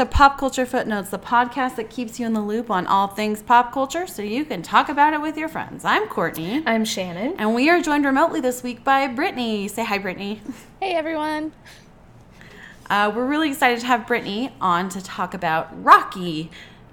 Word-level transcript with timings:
welcome 0.00 0.12
to 0.12 0.16
Pop 0.16 0.38
Culture 0.38 0.64
Footnotes, 0.64 1.10
the 1.10 1.18
podcast 1.18 1.76
that 1.76 1.90
keeps 1.90 2.18
you 2.18 2.24
in 2.24 2.32
the 2.32 2.40
loop 2.40 2.70
on 2.70 2.86
all 2.86 3.08
things 3.08 3.42
pop 3.42 3.70
culture 3.70 4.06
so 4.06 4.22
you 4.22 4.46
can 4.46 4.62
talk 4.62 4.88
about 4.88 5.12
it 5.12 5.20
with 5.20 5.36
your 5.36 5.46
friends. 5.46 5.84
I'm 5.84 6.08
Courtney. 6.08 6.62
I'm 6.64 6.86
Shannon. 6.86 7.34
And 7.36 7.54
we 7.54 7.68
are 7.68 7.82
joined 7.82 8.06
remotely 8.06 8.40
this 8.40 8.62
week 8.62 8.82
by 8.82 9.08
Brittney. 9.08 9.68
Say 9.68 9.84
hi, 9.84 9.98
Brittney. 9.98 10.38
Hey, 10.80 10.94
everyone. 10.94 11.52
Uh, 12.88 13.12
we're 13.14 13.26
really 13.26 13.50
excited 13.50 13.80
to 13.80 13.86
have 13.88 14.06
Brittney 14.06 14.52
on 14.58 14.88
to 14.88 15.04
talk 15.04 15.34
about 15.34 15.68
Rocky. 15.84 16.50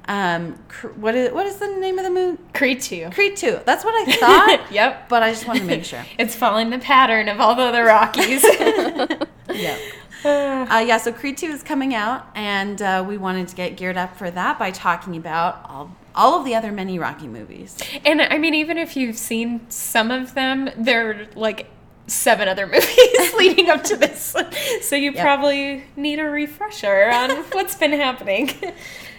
Um, 0.09 0.55
what 0.97 1.15
is 1.15 1.31
what 1.31 1.45
is 1.45 1.59
the 1.59 1.67
name 1.67 1.97
of 1.99 2.03
the 2.03 2.11
movie? 2.11 2.41
Creed 2.53 2.81
2. 2.81 3.11
Creed 3.11 3.37
2. 3.37 3.61
That's 3.65 3.85
what 3.85 3.93
I 3.95 4.11
thought. 4.17 4.67
yep. 4.71 5.07
But 5.07 5.23
I 5.23 5.31
just 5.31 5.47
wanted 5.47 5.61
to 5.61 5.65
make 5.65 5.85
sure. 5.85 6.05
it's 6.19 6.35
following 6.35 6.71
the 6.71 6.79
pattern 6.79 7.29
of 7.29 7.39
all 7.39 7.55
the 7.55 7.63
other 7.63 7.85
Rockies. 7.85 8.43
yep. 9.53 9.79
Uh, 10.67 10.79
yeah, 10.79 10.97
so 10.97 11.13
Creed 11.13 11.37
2 11.37 11.47
is 11.47 11.63
coming 11.63 11.95
out, 11.95 12.27
and 12.35 12.81
uh, 12.81 13.03
we 13.07 13.17
wanted 13.17 13.47
to 13.47 13.55
get 13.55 13.77
geared 13.77 13.95
up 13.95 14.17
for 14.17 14.29
that 14.29 14.59
by 14.59 14.69
talking 14.69 15.15
about 15.15 15.61
all, 15.69 15.95
all 16.13 16.37
of 16.37 16.45
the 16.45 16.53
other 16.55 16.73
many 16.73 16.99
Rocky 16.99 17.27
movies. 17.27 17.77
And 18.03 18.21
I 18.21 18.37
mean, 18.37 18.53
even 18.53 18.77
if 18.77 18.97
you've 18.97 19.17
seen 19.17 19.61
some 19.69 20.11
of 20.11 20.33
them, 20.33 20.69
they're 20.75 21.29
like 21.35 21.69
seven 22.07 22.49
other 22.49 22.67
movies 22.67 23.33
leading 23.37 23.69
up 23.69 23.85
to 23.85 23.95
this. 23.95 24.35
So 24.81 24.97
you 24.97 25.11
yep. 25.11 25.23
probably 25.23 25.85
need 25.95 26.19
a 26.19 26.25
refresher 26.25 27.09
on 27.11 27.31
what's 27.53 27.75
been 27.75 27.93
happening. 27.93 28.49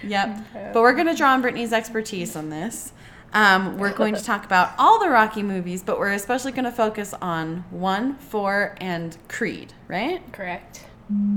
Yep. 0.03 0.73
But 0.75 0.83
we're 0.83 0.95
going 0.95 1.07
to 1.07 1.15
draw 1.15 1.33
on 1.33 1.43
Brittney's 1.43 1.73
expertise 1.73 2.37
on 2.37 2.51
this. 2.51 2.93
Um, 3.33 3.79
we're 3.79 3.93
going 3.93 4.15
to 4.15 4.25
talk 4.25 4.45
about 4.45 4.73
all 4.79 4.99
the 4.99 5.09
Rocky 5.09 5.43
movies, 5.43 5.83
but 5.83 5.99
we're 5.99 6.13
especially 6.13 6.53
going 6.53 6.65
to 6.65 6.73
focus 6.73 7.15
on 7.21 7.65
one, 7.71 8.17
four, 8.17 8.75
and 8.81 9.17
Creed, 9.29 9.75
right? 9.87 10.23
Correct. 10.33 10.85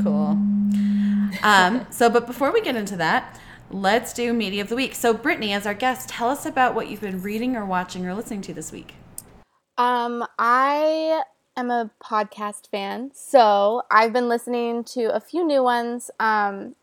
Cool. 0.03 0.37
Um, 1.43 1.85
so, 1.89 2.09
but 2.09 2.27
before 2.27 2.51
we 2.51 2.61
get 2.61 2.75
into 2.75 2.97
that, 2.97 3.39
let's 3.69 4.13
do 4.13 4.33
Media 4.33 4.61
of 4.61 4.69
the 4.69 4.75
Week. 4.75 4.93
So, 4.93 5.13
Brittney, 5.13 5.55
as 5.55 5.65
our 5.65 5.73
guest, 5.73 6.09
tell 6.09 6.29
us 6.29 6.45
about 6.45 6.75
what 6.75 6.89
you've 6.89 7.01
been 7.01 7.21
reading 7.21 7.55
or 7.55 7.65
watching 7.65 8.05
or 8.05 8.13
listening 8.13 8.41
to 8.43 8.53
this 8.53 8.71
week. 8.71 8.95
Um, 9.77 10.25
I 10.37 11.23
am 11.55 11.71
a 11.71 11.89
podcast 12.03 12.69
fan, 12.69 13.11
so 13.13 13.83
I've 13.89 14.13
been 14.13 14.27
listening 14.27 14.83
to 14.85 15.13
a 15.15 15.19
few 15.19 15.45
new 15.45 15.63
ones. 15.63 16.11
Um, 16.19 16.75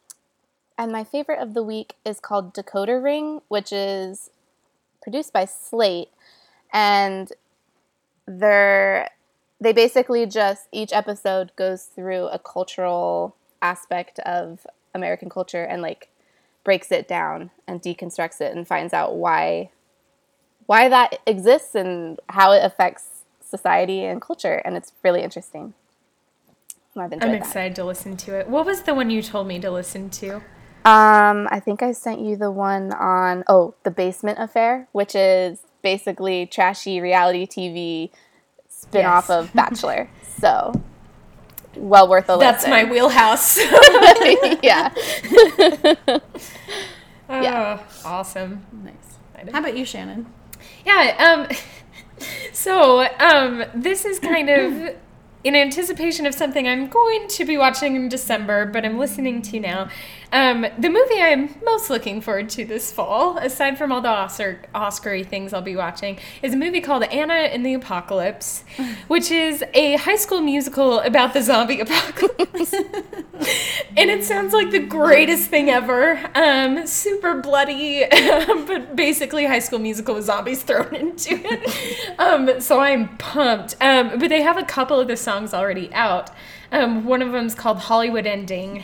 and 0.78 0.90
my 0.90 1.04
favorite 1.04 1.40
of 1.40 1.54
the 1.54 1.62
week 1.62 1.94
is 2.04 2.20
called 2.20 2.54
Decoder 2.54 3.02
Ring, 3.02 3.42
which 3.48 3.72
is 3.72 4.30
produced 5.02 5.32
by 5.32 5.44
Slate. 5.44 6.08
And 6.72 7.32
they're 8.26 9.10
they 9.60 9.72
basically 9.72 10.26
just 10.26 10.68
each 10.72 10.92
episode 10.92 11.52
goes 11.56 11.84
through 11.84 12.26
a 12.26 12.38
cultural 12.38 13.34
aspect 13.60 14.18
of 14.20 14.66
American 14.94 15.28
culture 15.28 15.64
and 15.64 15.82
like 15.82 16.08
breaks 16.64 16.92
it 16.92 17.08
down 17.08 17.50
and 17.66 17.82
deconstructs 17.82 18.40
it 18.40 18.54
and 18.54 18.66
finds 18.66 18.92
out 18.92 19.16
why 19.16 19.70
why 20.66 20.88
that 20.88 21.18
exists 21.26 21.74
and 21.74 22.20
how 22.28 22.52
it 22.52 22.62
affects 22.62 23.24
society 23.40 24.04
and 24.04 24.20
culture 24.20 24.60
and 24.64 24.76
it's 24.76 24.92
really 25.02 25.22
interesting. 25.22 25.74
I've 26.96 27.12
I'm 27.20 27.34
excited 27.34 27.72
that. 27.72 27.82
to 27.82 27.84
listen 27.84 28.16
to 28.18 28.38
it. 28.38 28.48
What 28.48 28.66
was 28.66 28.82
the 28.82 28.92
one 28.92 29.08
you 29.08 29.22
told 29.22 29.46
me 29.46 29.60
to 29.60 29.70
listen 29.70 30.10
to? 30.10 30.36
Um, 30.84 31.48
I 31.50 31.60
think 31.60 31.82
I 31.82 31.92
sent 31.92 32.20
you 32.20 32.36
the 32.36 32.50
one 32.50 32.92
on 32.92 33.44
oh, 33.48 33.74
the 33.84 33.90
Basement 33.90 34.38
Affair, 34.40 34.88
which 34.92 35.14
is 35.14 35.60
basically 35.82 36.46
trashy 36.46 37.00
reality 37.00 37.46
TV 37.46 38.10
spin-off 38.88 39.26
yes. 39.28 39.30
of 39.30 39.52
Bachelor. 39.54 40.08
So 40.38 40.72
well 41.76 42.08
worth 42.08 42.28
a 42.28 42.36
listen. 42.36 42.52
That's 42.52 42.66
my 42.66 42.84
wheelhouse. 42.84 43.58
yeah. 44.62 44.92
oh, 47.28 47.40
yeah. 47.42 47.82
Awesome. 48.04 48.64
Nice. 48.84 49.52
How 49.52 49.60
about 49.60 49.76
you, 49.76 49.84
Shannon? 49.84 50.26
Yeah, 50.84 51.46
um 51.48 51.56
so 52.52 53.06
um 53.20 53.64
this 53.74 54.04
is 54.04 54.18
kind 54.18 54.50
of 54.50 54.96
in 55.44 55.54
anticipation 55.54 56.26
of 56.26 56.34
something 56.34 56.66
I'm 56.66 56.88
going 56.88 57.28
to 57.28 57.44
be 57.44 57.56
watching 57.56 57.94
in 57.94 58.08
December, 58.08 58.66
but 58.66 58.84
I'm 58.84 58.98
listening 58.98 59.40
to 59.42 59.60
now. 59.60 59.88
Um, 60.30 60.66
the 60.78 60.90
movie 60.90 61.20
I'm 61.20 61.54
most 61.64 61.88
looking 61.88 62.20
forward 62.20 62.50
to 62.50 62.64
this 62.64 62.92
fall, 62.92 63.38
aside 63.38 63.78
from 63.78 63.92
all 63.92 64.00
the 64.00 64.08
Oscar 64.08 64.60
Oscary 64.74 65.26
things 65.26 65.54
I'll 65.54 65.62
be 65.62 65.76
watching, 65.76 66.18
is 66.42 66.52
a 66.52 66.56
movie 66.56 66.80
called 66.80 67.04
Anna 67.04 67.34
and 67.34 67.64
the 67.64 67.74
Apocalypse, 67.74 68.62
which 69.08 69.30
is 69.30 69.64
a 69.72 69.96
high 69.96 70.16
school 70.16 70.40
musical 70.40 71.00
about 71.00 71.32
the 71.32 71.42
zombie 71.42 71.80
apocalypse. 71.80 72.72
and 73.96 74.10
it 74.10 74.22
sounds 74.24 74.52
like 74.52 74.70
the 74.70 74.80
greatest 74.80 75.48
thing 75.48 75.70
ever. 75.70 76.20
Um, 76.34 76.86
super 76.86 77.40
bloody, 77.40 78.04
but 78.10 78.94
basically 78.96 79.46
High 79.46 79.58
School 79.60 79.78
Musical 79.78 80.14
with 80.14 80.24
zombies 80.24 80.62
thrown 80.62 80.94
into 80.94 81.40
it. 81.42 82.18
Um, 82.18 82.60
so 82.60 82.80
I'm 82.80 83.16
pumped. 83.16 83.76
Um, 83.80 84.18
but 84.18 84.28
they 84.28 84.42
have 84.42 84.58
a 84.58 84.64
couple 84.64 85.00
of 85.00 85.08
the 85.08 85.16
songs 85.16 85.54
already 85.54 85.92
out. 85.94 86.30
Um, 86.70 87.06
one 87.06 87.22
of 87.22 87.32
them 87.32 87.46
is 87.46 87.54
called 87.54 87.78
Hollywood 87.78 88.26
Ending. 88.26 88.82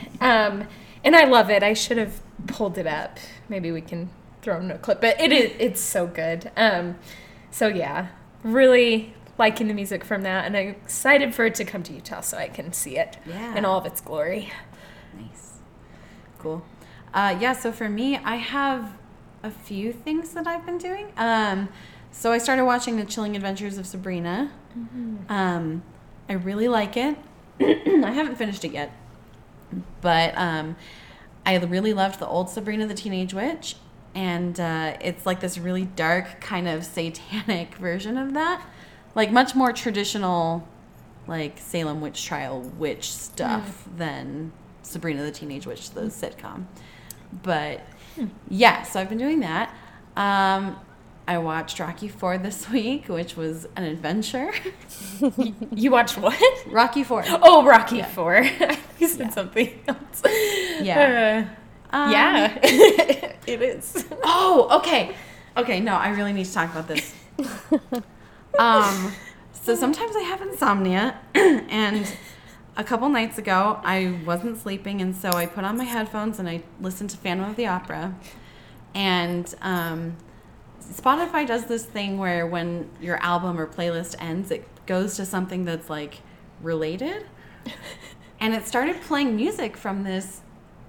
And 1.04 1.14
I 1.14 1.24
love 1.24 1.50
it. 1.50 1.62
I 1.62 1.74
should 1.74 1.98
have 1.98 2.20
pulled 2.46 2.78
it 2.78 2.86
up. 2.86 3.18
Maybe 3.48 3.70
we 3.70 3.80
can 3.80 4.10
throw 4.42 4.58
in 4.58 4.70
a 4.70 4.78
clip, 4.78 5.00
but 5.00 5.20
it 5.20 5.32
is 5.32 5.52
it's 5.58 5.80
so 5.80 6.06
good. 6.06 6.50
Um, 6.56 6.96
so 7.50 7.68
yeah, 7.68 8.08
really 8.42 9.14
liking 9.38 9.68
the 9.68 9.74
music 9.74 10.04
from 10.04 10.22
that, 10.22 10.44
and 10.44 10.56
I'm 10.56 10.68
excited 10.68 11.34
for 11.34 11.46
it 11.46 11.54
to 11.56 11.64
come 11.64 11.82
to 11.84 11.92
Utah 11.92 12.20
so 12.20 12.36
I 12.36 12.48
can 12.48 12.72
see 12.72 12.96
it 12.98 13.18
yeah. 13.26 13.56
in 13.56 13.64
all 13.64 13.78
of 13.78 13.86
its 13.86 14.00
glory. 14.00 14.52
Nice, 15.18 15.58
cool. 16.38 16.64
Uh, 17.12 17.36
yeah, 17.40 17.52
so 17.52 17.72
for 17.72 17.88
me, 17.88 18.16
I 18.16 18.36
have 18.36 18.92
a 19.42 19.50
few 19.50 19.92
things 19.92 20.32
that 20.32 20.46
I've 20.46 20.66
been 20.66 20.78
doing. 20.78 21.12
Um, 21.16 21.68
so 22.10 22.32
I 22.32 22.38
started 22.38 22.64
watching 22.64 22.96
The 22.96 23.04
Chilling 23.04 23.36
Adventures 23.36 23.78
of 23.78 23.86
Sabrina. 23.86 24.52
Mm-hmm. 24.76 25.30
Um, 25.30 25.82
I 26.28 26.32
really 26.34 26.68
like 26.68 26.96
it. 26.96 27.16
I 27.60 28.10
haven't 28.10 28.36
finished 28.36 28.64
it 28.64 28.72
yet, 28.72 28.92
but 30.00 30.36
um, 30.36 30.76
I 31.46 31.56
really 31.56 31.92
loved 31.92 32.20
the 32.20 32.26
old 32.26 32.50
Sabrina 32.50 32.86
the 32.86 32.94
Teenage 32.94 33.34
Witch, 33.34 33.76
and 34.14 34.58
uh, 34.58 34.96
it's 35.00 35.26
like 35.26 35.40
this 35.40 35.58
really 35.58 35.84
dark 35.84 36.40
kind 36.40 36.68
of 36.68 36.84
satanic 36.84 37.74
version 37.78 38.16
of 38.16 38.34
that, 38.34 38.66
like 39.14 39.30
much 39.30 39.54
more 39.54 39.72
traditional, 39.72 40.68
like 41.26 41.58
Salem 41.58 42.00
witch 42.00 42.24
trial 42.24 42.60
witch 42.60 43.12
stuff 43.12 43.84
mm. 43.88 43.98
than 43.98 44.52
Sabrina 44.82 45.22
the 45.22 45.30
Teenage 45.30 45.66
Witch, 45.66 45.90
the 45.90 46.02
sitcom. 46.02 46.66
But 47.42 47.80
hmm. 48.14 48.26
yeah, 48.48 48.82
so 48.82 49.00
I've 49.00 49.08
been 49.08 49.18
doing 49.18 49.40
that. 49.40 49.74
Um, 50.16 50.78
I 51.26 51.38
watched 51.38 51.80
Rocky 51.80 52.08
Four 52.08 52.38
this 52.38 52.68
week, 52.70 53.08
which 53.08 53.36
was 53.36 53.66
an 53.76 53.84
adventure. 53.84 54.52
you 55.74 55.90
watched 55.90 56.18
what? 56.18 56.40
Rocky 56.66 57.04
Four. 57.04 57.24
Oh, 57.26 57.64
Rocky 57.64 57.98
yeah. 57.98 58.06
Four. 58.06 58.46
you 58.98 59.08
said 59.08 59.26
yeah. 59.26 59.30
something 59.30 59.82
else. 59.88 60.22
Yeah. 60.80 61.48
Uh, 61.92 61.96
um, 61.96 62.10
yeah. 62.10 62.58
it 63.46 63.62
is. 63.62 64.04
Oh, 64.24 64.78
okay. 64.78 65.14
Okay, 65.56 65.80
no, 65.80 65.94
I 65.94 66.08
really 66.10 66.32
need 66.32 66.46
to 66.46 66.52
talk 66.52 66.70
about 66.70 66.88
this. 66.88 67.14
um, 68.58 69.12
so 69.52 69.74
sometimes 69.74 70.16
I 70.16 70.22
have 70.22 70.42
insomnia, 70.42 71.18
and 71.34 72.12
a 72.76 72.82
couple 72.82 73.08
nights 73.08 73.38
ago 73.38 73.80
I 73.84 74.20
wasn't 74.26 74.58
sleeping, 74.58 75.00
and 75.00 75.14
so 75.14 75.30
I 75.30 75.46
put 75.46 75.64
on 75.64 75.76
my 75.76 75.84
headphones 75.84 76.38
and 76.38 76.48
I 76.48 76.62
listened 76.80 77.10
to 77.10 77.16
Phantom 77.16 77.48
of 77.48 77.56
the 77.56 77.66
Opera, 77.66 78.14
and 78.94 79.54
um 79.62 80.16
Spotify 80.92 81.46
does 81.46 81.64
this 81.64 81.84
thing 81.84 82.18
where 82.18 82.46
when 82.46 82.90
your 83.00 83.16
album 83.22 83.58
or 83.58 83.66
playlist 83.66 84.16
ends, 84.18 84.50
it 84.50 84.66
goes 84.86 85.16
to 85.16 85.24
something 85.24 85.64
that's 85.64 85.88
like 85.88 86.20
related. 86.60 87.26
And 88.40 88.54
it 88.54 88.66
started 88.66 89.00
playing 89.02 89.36
music 89.36 89.76
from 89.76 90.04
this 90.04 90.40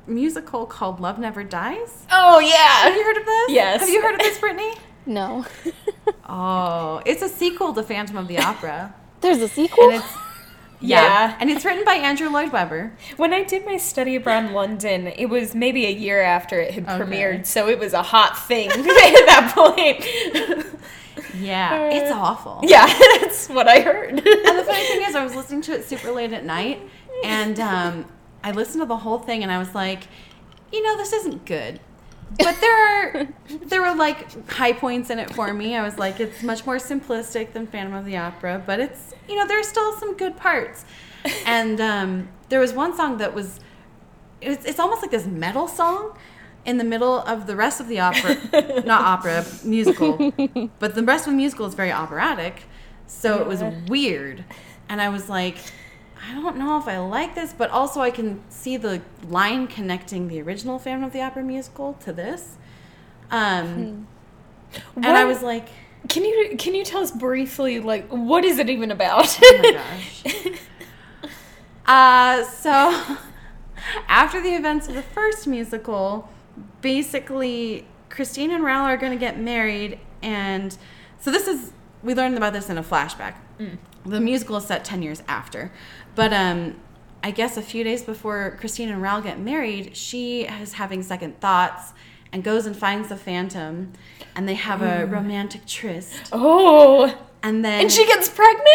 musical 0.07 0.65
called 0.65 0.99
Love 0.99 1.19
Never 1.19 1.43
Dies. 1.43 2.05
Oh 2.11 2.39
yeah. 2.39 2.83
Have 2.83 2.95
you 2.95 3.03
heard 3.03 3.17
of 3.17 3.25
this? 3.25 3.51
Yes. 3.51 3.79
Have 3.81 3.89
you 3.89 4.01
heard 4.01 4.15
of 4.15 4.19
this, 4.19 4.37
Brittney? 4.37 4.77
no. 5.05 5.45
oh, 6.29 7.01
it's 7.05 7.21
a 7.21 7.29
sequel 7.29 7.73
to 7.73 7.83
Phantom 7.83 8.17
of 8.17 8.27
the 8.27 8.39
Opera. 8.39 8.93
There's 9.21 9.39
a 9.39 9.47
sequel. 9.47 9.89
And 9.89 9.95
it's 9.95 10.13
yeah. 10.79 11.01
yeah. 11.01 11.37
And 11.39 11.49
it's 11.49 11.65
written 11.65 11.85
by 11.85 11.95
Andrew 11.95 12.29
Lloyd 12.29 12.51
Webber. 12.51 12.93
When 13.17 13.33
I 13.33 13.43
did 13.43 13.65
my 13.65 13.77
study 13.77 14.15
abroad 14.15 14.45
in 14.45 14.53
London, 14.53 15.07
it 15.07 15.27
was 15.27 15.55
maybe 15.55 15.85
a 15.85 15.91
year 15.91 16.21
after 16.21 16.59
it 16.59 16.73
had 16.73 16.83
okay. 16.83 17.03
premiered, 17.03 17.45
so 17.45 17.67
it 17.67 17.79
was 17.79 17.93
a 17.93 18.03
hot 18.03 18.37
thing 18.37 18.69
at 18.71 18.77
that 18.83 19.51
point. 19.55 20.75
Yeah, 21.39 21.89
uh, 21.91 21.95
it's 21.95 22.11
awful. 22.11 22.59
Yeah, 22.63 22.85
that's 23.19 23.49
what 23.49 23.67
I 23.67 23.81
heard. 23.81 24.09
and 24.09 24.19
the 24.19 24.63
funny 24.65 24.85
thing 24.85 25.01
is, 25.07 25.15
I 25.15 25.23
was 25.23 25.35
listening 25.35 25.61
to 25.63 25.73
it 25.73 25.85
super 25.85 26.11
late 26.11 26.33
at 26.33 26.45
night, 26.45 26.81
and 27.23 27.59
um, 27.59 28.05
I 28.43 28.51
listened 28.51 28.81
to 28.81 28.85
the 28.85 28.97
whole 28.97 29.19
thing, 29.19 29.43
and 29.43 29.51
I 29.51 29.57
was 29.57 29.73
like, 29.73 30.07
you 30.71 30.83
know, 30.83 30.97
this 30.97 31.13
isn't 31.13 31.45
good 31.45 31.79
but 32.37 32.59
there 32.59 32.77
are 32.77 33.27
there 33.65 33.81
were 33.81 33.95
like 33.95 34.49
high 34.49 34.73
points 34.73 35.09
in 35.09 35.19
it 35.19 35.33
for 35.33 35.53
me. 35.53 35.75
I 35.75 35.83
was 35.83 35.97
like, 35.97 36.19
it's 36.19 36.43
much 36.43 36.65
more 36.65 36.77
simplistic 36.77 37.53
than 37.53 37.67
Phantom 37.67 37.93
of 37.93 38.05
the 38.05 38.17
Opera, 38.17 38.63
but 38.65 38.79
it's 38.79 39.13
you 39.27 39.35
know 39.35 39.47
there's 39.47 39.67
still 39.67 39.93
some 39.93 40.15
good 40.15 40.37
parts. 40.37 40.85
And 41.45 41.81
um, 41.81 42.29
there 42.49 42.59
was 42.59 42.73
one 42.73 42.95
song 42.95 43.17
that 43.17 43.33
was 43.33 43.59
it's, 44.41 44.65
it's 44.65 44.79
almost 44.79 45.01
like 45.01 45.11
this 45.11 45.25
metal 45.25 45.67
song 45.67 46.17
in 46.65 46.77
the 46.77 46.83
middle 46.83 47.19
of 47.21 47.47
the 47.47 47.55
rest 47.55 47.79
of 47.79 47.87
the 47.87 47.99
opera, 47.99 48.37
not 48.85 49.01
opera, 49.01 49.45
musical, 49.63 50.31
but 50.79 50.95
the 50.95 51.03
rest 51.03 51.25
of 51.25 51.33
the 51.33 51.37
musical 51.37 51.65
is 51.65 51.73
very 51.73 51.91
operatic. 51.91 52.63
So 53.07 53.39
it 53.39 53.47
was 53.47 53.63
weird. 53.87 54.43
And 54.89 54.99
I 54.99 55.09
was 55.09 55.29
like, 55.29 55.57
I 56.27 56.33
don't 56.33 56.57
know 56.57 56.77
if 56.77 56.87
I 56.87 56.97
like 56.97 57.35
this, 57.35 57.53
but 57.53 57.69
also 57.69 58.01
I 58.01 58.09
can 58.09 58.41
see 58.49 58.77
the 58.77 59.01
line 59.27 59.67
connecting 59.67 60.27
the 60.27 60.41
original 60.41 60.79
Phantom 60.79 61.03
of 61.03 61.13
the 61.13 61.21
Opera 61.21 61.43
musical 61.43 61.93
to 62.01 62.11
this. 62.11 62.57
Um, 63.31 64.07
and 64.95 65.05
I 65.05 65.25
was 65.25 65.41
like, 65.41 65.67
Can 66.09 66.25
you 66.25 66.55
can 66.57 66.73
you 66.75 66.83
tell 66.83 67.01
us 67.01 67.11
briefly 67.11 67.79
like 67.79 68.07
what 68.09 68.43
is 68.43 68.59
it 68.59 68.69
even 68.69 68.91
about? 68.91 69.37
oh 69.41 69.59
my 69.61 69.71
gosh. 69.71 70.59
Uh, 71.87 72.43
so 72.45 73.17
after 74.07 74.41
the 74.41 74.55
events 74.55 74.87
of 74.87 74.95
the 74.95 75.01
first 75.03 75.45
musical, 75.45 76.27
basically 76.81 77.85
Christine 78.09 78.49
and 78.49 78.63
Raoul 78.63 78.85
are 78.85 78.97
going 78.97 79.11
to 79.11 79.19
get 79.19 79.39
married, 79.39 79.99
and 80.23 80.75
so 81.19 81.29
this 81.29 81.47
is 81.47 81.73
we 82.01 82.15
learned 82.15 82.37
about 82.37 82.53
this 82.53 82.69
in 82.71 82.77
a 82.79 82.83
flashback. 82.83 83.35
The 84.05 84.19
musical 84.19 84.57
is 84.57 84.65
set 84.65 84.85
ten 84.85 85.01
years 85.01 85.23
after, 85.27 85.71
but 86.13 86.31
um, 86.33 86.75
I 87.23 87.31
guess 87.31 87.57
a 87.57 87.61
few 87.61 87.83
days 87.83 88.03
before 88.03 88.55
Christine 88.59 88.89
and 88.89 89.01
Raoul 89.01 89.21
get 89.21 89.39
married, 89.39 89.95
she 89.97 90.43
is 90.43 90.73
having 90.73 91.01
second 91.01 91.39
thoughts 91.39 91.93
and 92.31 92.43
goes 92.43 92.65
and 92.65 92.75
finds 92.77 93.09
the 93.09 93.17
Phantom, 93.17 93.93
and 94.35 94.47
they 94.47 94.53
have 94.55 94.81
a 94.81 95.05
romantic 95.05 95.65
tryst, 95.65 96.29
oh, 96.31 97.15
and 97.41 97.65
then 97.65 97.81
and 97.81 97.91
she 97.91 98.05
gets 98.05 98.29
pregnant. 98.29 98.67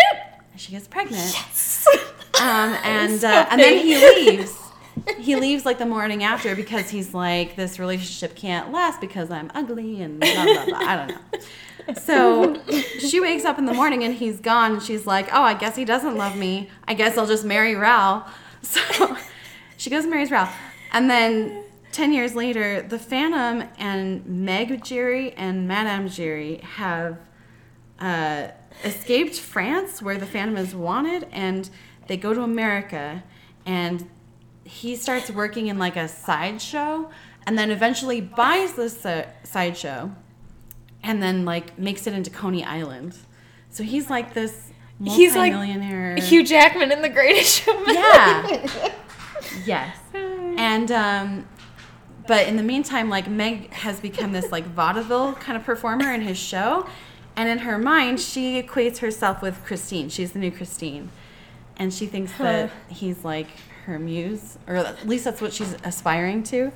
she 0.56 0.72
gets 0.72 0.88
pregnant. 0.88 1.32
Yes. 1.34 1.86
Um, 2.40 2.74
and 2.84 3.22
uh, 3.22 3.46
and 3.50 3.60
then 3.60 3.84
he 3.84 3.96
leaves. 3.98 4.56
He 5.18 5.36
leaves 5.36 5.66
like 5.66 5.78
the 5.78 5.84
morning 5.84 6.22
after 6.22 6.56
because 6.56 6.88
he's 6.88 7.12
like, 7.12 7.54
this 7.54 7.78
relationship 7.78 8.34
can't 8.34 8.72
last 8.72 8.98
because 8.98 9.30
I'm 9.30 9.50
ugly 9.54 10.00
and 10.00 10.18
blah 10.20 10.44
blah 10.44 10.64
blah. 10.64 10.78
I 10.78 10.96
don't 10.96 11.08
know. 11.08 11.40
So 11.96 12.60
she 12.98 13.20
wakes 13.20 13.44
up 13.44 13.58
in 13.58 13.64
the 13.66 13.74
morning 13.74 14.04
and 14.04 14.14
he's 14.14 14.40
gone. 14.40 14.72
And 14.74 14.82
she's 14.82 15.06
like, 15.06 15.28
oh, 15.32 15.42
I 15.42 15.54
guess 15.54 15.76
he 15.76 15.84
doesn't 15.84 16.16
love 16.16 16.36
me. 16.36 16.68
I 16.86 16.94
guess 16.94 17.16
I'll 17.16 17.26
just 17.26 17.44
marry 17.44 17.74
Raoul. 17.74 18.24
So 18.62 19.16
she 19.78 19.88
goes 19.88 20.04
and 20.04 20.10
marries 20.10 20.30
Raoul. 20.30 20.50
And 20.92 21.08
then 21.08 21.64
10 21.92 22.12
years 22.12 22.34
later, 22.34 22.82
the 22.82 22.98
Phantom 22.98 23.68
and 23.78 24.24
Meg 24.26 24.84
Giry 24.84 25.32
and 25.36 25.66
Madame 25.66 26.08
Giry 26.08 26.62
have 26.62 27.18
uh, 27.98 28.48
escaped 28.84 29.38
France, 29.38 30.02
where 30.02 30.18
the 30.18 30.26
Phantom 30.26 30.56
is 30.56 30.74
wanted, 30.74 31.26
and 31.32 31.68
they 32.06 32.16
go 32.16 32.32
to 32.32 32.42
America, 32.42 33.22
and 33.66 34.08
he 34.64 34.94
starts 34.96 35.30
working 35.30 35.66
in 35.66 35.78
like 35.78 35.96
a 35.96 36.06
sideshow, 36.06 37.10
and 37.46 37.58
then 37.58 37.70
eventually 37.70 38.20
buys 38.20 38.74
this 38.74 39.06
sideshow, 39.44 40.14
and 41.02 41.22
then 41.22 41.44
like 41.44 41.78
makes 41.78 42.06
it 42.06 42.14
into 42.14 42.30
Coney 42.30 42.64
Island. 42.64 43.16
So 43.70 43.82
he's 43.82 44.10
like 44.10 44.34
this 44.34 44.72
He's 45.02 45.34
like. 45.34 45.52
Hugh 46.18 46.44
Jackman 46.44 46.92
in 46.92 47.00
The 47.00 47.08
Greatest 47.08 47.62
Showman. 47.62 47.94
Yeah. 47.94 48.92
yes. 49.64 49.96
And 50.14 50.90
um 50.92 51.46
but 52.26 52.46
in 52.46 52.56
the 52.56 52.62
meantime, 52.62 53.08
like 53.08 53.28
Meg 53.28 53.72
has 53.72 53.98
become 53.98 54.32
this 54.32 54.52
like 54.52 54.64
vaudeville 54.64 55.32
kind 55.34 55.56
of 55.56 55.64
performer 55.64 56.12
in 56.12 56.20
his 56.20 56.38
show. 56.38 56.86
And 57.34 57.48
in 57.48 57.58
her 57.58 57.78
mind, 57.78 58.20
she 58.20 58.62
equates 58.62 58.98
herself 58.98 59.40
with 59.42 59.64
Christine. 59.64 60.08
She's 60.10 60.32
the 60.32 60.38
new 60.38 60.50
Christine. 60.50 61.10
And 61.76 61.92
she 61.92 62.06
thinks 62.06 62.32
that 62.38 62.70
he's 62.88 63.24
like 63.24 63.48
her 63.86 63.98
muse, 63.98 64.58
or 64.68 64.76
at 64.76 65.08
least 65.08 65.24
that's 65.24 65.40
what 65.40 65.52
she's 65.52 65.74
aspiring 65.82 66.42
to. 66.44 66.70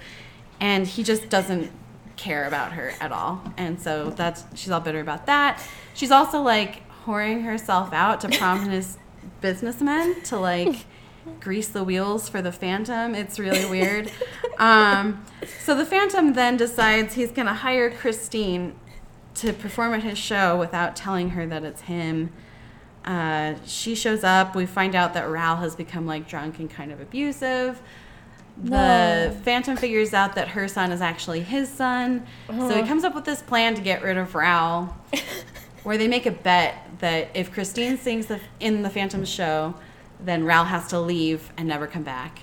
And 0.58 0.86
he 0.86 1.02
just 1.02 1.28
doesn't 1.28 1.70
care 2.16 2.44
about 2.46 2.72
her 2.72 2.92
at 3.00 3.12
all. 3.12 3.42
And 3.56 3.80
so 3.80 4.10
that's 4.10 4.44
she's 4.54 4.70
all 4.70 4.80
bitter 4.80 5.00
about 5.00 5.26
that. 5.26 5.60
She's 5.94 6.10
also 6.10 6.40
like 6.40 6.82
whoring 7.04 7.44
herself 7.44 7.92
out 7.92 8.20
to 8.22 8.28
prominent 8.28 8.86
businessmen 9.40 10.22
to 10.22 10.38
like 10.38 10.86
grease 11.40 11.68
the 11.68 11.84
wheels 11.84 12.28
for 12.28 12.42
the 12.42 12.52
Phantom. 12.52 13.14
It's 13.14 13.38
really 13.38 13.68
weird. 13.68 14.10
um, 14.58 15.24
so 15.60 15.74
the 15.74 15.86
Phantom 15.86 16.32
then 16.32 16.56
decides 16.56 17.14
he's 17.14 17.30
going 17.30 17.46
to 17.46 17.54
hire 17.54 17.90
Christine 17.90 18.74
to 19.36 19.52
perform 19.52 19.94
at 19.94 20.02
his 20.02 20.18
show 20.18 20.56
without 20.58 20.94
telling 20.94 21.30
her 21.30 21.46
that 21.46 21.64
it's 21.64 21.82
him. 21.82 22.32
Uh, 23.04 23.54
she 23.66 23.94
shows 23.94 24.24
up. 24.24 24.54
We 24.54 24.66
find 24.66 24.94
out 24.94 25.14
that 25.14 25.28
Raoul 25.28 25.56
has 25.56 25.76
become 25.76 26.06
like 26.06 26.28
drunk 26.28 26.58
and 26.58 26.70
kind 26.70 26.92
of 26.92 27.00
abusive. 27.00 27.82
The 28.62 28.70
No. 28.70 29.36
Phantom 29.44 29.76
figures 29.76 30.14
out 30.14 30.34
that 30.36 30.48
her 30.48 30.68
son 30.68 30.92
is 30.92 31.00
actually 31.00 31.40
his 31.40 31.68
son. 31.68 32.24
So 32.46 32.54
he 32.54 32.60
Uh-huh. 32.74 32.86
comes 32.86 33.04
up 33.04 33.14
with 33.14 33.24
this 33.24 33.42
plan 33.42 33.74
to 33.74 33.82
get 33.82 34.02
rid 34.02 34.16
of 34.16 34.34
Raoul, 34.34 34.94
where 35.82 35.98
they 35.98 36.06
make 36.08 36.24
a 36.26 36.30
bet 36.30 36.74
that 37.00 37.28
if 37.34 37.52
Christine 37.52 37.98
sings 37.98 38.26
the, 38.26 38.40
in 38.60 38.82
the 38.82 38.90
Phantom 38.90 39.24
show, 39.24 39.74
then 40.20 40.44
Raoul 40.44 40.64
has 40.64 40.86
to 40.88 41.00
leave 41.00 41.52
and 41.56 41.66
never 41.68 41.86
come 41.86 42.04
back. 42.04 42.40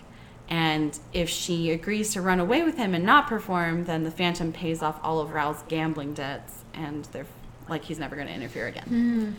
And 0.49 0.99
if 1.13 1.29
she 1.29 1.71
agrees 1.71 2.11
to 2.13 2.21
run 2.21 2.41
away 2.41 2.61
with 2.63 2.75
him 2.75 2.93
and 2.93 3.05
not 3.05 3.27
perform, 3.27 3.85
then 3.85 4.03
the 4.03 4.11
Phantom 4.11 4.51
pays 4.51 4.81
off 4.83 4.99
all 5.01 5.19
of 5.21 5.31
Raoul's 5.31 5.63
gambling 5.69 6.13
debts, 6.13 6.65
and 6.73 7.05
they're 7.13 7.25
like 7.69 7.85
he's 7.85 7.99
never 7.99 8.17
going 8.17 8.27
to 8.27 8.33
interfere 8.33 8.67
again. 8.67 9.37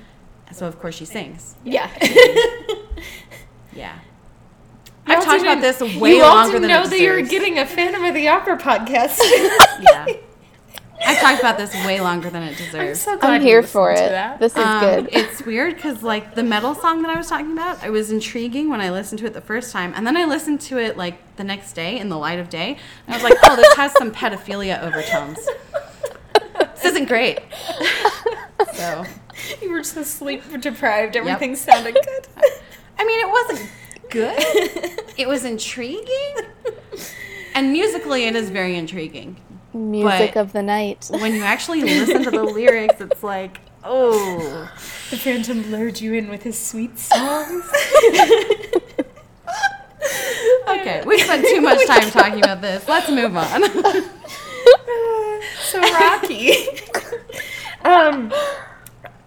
So 0.53 0.67
of 0.67 0.81
course 0.81 0.95
she 0.95 1.05
sings. 1.05 1.55
Yeah. 1.65 1.91
Yeah. 3.75 3.99
You 5.07 5.13
I've 5.15 5.19
all 5.19 5.25
talked 5.25 5.43
about 5.43 5.61
didn't- 5.61 5.79
this 5.79 6.01
way 6.01 6.17
you 6.17 6.23
all 6.23 6.35
longer 6.37 6.53
didn't 6.53 6.63
than 6.63 6.71
know 6.71 6.83
it 6.85 6.91
that 6.91 7.01
you're 7.01 7.23
getting 7.23 7.59
a 7.59 7.67
Phantom 7.67 8.05
of 8.05 8.15
the 8.15 8.29
Opera 8.29 8.59
podcast. 8.59 9.19
Yeah. 9.83 10.07
I've 11.05 11.19
talked 11.19 11.41
about 11.41 11.59
this 11.59 11.75
way 11.85 12.01
longer 12.01 12.31
than 12.31 12.45
it 12.45 12.57
deserves. 12.57 13.01
I'm 13.09 13.15
so 13.15 13.19
glad 13.19 13.31
I'm 13.35 13.41
you 13.43 13.49
here 13.49 13.63
for 13.65 13.91
listened 13.91 14.05
it. 14.07 14.09
to 14.11 14.13
that. 14.13 14.39
This 14.39 14.53
is 14.53 14.59
Um, 14.59 14.81
good. 14.85 15.09
It's 15.13 15.43
weird 15.45 15.75
because 15.75 16.05
like 16.05 16.37
the 16.37 16.45
metal 16.45 16.77
song 16.77 17.03
that 17.03 17.11
I 17.11 17.17
was 17.17 17.27
talking 17.29 17.51
about, 17.51 17.85
it 17.85 17.91
was 17.91 18.13
intriguing 18.13 18.69
when 18.71 18.81
I 18.81 18.91
listened 18.93 19.19
to 19.19 19.27
it 19.27 19.35
the 19.35 19.41
first 19.41 19.73
time, 19.73 19.93
and 19.97 20.07
then 20.07 20.17
I 20.17 20.25
listened 20.27 20.61
to 20.61 20.79
it 20.79 20.97
like 20.97 21.35
the 21.35 21.43
next 21.43 21.73
day 21.73 21.99
in 21.99 22.09
the 22.09 22.17
light 22.17 22.39
of 22.39 22.49
day, 22.49 22.79
and 23.09 23.15
I 23.15 23.17
was 23.17 23.25
like, 23.25 23.35
oh, 23.43 23.57
this 23.57 23.75
has 23.75 23.91
some 23.95 24.13
pedophilia 24.13 24.81
overtones. 24.83 25.39
This 26.75 26.93
isn't 26.93 27.07
great. 27.07 27.39
so, 28.75 29.05
you 29.61 29.71
were 29.71 29.85
so 29.85 30.03
sleep 30.03 30.43
deprived. 30.61 31.15
Everything 31.17 31.55
sounded 31.55 31.95
good. 31.95 32.27
I 32.99 33.05
mean, 33.05 33.21
it 33.21 33.31
wasn't 33.31 33.71
good. 34.13 34.39
It 35.19 35.29
was 35.29 35.45
intriguing, 35.45 36.35
and 37.55 37.71
musically, 37.71 38.25
it 38.25 38.35
is 38.35 38.49
very 38.49 38.77
intriguing. 38.77 39.37
Music 39.75 40.33
but- 40.35 40.41
of 40.41 40.53
the 40.53 40.63
night. 40.63 41.11
When 41.11 41.35
you 41.35 41.43
actually 41.55 41.83
listen 41.83 42.23
to 42.25 42.31
the 42.31 42.43
lyrics, 42.43 42.99
it's 42.99 43.23
like, 43.23 43.61
oh. 43.85 44.71
The 45.11 45.19
Phantom 45.19 45.71
lured 45.71 46.01
you 46.01 46.15
in 46.15 46.29
with 46.31 46.43
his 46.45 46.59
sweet 46.59 46.99
songs. 46.99 47.65
Okay, 50.69 51.03
we 51.07 51.19
spent 51.19 51.47
too 51.47 51.61
much 51.61 51.87
time 51.87 52.11
talking 52.11 52.39
about 52.39 52.61
this. 52.61 52.87
Let's 52.89 53.09
move 53.11 53.37
on. 53.37 53.63
so 55.61 55.81
rocky. 55.81 56.55
um, 57.85 58.33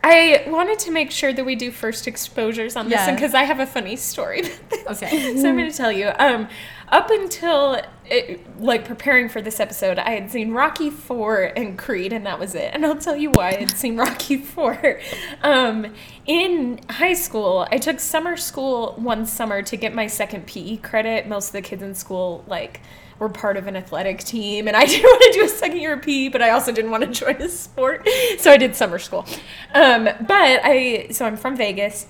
I 0.08 0.44
wanted 0.48 0.78
to 0.80 0.92
make 0.92 1.10
sure 1.10 1.34
that 1.34 1.44
we 1.44 1.56
do 1.56 1.72
first 1.72 2.08
exposures 2.08 2.76
on 2.76 2.86
this 2.90 2.94
Yeah. 3.00 3.08
one 3.08 3.16
because 3.16 3.34
I 3.34 3.42
have 3.44 3.60
a 3.60 3.66
funny 3.66 3.96
story. 3.96 4.44
Okay. 4.88 5.36
so 5.42 5.50
I'm 5.50 5.58
going 5.58 5.72
to 5.72 5.76
tell 5.76 5.92
you. 5.92 6.12
Um, 6.20 6.48
up 6.90 7.10
until 7.10 7.82
it, 8.06 8.62
like 8.62 8.86
preparing 8.86 9.30
for 9.30 9.42
this 9.42 9.60
episode, 9.60 9.98
I 9.98 10.12
had 10.12 10.30
seen 10.30 10.52
Rocky 10.52 10.92
Four 10.92 11.42
and 11.58 11.76
Creed, 11.76 12.14
and 12.14 12.24
that 12.28 12.38
was 12.38 12.54
it. 12.54 12.70
And 12.72 12.86
I'll 12.86 12.96
tell 12.96 13.16
you 13.16 13.32
why 13.32 13.48
I 13.50 13.54
had 13.62 13.72
seen 13.72 13.98
Rocky 14.06 14.38
Four. 14.38 15.00
Um, 15.42 15.92
in 16.28 16.82
high 16.88 17.14
school, 17.16 17.68
I 17.72 17.80
took 17.80 18.00
summer 18.00 18.38
school 18.38 18.94
one 18.98 19.26
summer 19.26 19.64
to 19.64 19.76
get 19.76 19.96
my 19.96 20.06
second 20.06 20.46
PE 20.46 20.78
credit. 20.78 21.28
Most 21.28 21.48
of 21.48 21.54
the 21.54 21.64
kids 21.64 21.82
in 21.82 21.96
school 21.96 22.44
like 22.46 22.80
were 23.20 23.30
part 23.30 23.58
of 23.58 23.68
an 23.68 23.76
athletic 23.76 24.20
team, 24.20 24.68
and 24.68 24.76
I 24.76 24.86
didn't 24.86 25.04
want 25.04 25.34
to 25.34 25.40
do 25.40 25.46
a 25.46 25.50
second 25.50 25.80
year 25.80 25.94
of 25.94 26.02
PE, 26.02 26.30
but 26.30 26.42
I 26.42 26.50
also 26.52 26.72
didn't 26.72 26.92
want 26.92 27.04
to 27.04 27.12
join 27.12 27.42
a 27.42 27.50
sport, 27.50 28.08
so 28.40 28.52
I 28.52 28.58
did 28.58 28.76
summer 28.76 29.00
school. 29.00 29.26
Um, 29.74 30.06
but 30.06 30.62
I 30.64 31.08
so 31.12 31.26
I'm 31.26 31.38
from 31.38 31.56
Vegas. 31.56 32.08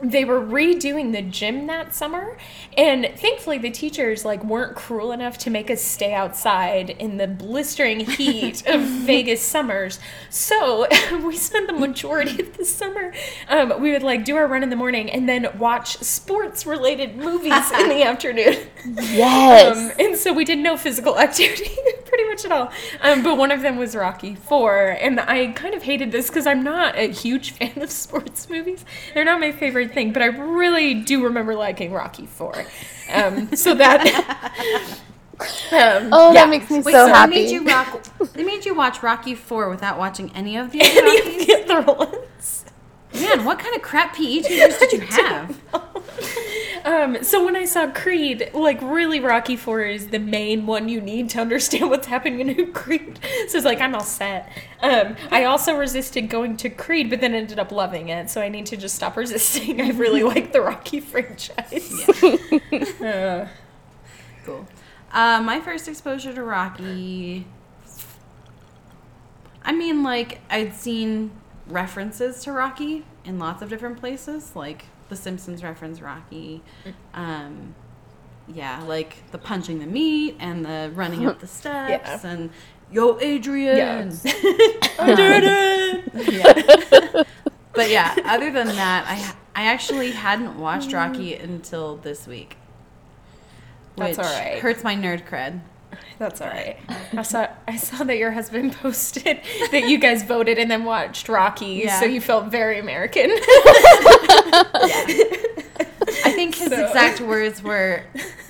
They 0.00 0.24
were 0.24 0.40
redoing 0.40 1.12
the 1.12 1.22
gym 1.22 1.66
that 1.66 1.92
summer 1.92 2.38
and 2.76 3.10
thankfully 3.16 3.58
the 3.58 3.70
teachers 3.70 4.24
like 4.24 4.44
weren't 4.44 4.76
cruel 4.76 5.10
enough 5.10 5.38
to 5.38 5.50
make 5.50 5.68
us 5.68 5.82
stay 5.82 6.14
outside 6.14 6.90
in 6.90 7.16
the 7.16 7.26
blistering 7.26 7.98
heat 7.98 8.64
of 8.68 8.80
vegas 8.82 9.42
summers. 9.42 9.98
So 10.30 10.86
we 11.24 11.34
spent 11.36 11.66
the 11.66 11.72
majority 11.72 12.40
of 12.40 12.56
the 12.56 12.64
summer 12.64 13.12
um, 13.48 13.80
we 13.80 13.90
would 13.90 14.04
like 14.04 14.24
do 14.24 14.36
our 14.36 14.46
run 14.46 14.62
in 14.62 14.70
the 14.70 14.76
morning 14.76 15.10
and 15.10 15.28
then 15.28 15.48
watch 15.58 15.98
sports 15.98 16.64
related 16.64 17.16
movies 17.16 17.72
in 17.72 17.88
the 17.88 18.04
afternoon 18.04 18.67
Yes. 18.84 19.76
um, 19.76 19.92
and 19.98 20.16
so 20.16 20.32
we 20.32 20.44
did 20.44 20.58
no 20.58 20.76
physical 20.76 21.18
activity 21.20 21.70
pretty 21.74 22.02
pretty 22.06 22.24
much 22.24 22.44
at 22.44 22.52
all. 22.52 22.72
Um, 23.02 23.22
but 23.22 23.36
one 23.36 23.50
of 23.50 23.60
them 23.62 23.76
was 23.76 23.94
Rocky 23.94 24.34
Four, 24.34 24.96
and 25.00 25.20
I 25.20 25.48
kind 25.52 25.74
of 25.74 25.82
hated 25.82 26.10
this 26.12 26.28
because 26.28 26.46
I'm 26.46 26.62
not 26.62 26.96
a 26.96 27.10
huge 27.12 27.50
fan 27.58 27.80
of 27.82 27.90
sports 27.90 28.48
movies. 28.50 28.84
They're 29.14 29.24
not 29.24 29.40
my 29.40 29.52
favorite 29.52 29.92
thing, 29.94 30.12
but 30.12 30.22
I 30.22 30.26
really 30.26 30.94
do 30.94 31.22
remember 31.24 31.54
liking 31.54 31.92
Rocky 31.92 32.26
Four. 32.26 32.64
Um, 33.12 33.54
so 33.56 33.74
that. 33.74 34.54
Um, 35.70 36.08
Oh, 36.10 36.32
yeah. 36.32 36.46
that 36.46 36.48
makes 36.50 36.68
me 36.68 36.80
Wait, 36.80 36.90
so 36.92 37.06
so, 37.06 37.12
happy. 37.14 37.34
they 37.34 37.42
made 37.44 37.50
you 37.52 37.64
rock. 37.64 38.02
They 38.32 38.42
made 38.42 38.64
you 38.66 38.74
watch 38.74 39.04
Rocky 39.04 39.36
Four 39.36 39.70
without 39.70 39.96
watching 39.96 40.32
any 40.34 40.56
of 40.56 40.72
the 40.72 40.80
other 40.80 40.90
Any 40.90 41.40
of 41.40 41.46
the 41.66 41.74
other 41.76 41.92
ones. 41.92 42.64
Man, 43.14 43.44
what 43.44 43.60
kind 43.60 43.76
of 43.76 43.80
crap 43.82 44.16
PE 44.16 44.40
teachers 44.40 44.76
did 44.78 44.92
you 44.94 45.00
have? 45.02 45.60
Um, 46.84 47.22
so 47.22 47.44
when 47.44 47.56
I 47.56 47.64
saw 47.64 47.90
Creed, 47.90 48.50
like 48.54 48.80
really 48.82 49.20
Rocky 49.20 49.56
Four 49.56 49.82
is 49.82 50.08
the 50.08 50.18
main 50.18 50.66
one 50.66 50.88
you 50.88 51.00
need 51.00 51.30
to 51.30 51.40
understand 51.40 51.90
what's 51.90 52.06
happening 52.06 52.48
in 52.48 52.72
Creed. 52.72 53.18
So 53.48 53.58
it's 53.58 53.64
like 53.64 53.80
I'm 53.80 53.94
all 53.94 54.02
set. 54.04 54.50
Um, 54.82 55.16
I 55.30 55.44
also 55.44 55.76
resisted 55.76 56.28
going 56.28 56.56
to 56.58 56.70
Creed, 56.70 57.10
but 57.10 57.20
then 57.20 57.34
ended 57.34 57.58
up 57.58 57.72
loving 57.72 58.08
it. 58.08 58.30
So 58.30 58.40
I 58.40 58.48
need 58.48 58.66
to 58.66 58.76
just 58.76 58.94
stop 58.94 59.16
resisting. 59.16 59.80
I 59.80 59.90
really 59.90 60.22
like 60.34 60.52
the 60.52 60.60
Rocky 60.60 61.00
franchise. 61.00 62.08
Uh, 63.02 63.46
Cool. 64.44 64.66
Uh, 65.12 65.42
my 65.42 65.60
first 65.60 65.88
exposure 65.88 66.32
to 66.32 66.42
Rocky. 66.42 67.46
I 69.62 69.72
mean, 69.72 70.02
like 70.02 70.40
I'd 70.50 70.74
seen 70.74 71.30
references 71.66 72.42
to 72.44 72.52
Rocky 72.52 73.04
in 73.24 73.38
lots 73.38 73.60
of 73.62 73.68
different 73.68 73.98
places, 74.00 74.56
like 74.56 74.86
The 75.08 75.16
Simpsons 75.16 75.62
reference 75.62 76.00
Rocky. 76.00 76.62
Um, 77.14 77.74
yeah, 78.46 78.82
like 78.84 79.30
the 79.30 79.38
punching 79.38 79.78
the 79.78 79.86
meat 79.86 80.36
and 80.38 80.64
the 80.64 80.90
running 80.94 81.26
up 81.26 81.40
the 81.40 81.46
steps 81.58 82.24
and 82.24 82.50
yo 82.90 83.18
Adrian. 83.20 83.76
Yes. 83.76 84.24
I 84.98 85.14
did 85.14 85.44
it. 85.44 86.32
Yeah. 86.32 87.22
but 87.72 87.90
yeah, 87.90 88.16
other 88.24 88.50
than 88.50 88.66
that, 88.76 89.04
I 89.06 89.60
I 89.60 89.66
actually 89.66 90.12
hadn't 90.12 90.58
watched 90.58 90.92
Rocky 90.92 91.34
until 91.34 91.96
this 91.96 92.26
week. 92.26 92.56
That's 93.96 94.18
which 94.18 94.26
all 94.26 94.32
right. 94.32 94.58
Hurts 94.60 94.84
my 94.84 94.94
nerd 94.94 95.26
cred. 95.28 95.60
That's 96.18 96.40
all 96.40 96.48
right. 96.48 96.76
I 97.16 97.22
saw 97.22 97.48
I 97.66 97.76
saw 97.76 98.04
that 98.04 98.16
your 98.18 98.32
husband 98.32 98.72
posted 98.82 99.40
that 99.70 99.88
you 99.88 99.98
guys 99.98 100.22
voted 100.22 100.58
and 100.58 100.70
then 100.70 100.84
watched 100.84 101.28
Rocky, 101.28 101.82
Yeah. 101.84 101.98
so 102.00 102.06
you 102.06 102.20
felt 102.20 102.46
very 102.46 102.78
American. 102.78 103.30
I 104.90 106.32
think 106.34 106.54
his 106.54 106.68
So- 106.70 106.86
exact 106.86 107.20
words 107.20 107.62
were, 107.62 108.02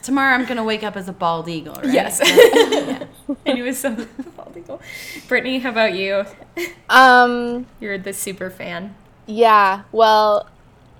"Tomorrow 0.02 0.34
I'm 0.34 0.44
gonna 0.46 0.64
wake 0.64 0.82
up 0.82 0.96
as 0.96 1.08
a 1.08 1.12
bald 1.12 1.48
eagle." 1.48 1.74
Right? 1.74 1.92
Yes. 1.92 2.20
Yeah. 2.24 3.04
and 3.46 3.56
he 3.58 3.62
was 3.62 3.78
so 3.78 3.94
Brittney, 5.28 5.60
how 5.60 5.70
about 5.70 5.94
you? 5.94 6.24
Um, 6.88 7.66
You're 7.80 7.98
the 7.98 8.12
super 8.12 8.50
fan. 8.50 8.94
yeah, 9.26 9.82
well, 9.92 10.48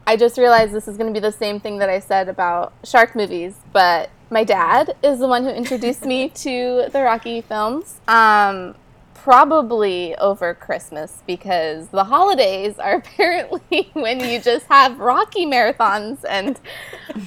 I 0.07 0.17
just 0.17 0.39
realized 0.39 0.73
this 0.73 0.87
is 0.89 0.97
going 0.97 1.13
to 1.13 1.19
be 1.19 1.23
the 1.23 1.33
same 1.33 1.59
thing 1.61 1.79
that 1.79 1.89
I 1.91 1.99
said 2.01 2.29
about 2.29 2.73
shark 2.85 3.15
movies, 3.17 3.57
but 3.73 4.11
my 4.31 4.45
dad 4.45 4.95
is 5.03 5.19
the 5.19 5.29
one 5.29 5.45
who 5.45 5.51
introduced 5.51 6.05
me 6.05 6.29
to 6.47 6.89
the 6.93 7.03
Rocky 7.03 7.41
films. 7.41 8.01
Um, 8.09 8.75
probably 9.15 10.15
over 10.17 10.55
Christmas 10.55 11.23
because 11.27 11.89
the 11.89 12.05
holidays 12.05 12.79
are 12.79 12.95
apparently 13.05 13.91
when 13.93 14.21
you 14.21 14.41
just 14.41 14.67
have 14.67 14.99
Rocky 14.99 15.45
marathons 15.45 16.25
and 16.29 16.59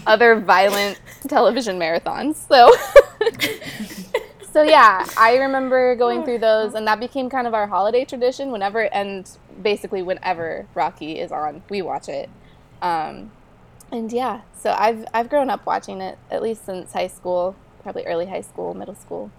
other 0.08 0.39
violent 0.39 1.00
television 1.27 1.77
marathons. 1.77 2.38
So 2.48 2.72
So 4.51 4.63
yeah, 4.63 5.05
I 5.17 5.38
remember 5.38 5.96
going 5.96 6.25
through 6.25 6.39
those 6.39 6.74
and 6.74 6.86
that 6.86 7.00
became 7.00 7.29
kind 7.29 7.48
of 7.48 7.53
our 7.53 7.67
holiday 7.67 8.03
tradition 8.03 8.51
whenever 8.51 8.93
and 8.93 9.29
basically 9.62 10.01
whenever 10.01 10.67
Rocky 10.75 11.20
is 11.20 11.31
on, 11.31 11.63
we 11.70 11.81
watch 11.81 12.10
it. 12.10 12.29
Um, 12.81 13.31
and 13.91 14.12
yeah, 14.12 14.41
so 14.57 14.75
I've 14.77 15.05
I've 15.13 15.29
grown 15.29 15.50
up 15.50 15.65
watching 15.65 16.01
it 16.01 16.17
at 16.29 16.41
least 16.41 16.65
since 16.65 16.93
high 16.93 17.07
school, 17.07 17.55
probably 17.83 18.05
early 18.05 18.25
high 18.25 18.41
school, 18.41 18.74
middle 18.74 18.95
school. 18.95 19.31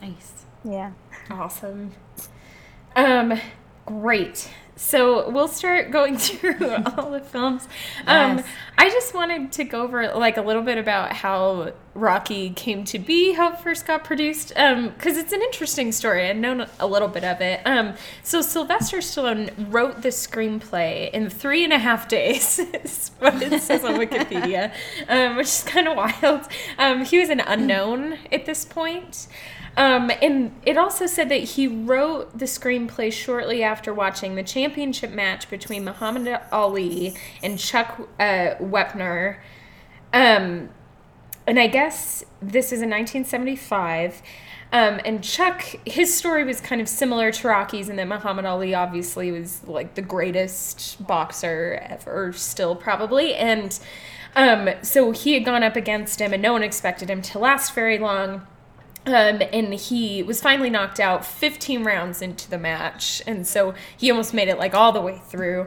Nice. 0.00 0.46
yeah. 0.64 0.92
Awesome. 1.30 1.92
Um, 2.96 3.38
great. 3.86 4.50
So 4.80 5.28
we'll 5.28 5.46
start 5.46 5.90
going 5.90 6.16
through 6.18 6.74
all 6.96 7.10
the 7.10 7.20
films. 7.20 7.68
Um, 8.06 8.38
Yes. 8.38 8.46
I 8.78 8.88
just 8.88 9.14
wanted 9.14 9.52
to 9.52 9.64
go 9.64 9.82
over 9.82 10.14
like 10.14 10.38
a 10.38 10.40
little 10.42 10.62
bit 10.62 10.78
about 10.78 11.12
how 11.12 11.72
Rocky 11.94 12.48
came 12.50 12.84
to 12.84 12.98
be, 12.98 13.34
how 13.34 13.52
it 13.52 13.60
first 13.60 13.86
got 13.86 14.04
produced, 14.04 14.48
because 14.48 15.18
it's 15.18 15.32
an 15.34 15.42
interesting 15.42 15.92
story. 15.92 16.28
I've 16.30 16.36
known 16.36 16.66
a 16.78 16.86
little 16.86 17.08
bit 17.08 17.22
of 17.22 17.42
it. 17.42 17.60
Um, 17.66 17.94
so 18.22 18.40
Sylvester 18.40 18.98
Stallone 18.98 19.50
wrote 19.70 20.00
the 20.00 20.08
screenplay 20.08 21.10
in 21.10 21.28
three 21.28 21.62
and 21.62 21.74
a 21.74 21.78
half 21.78 22.08
days. 22.08 22.58
is 22.82 23.10
what 23.18 23.40
it 23.42 23.60
says 23.60 23.84
on 23.84 23.96
Wikipedia, 23.96 24.72
um, 25.08 25.36
which 25.36 25.46
is 25.46 25.62
kind 25.64 25.86
of 25.86 25.96
wild. 25.96 26.48
Um, 26.78 27.04
he 27.04 27.18
was 27.18 27.28
an 27.28 27.40
unknown 27.40 28.16
at 28.32 28.46
this 28.46 28.64
point. 28.64 29.28
Um, 29.76 30.10
and 30.20 30.52
it 30.66 30.76
also 30.76 31.06
said 31.06 31.28
that 31.28 31.42
he 31.42 31.66
wrote 31.66 32.38
the 32.38 32.44
screenplay 32.44 33.12
shortly 33.12 33.62
after 33.62 33.94
watching 33.94 34.34
the 34.34 34.42
championship 34.42 35.12
match 35.12 35.48
between 35.48 35.84
Muhammad 35.84 36.40
Ali 36.50 37.14
and 37.42 37.58
Chuck 37.58 38.08
uh, 38.18 38.56
Wepner. 38.60 39.38
Um, 40.12 40.70
and 41.46 41.58
I 41.58 41.68
guess 41.68 42.24
this 42.42 42.66
is 42.66 42.82
in 42.82 42.90
1975. 42.90 44.22
Um, 44.72 45.00
and 45.04 45.22
Chuck, 45.22 45.62
his 45.84 46.16
story 46.16 46.44
was 46.44 46.60
kind 46.60 46.80
of 46.80 46.88
similar 46.88 47.32
to 47.32 47.48
Rocky's, 47.48 47.88
in 47.88 47.96
that 47.96 48.06
Muhammad 48.06 48.44
Ali 48.44 48.74
obviously 48.74 49.32
was 49.32 49.66
like 49.66 49.94
the 49.94 50.02
greatest 50.02 51.04
boxer 51.04 51.84
ever, 51.88 52.32
still 52.32 52.76
probably. 52.76 53.34
And 53.34 53.78
um, 54.36 54.70
so 54.82 55.10
he 55.10 55.34
had 55.34 55.44
gone 55.44 55.64
up 55.64 55.74
against 55.74 56.20
him, 56.20 56.32
and 56.32 56.40
no 56.40 56.52
one 56.52 56.62
expected 56.62 57.10
him 57.10 57.20
to 57.22 57.38
last 57.38 57.74
very 57.74 57.98
long. 57.98 58.46
Um, 59.06 59.42
and 59.52 59.72
he 59.72 60.22
was 60.22 60.42
finally 60.42 60.68
knocked 60.68 61.00
out 61.00 61.24
15 61.24 61.84
rounds 61.84 62.20
into 62.20 62.50
the 62.50 62.58
match. 62.58 63.22
And 63.26 63.46
so 63.46 63.74
he 63.96 64.10
almost 64.10 64.34
made 64.34 64.48
it 64.48 64.58
like 64.58 64.74
all 64.74 64.92
the 64.92 65.00
way 65.00 65.20
through. 65.26 65.66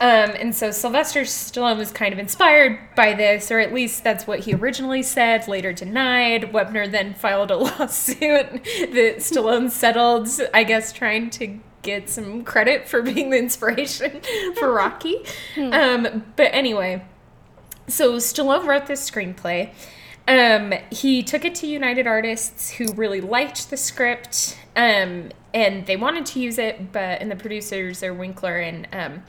Um, 0.00 0.32
and 0.38 0.54
so 0.54 0.70
Sylvester 0.70 1.22
Stallone 1.22 1.78
was 1.78 1.92
kind 1.92 2.12
of 2.12 2.18
inspired 2.18 2.78
by 2.96 3.14
this, 3.14 3.50
or 3.50 3.60
at 3.60 3.72
least 3.72 4.02
that's 4.02 4.26
what 4.26 4.40
he 4.40 4.52
originally 4.52 5.02
said, 5.02 5.46
later 5.46 5.72
denied. 5.72 6.52
Wepner 6.52 6.90
then 6.90 7.14
filed 7.18 7.50
a 7.50 7.56
lawsuit 7.56 8.18
that 8.20 9.16
Stallone 9.18 9.70
settled, 9.70 10.28
I 10.52 10.64
guess, 10.64 10.92
trying 10.92 11.30
to 11.30 11.58
get 11.82 12.10
some 12.10 12.44
credit 12.44 12.88
for 12.88 13.02
being 13.02 13.30
the 13.30 13.38
inspiration 13.38 14.20
for 14.58 14.72
Rocky. 14.72 15.24
Um, 15.56 16.24
but 16.34 16.50
anyway, 16.52 17.04
so 17.86 18.14
Stallone 18.14 18.66
wrote 18.66 18.86
this 18.86 19.08
screenplay. 19.08 19.70
Um, 20.26 20.72
he 20.90 21.22
took 21.22 21.44
it 21.44 21.54
to 21.56 21.66
United 21.66 22.06
Artists, 22.06 22.70
who 22.70 22.86
really 22.94 23.20
liked 23.20 23.70
the 23.70 23.76
script, 23.76 24.58
um, 24.74 25.30
and 25.52 25.86
they 25.86 25.96
wanted 25.96 26.26
to 26.26 26.40
use 26.40 26.58
it, 26.58 26.92
but 26.92 27.20
and 27.20 27.30
the 27.30 27.36
producers 27.36 28.02
are 28.02 28.14
Winkler 28.14 28.58
and 28.58 28.88
um, 28.92 29.22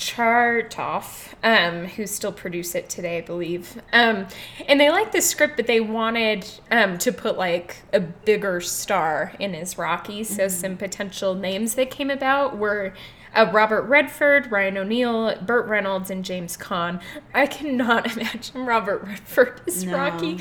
Chartoff, 0.00 1.34
um, 1.44 1.84
who 1.84 2.06
still 2.06 2.32
produce 2.32 2.74
it 2.74 2.88
today, 2.88 3.18
I 3.18 3.20
believe. 3.20 3.80
Um, 3.92 4.26
and 4.66 4.80
they 4.80 4.88
liked 4.88 5.12
the 5.12 5.20
script, 5.20 5.56
but 5.56 5.66
they 5.66 5.80
wanted 5.80 6.48
um, 6.70 6.96
to 6.98 7.12
put 7.12 7.36
like 7.36 7.82
a 7.92 8.00
bigger 8.00 8.62
star 8.62 9.32
in 9.38 9.52
his 9.52 9.76
Rocky. 9.76 10.24
So 10.24 10.48
some 10.48 10.78
potential 10.78 11.34
names 11.34 11.74
that 11.74 11.90
came 11.90 12.10
about 12.10 12.56
were 12.56 12.94
uh, 13.34 13.50
Robert 13.52 13.82
Redford, 13.82 14.50
Ryan 14.50 14.78
O'Neal, 14.78 15.36
Burt 15.42 15.66
Reynolds, 15.66 16.10
and 16.10 16.24
James 16.24 16.56
Caan. 16.56 17.00
I 17.34 17.46
cannot 17.46 18.16
imagine 18.16 18.64
Robert 18.66 19.02
Redford 19.04 19.60
as 19.66 19.84
No. 19.84 19.96
Rocky, 19.96 20.38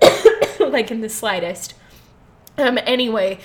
like 0.60 0.90
in 0.90 1.00
the 1.00 1.08
slightest. 1.08 1.74
Um, 2.58 2.78
anyway, 2.84 3.38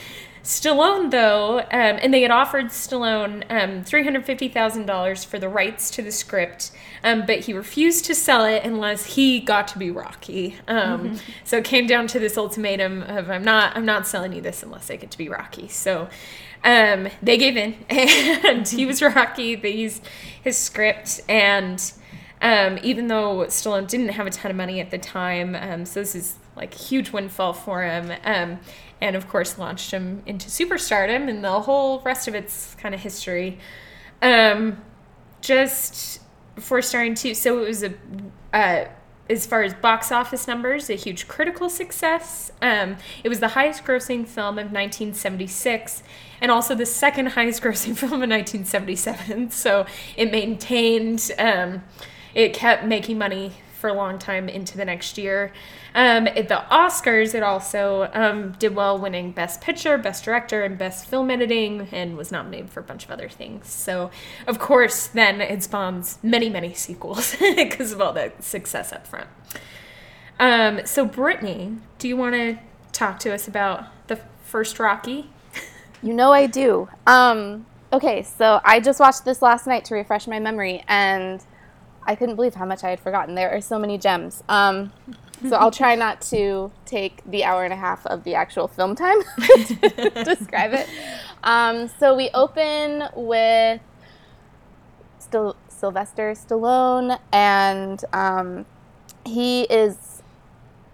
Stallone, 0.43 1.11
though, 1.11 1.59
um, 1.59 1.65
and 1.71 2.11
they 2.13 2.23
had 2.23 2.31
offered 2.31 2.67
Stallone 2.67 3.43
um, 3.51 3.83
$350,000 3.83 5.25
for 5.25 5.37
the 5.37 5.47
rights 5.47 5.91
to 5.91 6.01
the 6.01 6.11
script, 6.11 6.71
um, 7.03 7.25
but 7.27 7.41
he 7.41 7.53
refused 7.53 8.05
to 8.05 8.15
sell 8.15 8.45
it 8.45 8.63
unless 8.63 9.05
he 9.05 9.39
got 9.39 9.67
to 9.69 9.77
be 9.77 9.91
Rocky. 9.91 10.55
Um, 10.67 11.19
So 11.43 11.57
it 11.57 11.63
came 11.65 11.85
down 11.85 12.07
to 12.07 12.19
this 12.19 12.37
ultimatum 12.37 13.03
of 13.03 13.29
I'm 13.29 13.43
not 13.43 13.75
I'm 13.75 13.85
not 13.85 14.07
selling 14.07 14.33
you 14.33 14.41
this 14.41 14.63
unless 14.63 14.89
I 14.89 14.95
get 14.95 15.11
to 15.11 15.17
be 15.17 15.29
Rocky. 15.29 15.67
So 15.67 16.09
um, 16.63 17.07
they 17.21 17.37
gave 17.37 17.57
in, 17.57 17.75
and 17.89 18.67
he 18.67 18.85
was 18.85 19.01
Rocky. 19.01 19.55
They 19.55 19.71
used 19.71 20.07
his 20.43 20.57
script, 20.57 21.21
and 21.27 21.91
um, 22.41 22.79
even 22.83 23.07
though 23.07 23.45
Stallone 23.45 23.87
didn't 23.87 24.09
have 24.09 24.27
a 24.27 24.31
ton 24.31 24.51
of 24.51 24.57
money 24.57 24.79
at 24.79 24.91
the 24.91 24.97
time, 24.97 25.55
um, 25.55 25.85
so 25.85 26.01
this 26.01 26.15
is 26.15 26.35
like 26.55 26.75
a 26.75 26.77
huge 26.77 27.11
windfall 27.11 27.53
for 27.53 27.83
him. 27.83 28.11
Um, 28.23 28.59
and 28.99 29.15
of 29.15 29.27
course, 29.27 29.57
launched 29.57 29.91
him 29.91 30.21
into 30.25 30.47
superstardom, 30.47 31.27
and 31.27 31.43
the 31.43 31.61
whole 31.61 32.01
rest 32.01 32.27
of 32.27 32.35
it's 32.35 32.75
kind 32.75 32.93
of 32.93 33.01
history. 33.01 33.57
Um, 34.21 34.77
just 35.41 36.21
before 36.53 36.83
starting 36.83 37.15
to, 37.15 37.33
so 37.33 37.63
it 37.63 37.67
was 37.67 37.83
a, 37.83 37.93
uh, 38.53 38.85
as 39.27 39.47
far 39.47 39.63
as 39.63 39.73
box 39.73 40.11
office 40.11 40.47
numbers, 40.47 40.89
a 40.89 40.93
huge 40.93 41.27
critical 41.27 41.69
success. 41.69 42.51
Um, 42.61 42.97
it 43.23 43.29
was 43.29 43.39
the 43.39 43.49
highest 43.49 43.83
grossing 43.83 44.27
film 44.27 44.59
of 44.59 44.71
1976 44.71 46.03
and 46.41 46.51
also 46.51 46.75
the 46.75 46.85
second 46.85 47.27
highest 47.27 47.61
grossing 47.61 47.95
film 47.97 48.13
of 48.13 48.29
1977. 48.29 49.51
So 49.51 49.85
it 50.17 50.31
maintained, 50.31 51.31
um, 51.37 51.83
it 52.33 52.53
kept 52.53 52.83
making 52.83 53.17
money 53.17 53.53
for 53.81 53.89
a 53.89 53.93
long 53.93 54.19
time 54.19 54.47
into 54.47 54.77
the 54.77 54.85
next 54.85 55.17
year. 55.17 55.51
Um, 55.93 56.27
at 56.27 56.47
the 56.47 56.63
Oscars, 56.71 57.35
it 57.35 57.43
also 57.43 58.09
um, 58.13 58.53
did 58.53 58.75
well, 58.75 58.97
winning 58.97 59.31
Best 59.31 59.59
Picture, 59.59 59.97
Best 59.97 60.23
Director, 60.23 60.63
and 60.63 60.77
Best 60.77 61.07
Film 61.07 61.29
Editing, 61.29 61.89
and 61.91 62.15
was 62.15 62.31
nominated 62.31 62.69
for 62.69 62.79
a 62.79 62.83
bunch 62.83 63.03
of 63.03 63.11
other 63.11 63.27
things. 63.27 63.67
So, 63.67 64.09
of 64.47 64.59
course, 64.59 65.07
then 65.07 65.41
it 65.41 65.63
spawns 65.63 66.19
many, 66.23 66.49
many 66.49 66.73
sequels 66.75 67.35
because 67.35 67.91
of 67.91 67.99
all 67.99 68.13
the 68.13 68.31
success 68.39 68.93
up 68.93 69.05
front. 69.05 69.27
Um, 70.39 70.85
so, 70.85 71.07
Brittney, 71.07 71.79
do 71.99 72.07
you 72.07 72.15
want 72.15 72.35
to 72.35 72.57
talk 72.93 73.19
to 73.19 73.33
us 73.33 73.47
about 73.47 73.85
the 74.07 74.19
first 74.45 74.79
Rocky? 74.79 75.29
You 76.03 76.13
know 76.13 76.31
I 76.31 76.47
do. 76.47 76.89
Um, 77.05 77.65
okay, 77.93 78.23
so 78.23 78.59
I 78.63 78.79
just 78.79 78.99
watched 78.99 79.23
this 79.23 79.41
last 79.41 79.67
night 79.67 79.85
to 79.85 79.95
refresh 79.95 80.27
my 80.27 80.39
memory, 80.39 80.83
and 80.87 81.43
I 82.07 82.15
couldn't 82.15 82.35
believe 82.35 82.55
how 82.55 82.65
much 82.65 82.83
I 82.83 82.89
had 82.89 82.99
forgotten. 82.99 83.35
There 83.35 83.51
are 83.51 83.61
so 83.61 83.77
many 83.77 83.97
gems. 83.97 84.43
Um, 84.49 84.91
so 85.47 85.55
I'll 85.55 85.71
try 85.71 85.95
not 85.95 86.21
to 86.23 86.71
take 86.85 87.23
the 87.29 87.43
hour 87.43 87.63
and 87.63 87.73
a 87.73 87.75
half 87.75 88.05
of 88.05 88.23
the 88.23 88.35
actual 88.35 88.67
film 88.67 88.95
time 88.95 89.21
to 89.39 90.23
describe 90.23 90.73
it. 90.73 90.87
Um, 91.43 91.87
so 91.99 92.15
we 92.15 92.29
open 92.33 93.03
with 93.15 93.81
Sylvester 95.67 96.33
Stallone, 96.33 97.19
and 97.31 98.03
um, 98.13 98.65
he 99.25 99.63
is 99.63 100.21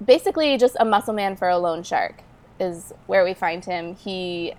basically 0.04 0.58
just 0.58 0.76
a 0.80 0.86
muscle 0.86 1.14
man 1.14 1.36
for 1.36 1.50
a 1.50 1.58
loan 1.58 1.84
shark. 1.84 2.24
Is 2.60 2.92
where 3.06 3.24
we 3.24 3.36
find 3.36 3.64
him. 3.64 3.96
He 3.96 4.54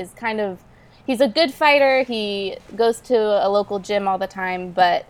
is 0.00 0.10
kind 0.14 0.40
of 0.40 0.64
he's 1.06 1.20
a 1.20 1.28
good 1.28 1.52
fighter. 1.52 2.02
He 2.02 2.56
goes 2.74 3.00
to 3.02 3.16
a 3.16 3.48
local 3.48 3.78
gym 3.78 4.08
all 4.08 4.18
the 4.18 4.26
time, 4.26 4.72
but 4.72 5.06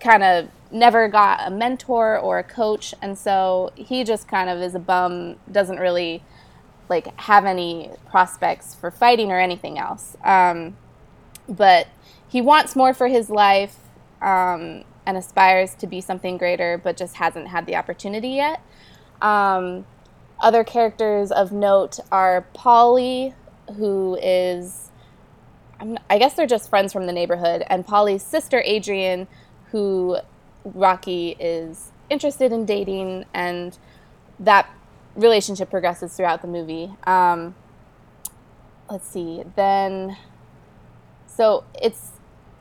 kind 0.00 0.22
of 0.22 0.48
never 0.70 1.08
got 1.08 1.46
a 1.46 1.50
mentor 1.50 2.18
or 2.18 2.38
a 2.38 2.44
coach. 2.44 2.94
And 3.00 3.16
so 3.16 3.72
he 3.74 4.04
just 4.04 4.28
kind 4.28 4.50
of 4.50 4.60
is 4.60 4.74
a 4.74 4.78
bum 4.78 5.36
doesn't 5.50 5.78
really 5.78 6.22
like 6.88 7.18
have 7.20 7.44
any 7.44 7.90
prospects 8.08 8.74
for 8.74 8.90
fighting 8.90 9.30
or 9.30 9.38
anything 9.40 9.78
else. 9.78 10.16
Um, 10.24 10.76
but 11.48 11.88
he 12.28 12.40
wants 12.40 12.76
more 12.76 12.92
for 12.92 13.08
his 13.08 13.30
life 13.30 13.76
um, 14.20 14.84
and 15.04 15.16
aspires 15.16 15.74
to 15.76 15.86
be 15.86 16.00
something 16.00 16.36
greater 16.36 16.78
but 16.78 16.96
just 16.96 17.16
hasn't 17.16 17.48
had 17.48 17.66
the 17.66 17.76
opportunity 17.76 18.30
yet. 18.30 18.62
Um, 19.20 19.86
other 20.38 20.64
characters 20.64 21.32
of 21.32 21.52
note 21.52 21.98
are 22.12 22.46
Paulie, 22.54 23.34
who 23.74 24.16
is 24.22 24.90
I'm, 25.78 25.98
i 26.08 26.18
guess 26.18 26.34
they're 26.34 26.46
just 26.46 26.70
friends 26.70 26.92
from 26.92 27.06
the 27.06 27.12
neighborhood 27.12 27.62
and 27.68 27.86
Paulie's 27.86 28.22
sister 28.22 28.62
Adrian 28.64 29.26
who 29.70 30.18
Rocky 30.74 31.36
is 31.38 31.92
interested 32.10 32.52
in 32.52 32.64
dating, 32.64 33.24
and 33.32 33.76
that 34.40 34.68
relationship 35.14 35.70
progresses 35.70 36.14
throughout 36.14 36.42
the 36.42 36.48
movie. 36.48 36.92
Um, 37.04 37.54
let's 38.90 39.08
see. 39.08 39.42
Then, 39.54 40.16
so 41.26 41.64
it's 41.80 42.12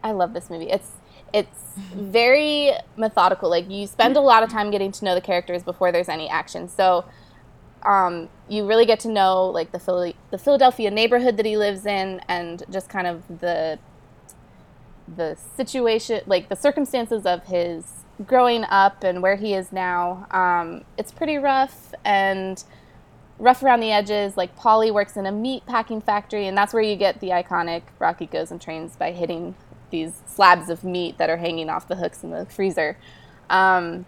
I 0.04 0.12
love 0.12 0.34
this 0.34 0.50
movie. 0.50 0.70
It's 0.70 0.92
it's 1.34 1.74
very 1.94 2.72
methodical. 2.96 3.50
Like 3.50 3.70
you 3.70 3.88
spend 3.88 4.18
a 4.18 4.22
lot 4.22 4.44
of 4.44 4.50
time 4.50 4.72
getting 4.72 4.92
to 4.94 5.06
know 5.06 5.16
the 5.16 5.22
characters 5.22 5.64
before 5.64 5.92
there's 5.92 6.10
any 6.10 6.30
action. 6.30 6.70
So 6.70 7.06
um, 7.86 8.30
you 8.50 8.66
really 8.66 8.86
get 8.86 9.00
to 9.02 9.10
know 9.10 9.46
like 9.46 9.72
the 9.72 9.80
Philly, 9.80 10.16
the 10.32 10.38
Philadelphia 10.38 10.92
neighborhood 10.92 11.38
that 11.38 11.46
he 11.46 11.58
lives 11.58 11.86
in, 11.86 12.22
and 12.28 12.64
just 12.70 12.90
kind 12.90 13.08
of 13.08 13.24
the 13.40 13.80
the 15.08 15.38
situation, 15.56 16.22
like 16.26 16.50
the 16.50 16.56
circumstances 16.56 17.26
of 17.26 17.46
his 17.46 18.06
growing 18.26 18.64
up 18.66 19.04
and 19.04 19.22
where 19.22 19.36
he 19.36 19.54
is 19.54 19.72
now. 19.72 20.28
Um, 20.32 20.84
it's 20.98 21.12
pretty 21.12 21.38
rough 21.38 21.94
and 22.04 22.64
rough 23.38 23.62
around 23.62 23.82
the 23.82 23.92
edges. 23.92 24.38
Like 24.38 24.58
Paulie 24.58 24.94
works 24.94 25.18
in 25.18 25.26
a 25.26 25.32
meat 25.32 25.66
packing 25.66 26.02
factory, 26.02 26.48
and 26.48 26.58
that's 26.58 26.74
where 26.74 26.84
you 26.84 26.96
get 26.96 27.20
the 27.20 27.30
iconic 27.30 27.84
Rocky 28.00 28.26
goes 28.26 28.52
and 28.52 28.62
trains 28.62 28.96
by 28.96 29.12
hitting 29.12 29.56
these 29.92 30.22
slabs 30.28 30.70
of 30.70 30.84
meat 30.84 31.18
that 31.18 31.30
are 31.30 31.38
hanging 31.38 31.70
off 31.70 31.88
the 31.88 31.96
hooks 31.96 32.24
in 32.24 32.32
the 32.32 32.46
freezer. 32.46 32.98
Um, 33.50 34.06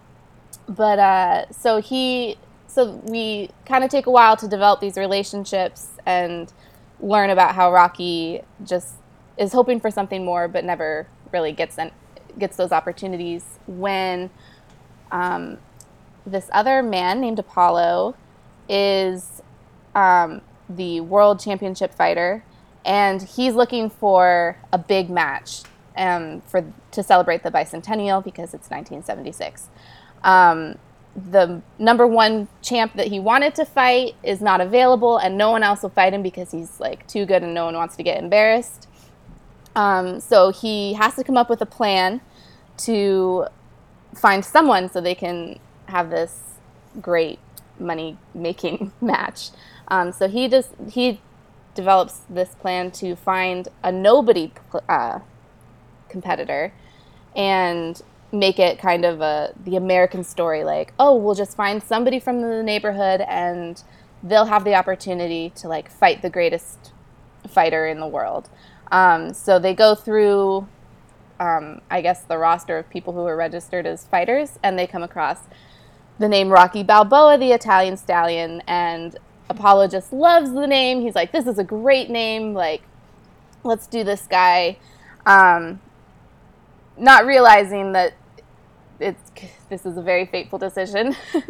but 0.67 0.99
uh, 0.99 1.51
so 1.51 1.79
he, 1.81 2.37
so 2.77 3.01
we 3.05 3.49
kind 3.65 3.83
of 3.83 3.89
take 3.89 4.05
a 4.05 4.11
while 4.11 4.37
to 4.37 4.47
develop 4.47 4.79
these 4.79 4.97
relationships 4.97 5.87
and 6.05 6.53
learn 6.99 7.31
about 7.31 7.55
how 7.55 7.73
Rocky 7.73 8.41
just 8.63 8.93
is 9.35 9.51
hoping 9.51 9.79
for 9.79 9.89
something 9.89 10.23
more, 10.23 10.47
but 10.47 10.63
never 10.63 11.07
really 11.33 11.53
gets 11.53 11.79
an, 11.79 11.89
gets 12.37 12.55
those 12.55 12.71
opportunities. 12.71 13.43
When 13.65 14.29
um, 15.11 15.57
this 16.23 16.51
other 16.53 16.83
man 16.83 17.19
named 17.19 17.39
Apollo 17.39 18.15
is 18.69 19.41
um, 19.95 20.41
the 20.69 20.99
world 21.01 21.39
championship 21.39 21.95
fighter, 21.95 22.43
and 22.85 23.23
he's 23.23 23.55
looking 23.55 23.89
for 23.89 24.55
a 24.71 24.77
big 24.77 25.09
match 25.09 25.63
um, 25.97 26.41
for 26.41 26.63
to 26.91 27.01
celebrate 27.01 27.41
the 27.41 27.49
bicentennial 27.49 28.23
because 28.23 28.53
it's 28.53 28.69
1976. 28.69 29.67
The 31.17 31.61
number 31.79 32.05
one 32.05 32.47
champ 32.61 32.93
that 32.93 33.07
he 33.07 33.19
wanted 33.19 33.55
to 33.55 33.65
fight 33.65 34.15
is 34.21 34.39
not 34.39 34.61
available, 34.61 35.17
and 35.17 35.37
no 35.37 35.49
one 35.51 35.63
else 35.63 35.81
will 35.81 35.89
fight 35.89 36.13
him 36.13 36.21
because 36.21 36.51
he's 36.51 36.79
like 36.79 37.07
too 37.07 37.25
good 37.25 37.41
and 37.41 37.53
no 37.53 37.65
one 37.65 37.75
wants 37.75 37.95
to 37.95 38.03
get 38.03 38.21
embarrassed. 38.21 38.87
Um, 39.75 40.19
so 40.19 40.51
he 40.51 40.93
has 40.93 41.15
to 41.15 41.23
come 41.23 41.37
up 41.37 41.49
with 41.49 41.61
a 41.61 41.65
plan 41.65 42.21
to 42.77 43.47
find 44.15 44.43
someone 44.43 44.89
so 44.89 45.01
they 45.01 45.15
can 45.15 45.59
have 45.87 46.09
this 46.09 46.41
great 47.01 47.39
money 47.79 48.17
making 48.33 48.91
match. 49.01 49.49
Um, 49.87 50.11
so 50.11 50.27
he 50.27 50.47
just 50.47 50.69
he 50.89 51.21
develops 51.75 52.21
this 52.29 52.55
plan 52.55 52.91
to 52.91 53.15
find 53.15 53.67
a 53.83 53.91
nobody 53.91 54.51
uh, 54.89 55.19
competitor 56.09 56.73
and 57.35 58.01
make 58.31 58.59
it 58.59 58.77
kind 58.77 59.05
of 59.05 59.21
a 59.21 59.53
the 59.63 59.77
American 59.77 60.21
story 60.21 60.63
like 60.65 60.93
oh 60.99 61.15
we'll 61.15 61.33
just 61.33 61.55
find 61.55 61.81
somebody 61.81 62.19
from 62.19 62.41
the 62.41 62.61
neighborhood 62.61 63.21
and 63.21 63.83
they'll 64.23 64.45
have 64.45 64.63
the 64.63 64.75
opportunity 64.75 65.49
to 65.51 65.67
like 65.67 65.89
fight 65.89 66.21
the 66.21 66.29
greatest 66.29 66.91
fighter 67.47 67.87
in 67.87 67.99
the 67.99 68.07
world. 68.07 68.49
Um, 68.91 69.33
so 69.33 69.59
they 69.59 69.73
go 69.73 69.95
through, 69.95 70.67
um, 71.39 71.81
I 71.89 72.01
guess, 72.01 72.21
the 72.23 72.37
roster 72.37 72.77
of 72.77 72.89
people 72.89 73.13
who 73.13 73.21
are 73.21 73.35
registered 73.35 73.85
as 73.85 74.05
fighters, 74.05 74.57
and 74.63 74.77
they 74.77 74.87
come 74.87 75.03
across 75.03 75.39
the 76.19 76.27
name 76.27 76.49
Rocky 76.49 76.83
Balboa, 76.83 77.37
the 77.37 77.51
Italian 77.51 77.97
stallion, 77.97 78.63
and 78.67 79.17
Apollo 79.49 79.89
just 79.89 80.11
loves 80.11 80.51
the 80.51 80.67
name. 80.67 81.01
He's 81.01 81.15
like, 81.15 81.31
this 81.31 81.47
is 81.47 81.59
a 81.59 81.63
great 81.63 82.09
name. 82.09 82.53
Like, 82.53 82.81
let's 83.63 83.87
do 83.87 84.03
this 84.03 84.25
guy. 84.27 84.77
Um, 85.25 85.79
not 86.97 87.25
realizing 87.25 87.93
that 87.93 88.13
it's 88.99 89.31
this 89.69 89.85
is 89.85 89.97
a 89.97 90.01
very 90.01 90.25
fateful 90.25 90.57
decision. 90.57 91.15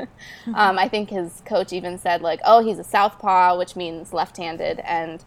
um, 0.53 0.77
I 0.77 0.87
think 0.87 1.09
his 1.09 1.41
coach 1.45 1.71
even 1.71 1.97
said 1.97 2.21
like, 2.21 2.39
"Oh, 2.43 2.63
he's 2.63 2.79
a 2.79 2.83
southpaw, 2.83 3.57
which 3.57 3.75
means 3.75 4.13
left-handed," 4.13 4.79
and 4.81 5.23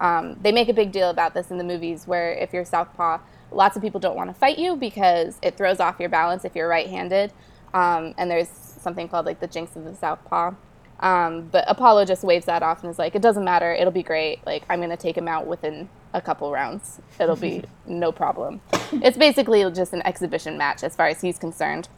um, 0.00 0.36
they 0.40 0.52
make 0.52 0.68
a 0.68 0.72
big 0.74 0.92
deal 0.92 1.10
about 1.10 1.34
this 1.34 1.50
in 1.50 1.58
the 1.58 1.64
movies 1.64 2.06
where 2.06 2.32
if 2.32 2.52
you're 2.52 2.64
southpaw, 2.64 3.18
lots 3.50 3.76
of 3.76 3.82
people 3.82 4.00
don't 4.00 4.16
want 4.16 4.30
to 4.30 4.34
fight 4.34 4.58
you 4.58 4.76
because 4.76 5.38
it 5.42 5.56
throws 5.56 5.80
off 5.80 5.96
your 5.98 6.08
balance 6.08 6.44
if 6.44 6.54
you're 6.54 6.68
right-handed. 6.68 7.32
Um, 7.74 8.14
and 8.16 8.30
there's 8.30 8.48
something 8.48 9.08
called 9.08 9.26
like 9.26 9.40
the 9.40 9.46
jinx 9.46 9.76
of 9.76 9.84
the 9.84 9.94
southpaw. 9.94 10.52
Um, 11.00 11.48
but 11.52 11.64
Apollo 11.68 12.06
just 12.06 12.24
waves 12.24 12.46
that 12.46 12.62
off 12.62 12.82
and 12.82 12.90
is 12.90 12.98
like, 12.98 13.14
it 13.14 13.22
doesn't 13.22 13.44
matter. 13.44 13.72
It'll 13.72 13.92
be 13.92 14.02
great. 14.02 14.44
Like, 14.46 14.64
I'm 14.68 14.80
going 14.80 14.90
to 14.90 14.96
take 14.96 15.16
him 15.16 15.28
out 15.28 15.46
within 15.46 15.88
a 16.12 16.20
couple 16.20 16.50
rounds. 16.50 17.00
It'll 17.20 17.36
be 17.36 17.64
no 17.86 18.12
problem. 18.12 18.60
It's 18.92 19.18
basically 19.18 19.68
just 19.72 19.92
an 19.92 20.02
exhibition 20.06 20.56
match 20.56 20.82
as 20.82 20.96
far 20.96 21.06
as 21.06 21.20
he's 21.20 21.38
concerned. 21.38 21.88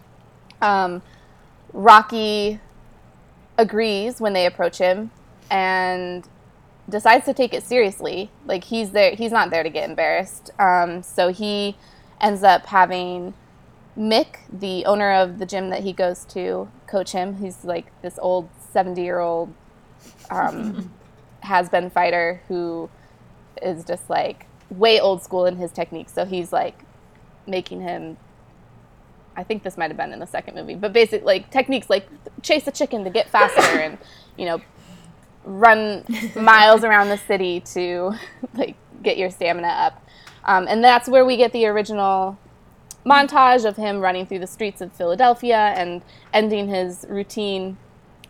Um, 0.60 1.02
Rocky 1.72 2.60
agrees 3.56 4.20
when 4.20 4.32
they 4.32 4.46
approach 4.46 4.78
him 4.78 5.10
and 5.50 6.26
decides 6.88 7.24
to 7.26 7.34
take 7.34 7.54
it 7.54 7.62
seriously. 7.62 8.30
Like 8.46 8.64
he's 8.64 8.90
there, 8.90 9.14
he's 9.14 9.32
not 9.32 9.50
there 9.50 9.62
to 9.62 9.70
get 9.70 9.88
embarrassed. 9.88 10.50
Um, 10.58 11.02
so 11.02 11.28
he 11.28 11.76
ends 12.20 12.42
up 12.42 12.66
having 12.66 13.34
Mick, 13.96 14.38
the 14.52 14.84
owner 14.86 15.12
of 15.12 15.38
the 15.38 15.46
gym 15.46 15.70
that 15.70 15.82
he 15.82 15.92
goes 15.92 16.24
to, 16.26 16.68
coach 16.86 17.12
him. 17.12 17.36
He's 17.36 17.64
like 17.64 17.86
this 18.02 18.18
old 18.20 18.48
seventy-year-old 18.72 19.52
um, 20.30 20.92
has-been 21.40 21.90
fighter 21.90 22.40
who 22.48 22.88
is 23.62 23.84
just 23.84 24.08
like 24.08 24.46
way 24.70 25.00
old 25.00 25.22
school 25.22 25.46
in 25.46 25.56
his 25.56 25.72
techniques. 25.72 26.12
So 26.12 26.24
he's 26.24 26.52
like 26.52 26.84
making 27.46 27.80
him 27.80 28.16
I 29.36 29.44
think 29.44 29.62
this 29.62 29.78
might 29.78 29.90
have 29.90 29.96
been 29.96 30.12
in 30.12 30.18
the 30.18 30.26
second 30.26 30.54
movie, 30.54 30.74
but 30.74 30.92
basically 30.92 31.24
like 31.24 31.50
techniques 31.50 31.88
like 31.88 32.06
chase 32.42 32.66
a 32.66 32.72
chicken 32.72 33.04
to 33.04 33.10
get 33.10 33.30
faster 33.30 33.60
and 33.80 33.98
you 34.36 34.46
know 34.46 34.60
run 35.44 36.04
miles 36.36 36.84
around 36.84 37.08
the 37.08 37.16
city 37.16 37.60
to 37.60 38.12
like 38.54 38.76
get 39.02 39.16
your 39.16 39.30
stamina 39.30 39.68
up. 39.68 40.04
Um, 40.44 40.66
and 40.68 40.82
that's 40.82 41.08
where 41.08 41.24
we 41.24 41.36
get 41.36 41.52
the 41.52 41.66
original 41.66 42.38
montage 43.04 43.64
of 43.64 43.76
him 43.76 44.00
running 44.00 44.26
through 44.26 44.40
the 44.40 44.46
streets 44.46 44.80
of 44.80 44.92
Philadelphia 44.92 45.72
and 45.76 46.02
ending 46.32 46.68
his 46.68 47.06
routine 47.08 47.78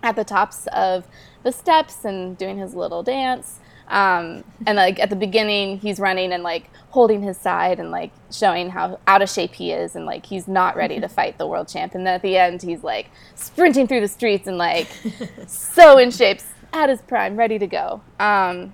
at 0.02 0.16
the 0.16 0.24
tops 0.24 0.66
of 0.72 1.06
the 1.42 1.52
steps 1.52 2.04
and 2.04 2.36
doing 2.38 2.58
his 2.58 2.74
little 2.74 3.02
dance. 3.02 3.58
Um, 3.90 4.44
and 4.66 4.76
like 4.76 4.98
at 5.00 5.10
the 5.10 5.16
beginning, 5.16 5.80
he's 5.80 5.98
running 5.98 6.32
and 6.32 6.42
like 6.42 6.70
holding 6.90 7.22
his 7.22 7.36
side 7.36 7.78
and 7.78 7.90
like 7.90 8.12
showing 8.30 8.70
how 8.70 8.98
out 9.06 9.20
of 9.20 9.28
shape 9.28 9.54
he 9.54 9.72
is 9.72 9.96
and 9.96 10.06
like 10.06 10.26
he's 10.26 10.46
not 10.48 10.76
ready 10.76 11.00
to 11.00 11.08
fight 11.08 11.38
the 11.38 11.46
world 11.46 11.68
champ. 11.68 11.94
And 11.94 12.06
then 12.06 12.14
at 12.14 12.22
the 12.22 12.36
end, 12.36 12.62
he's 12.62 12.84
like 12.84 13.10
sprinting 13.34 13.88
through 13.88 14.00
the 14.00 14.08
streets 14.08 14.46
and 14.46 14.56
like 14.56 14.88
so 15.46 15.98
in 15.98 16.10
shape, 16.10 16.40
at 16.72 16.88
his 16.88 17.02
prime, 17.02 17.36
ready 17.36 17.58
to 17.58 17.66
go. 17.66 18.00
Um, 18.18 18.72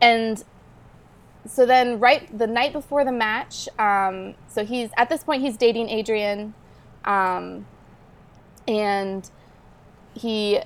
and 0.00 0.42
so 1.46 1.66
then, 1.66 1.98
right 1.98 2.36
the 2.36 2.46
night 2.46 2.72
before 2.72 3.04
the 3.04 3.12
match, 3.12 3.68
um, 3.78 4.34
so 4.48 4.64
he's 4.64 4.90
at 4.96 5.08
this 5.08 5.24
point 5.24 5.42
he's 5.42 5.56
dating 5.56 5.88
Adrian, 5.88 6.54
um, 7.04 7.66
and 8.66 9.28
he 10.14 10.60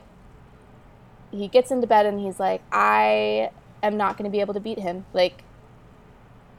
he 1.31 1.49
gets 1.49 1.71
into 1.71 1.87
bed 1.87 2.05
and 2.05 2.21
he's 2.21 2.39
like, 2.39 2.63
I 2.71 3.51
am 3.83 3.97
not 3.97 4.17
going 4.17 4.25
to 4.25 4.31
be 4.31 4.41
able 4.41 4.55
to 4.55 4.61
beat 4.61 4.79
him. 4.79 5.05
Like, 5.13 5.45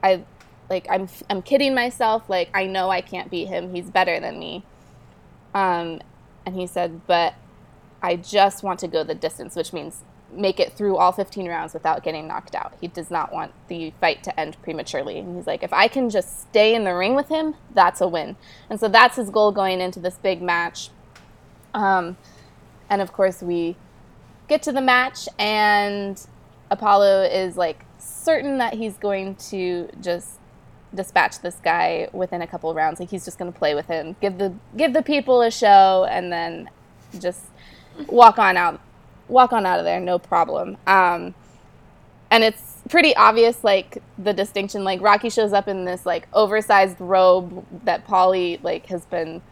I 0.02 0.24
like 0.70 0.86
I'm 0.90 1.08
I'm 1.30 1.42
kidding 1.42 1.74
myself. 1.74 2.28
Like 2.28 2.50
I 2.54 2.66
know 2.66 2.90
I 2.90 3.00
can't 3.00 3.30
beat 3.30 3.48
him. 3.48 3.74
He's 3.74 3.90
better 3.90 4.20
than 4.20 4.38
me. 4.38 4.64
Um, 5.54 6.00
and 6.46 6.54
he 6.54 6.66
said, 6.66 7.06
but 7.06 7.34
I 8.02 8.16
just 8.16 8.62
want 8.62 8.80
to 8.80 8.88
go 8.88 9.04
the 9.04 9.14
distance, 9.14 9.56
which 9.56 9.72
means 9.72 10.02
make 10.32 10.58
it 10.58 10.72
through 10.72 10.96
all 10.96 11.12
15 11.12 11.48
rounds 11.48 11.72
without 11.74 12.02
getting 12.02 12.26
knocked 12.26 12.54
out. 12.54 12.74
He 12.80 12.88
does 12.88 13.10
not 13.10 13.32
want 13.32 13.52
the 13.68 13.92
fight 14.00 14.24
to 14.24 14.38
end 14.38 14.60
prematurely. 14.62 15.18
And 15.18 15.36
he's 15.36 15.46
like, 15.46 15.62
if 15.62 15.72
I 15.72 15.86
can 15.86 16.10
just 16.10 16.40
stay 16.40 16.74
in 16.74 16.84
the 16.84 16.94
ring 16.94 17.14
with 17.14 17.28
him, 17.28 17.54
that's 17.72 18.00
a 18.00 18.08
win. 18.08 18.36
And 18.68 18.80
so 18.80 18.88
that's 18.88 19.16
his 19.16 19.30
goal 19.30 19.52
going 19.52 19.80
into 19.80 20.00
this 20.00 20.16
big 20.16 20.42
match. 20.42 20.90
Um, 21.72 22.16
and 22.90 23.00
of 23.00 23.12
course, 23.12 23.42
we 23.42 23.76
get 24.48 24.62
to 24.64 24.72
the 24.72 24.80
match, 24.80 25.28
and 25.38 26.20
Apollo 26.70 27.24
is 27.24 27.56
like 27.56 27.84
certain 27.98 28.58
that 28.58 28.74
he's 28.74 28.96
going 28.96 29.36
to 29.36 29.88
just 30.00 30.38
dispatch 30.94 31.40
this 31.40 31.56
guy 31.56 32.08
within 32.12 32.42
a 32.42 32.46
couple 32.46 32.72
rounds. 32.74 33.00
Like 33.00 33.10
he's 33.10 33.24
just 33.24 33.38
going 33.38 33.52
to 33.52 33.58
play 33.58 33.74
with 33.74 33.86
him, 33.86 34.16
give 34.20 34.38
the 34.38 34.54
give 34.76 34.92
the 34.92 35.02
people 35.02 35.42
a 35.42 35.50
show, 35.50 36.06
and 36.08 36.32
then 36.32 36.70
just 37.18 37.44
walk 38.08 38.38
on 38.38 38.56
out 38.56 38.80
walk 39.28 39.52
on 39.52 39.66
out 39.66 39.78
of 39.78 39.84
there, 39.84 40.00
no 40.00 40.18
problem. 40.18 40.76
Um, 40.86 41.34
and 42.30 42.44
it's 42.44 42.82
pretty 42.88 43.14
obvious, 43.16 43.62
like 43.64 44.02
the 44.18 44.32
distinction. 44.32 44.84
Like 44.84 45.00
Rocky 45.00 45.30
shows 45.30 45.52
up 45.52 45.68
in 45.68 45.84
this 45.84 46.04
like 46.06 46.28
oversized 46.32 47.00
robe 47.00 47.64
that 47.84 48.06
Paulie 48.06 48.62
like 48.62 48.86
has 48.86 49.04
been 49.06 49.42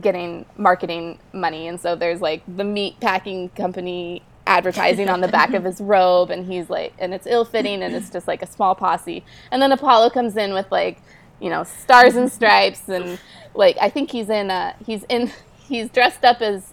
getting 0.00 0.46
marketing 0.56 1.18
money, 1.32 1.68
and 1.68 1.80
so 1.80 1.96
there's 1.96 2.20
like 2.20 2.42
the 2.46 2.64
meat 2.64 3.00
packing 3.00 3.48
company 3.50 4.22
advertising 4.46 5.08
on 5.08 5.20
the 5.20 5.28
back 5.28 5.54
of 5.54 5.64
his 5.64 5.80
robe, 5.80 6.30
and 6.30 6.46
he's 6.46 6.68
like, 6.68 6.94
and 6.98 7.14
it's 7.14 7.26
ill 7.26 7.44
fitting, 7.44 7.82
and 7.82 7.94
it's 7.94 8.10
just 8.10 8.26
like 8.28 8.42
a 8.42 8.46
small 8.46 8.74
posse. 8.74 9.24
And 9.50 9.62
then 9.62 9.72
Apollo 9.72 10.10
comes 10.10 10.36
in 10.36 10.54
with 10.54 10.70
like, 10.70 11.00
you 11.40 11.50
know, 11.50 11.64
stars 11.64 12.16
and 12.16 12.30
stripes, 12.30 12.88
and 12.88 13.18
like 13.54 13.76
I 13.80 13.88
think 13.88 14.10
he's 14.10 14.30
in 14.30 14.50
a 14.50 14.74
he's 14.84 15.04
in 15.08 15.30
he's 15.68 15.90
dressed 15.90 16.24
up 16.24 16.40
as 16.40 16.72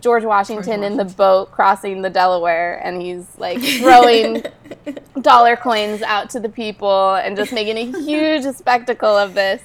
George 0.00 0.24
Washington, 0.24 0.64
George 0.64 0.68
Washington, 0.68 0.92
in 0.92 0.96
the 0.98 1.14
boat 1.14 1.52
crossing 1.52 2.02
the 2.02 2.10
Delaware, 2.10 2.80
and 2.84 3.00
he's 3.00 3.26
like 3.38 3.62
throwing 3.62 4.44
dollar 5.20 5.56
coins 5.56 6.02
out 6.02 6.28
to 6.30 6.40
the 6.40 6.50
people 6.50 7.14
and 7.14 7.36
just 7.36 7.52
making 7.52 7.76
a 7.78 8.00
huge 8.02 8.44
spectacle 8.56 9.16
of 9.16 9.34
this. 9.34 9.62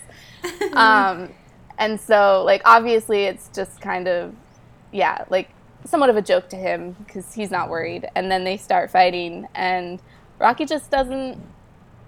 Um, 0.74 1.30
and 1.78 2.00
so, 2.00 2.44
like, 2.46 2.62
obviously, 2.64 3.24
it's 3.24 3.50
just 3.50 3.82
kind 3.82 4.08
of, 4.08 4.34
yeah, 4.92 5.26
like 5.30 5.50
somewhat 5.86 6.10
of 6.10 6.18
a 6.18 6.22
joke 6.22 6.50
to 6.50 6.56
him 6.56 6.96
because 7.06 7.34
he's 7.34 7.52
not 7.52 7.70
worried. 7.70 8.10
And 8.16 8.32
then 8.32 8.44
they 8.44 8.58
start 8.58 8.92
fighting, 8.92 9.48
and 9.56 10.02
Rocky 10.40 10.66
just 10.66 10.90
doesn't. 10.92 11.40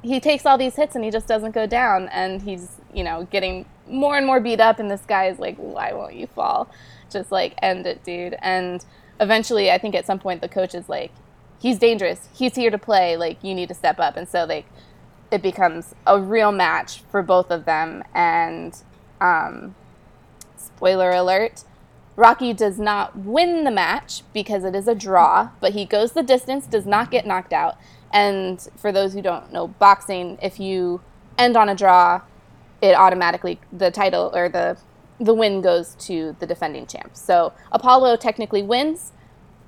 He 0.02 0.20
takes 0.20 0.46
all 0.46 0.58
these 0.58 0.76
hits 0.76 0.96
and 0.96 1.04
he 1.06 1.12
just 1.12 1.28
doesn't 1.28 1.52
go 1.52 1.66
down, 1.66 2.10
and 2.10 2.42
he's, 2.42 2.78
you 2.94 3.04
know, 3.04 3.28
getting 3.32 3.66
more 3.88 4.18
and 4.18 4.26
more 4.26 4.40
beat 4.40 4.60
up. 4.60 4.80
And 4.80 4.92
this 4.92 5.04
guy 5.08 5.28
is 5.28 5.40
like, 5.40 5.56
"Why 5.58 5.94
won't 5.94 6.16
you 6.16 6.28
fall?" 6.28 6.70
just 7.14 7.32
like 7.32 7.54
end 7.62 7.86
it, 7.86 8.04
dude. 8.04 8.36
And 8.42 8.84
eventually, 9.22 9.72
I 9.72 9.78
think 9.78 9.96
at 9.96 10.06
some 10.06 10.20
point 10.20 10.42
the 10.42 10.50
coach 10.50 10.76
is 10.76 10.90
like, 10.90 11.12
he's 11.60 11.78
dangerous. 11.78 12.28
He's 12.34 12.56
here 12.56 12.72
to 12.72 12.78
play. 12.78 13.16
Like 13.16 13.42
you 13.42 13.56
need 13.56 13.70
to 13.70 13.76
step 13.76 14.00
up. 14.00 14.18
And 14.18 14.28
so 14.28 14.44
like 14.44 14.66
it 15.32 15.42
becomes 15.42 15.96
a 16.06 16.20
real 16.20 16.52
match 16.52 17.02
for 17.10 17.22
both 17.22 17.50
of 17.52 17.64
them. 17.64 18.04
And 18.14 18.76
um, 19.22 19.76
spoiler 20.58 21.12
alert. 21.12 21.64
Rocky 22.16 22.54
does 22.54 22.80
not 22.80 23.18
win 23.18 23.64
the 23.64 23.72
match 23.72 24.22
because 24.34 24.64
it 24.64 24.76
is 24.76 24.88
a 24.88 24.96
draw, 24.96 25.50
but 25.60 25.74
he 25.74 25.86
goes 25.86 26.12
the 26.12 26.24
distance, 26.24 26.68
does 26.68 26.86
not 26.86 27.10
get 27.10 27.26
knocked 27.26 27.54
out. 27.54 27.78
And 28.12 28.66
for 28.78 28.92
those 28.92 29.14
who 29.14 29.22
don't 29.22 29.52
know 29.52 29.68
boxing, 29.68 30.38
if 30.42 30.60
you 30.60 31.02
end 31.38 31.58
on 31.58 31.70
a 31.70 31.76
draw, 31.76 32.22
it 32.82 32.96
automatically 32.96 33.60
the 33.72 33.90
title 33.90 34.32
or 34.36 34.50
the 34.50 34.78
the 35.20 35.34
win 35.34 35.62
goes 35.62 35.96
to 35.96 36.36
the 36.40 36.46
defending 36.46 36.86
champ. 36.86 37.16
So 37.16 37.54
Apollo 37.72 38.18
technically 38.18 38.62
wins, 38.62 39.14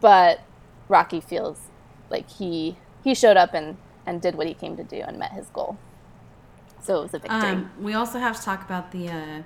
but 0.02 0.42
Rocky 0.90 1.22
feels 1.22 1.70
like 2.10 2.30
he 2.30 2.78
he 3.04 3.16
showed 3.16 3.38
up 3.38 3.54
and 3.54 3.78
and 4.06 4.22
did 4.22 4.36
what 4.36 4.46
he 4.48 4.54
came 4.54 4.78
to 4.78 4.84
do 4.84 4.98
and 4.98 5.18
met 5.18 5.32
his 5.32 5.48
goal. 5.48 5.78
So 6.82 7.00
it 7.00 7.02
was 7.02 7.14
a 7.16 7.20
victory. 7.20 7.40
Um, 7.40 7.72
we 7.80 7.96
also 7.96 8.20
have 8.20 8.38
to 8.38 8.44
talk 8.44 8.64
about 8.64 8.92
the. 8.92 9.10
Uh, 9.10 9.42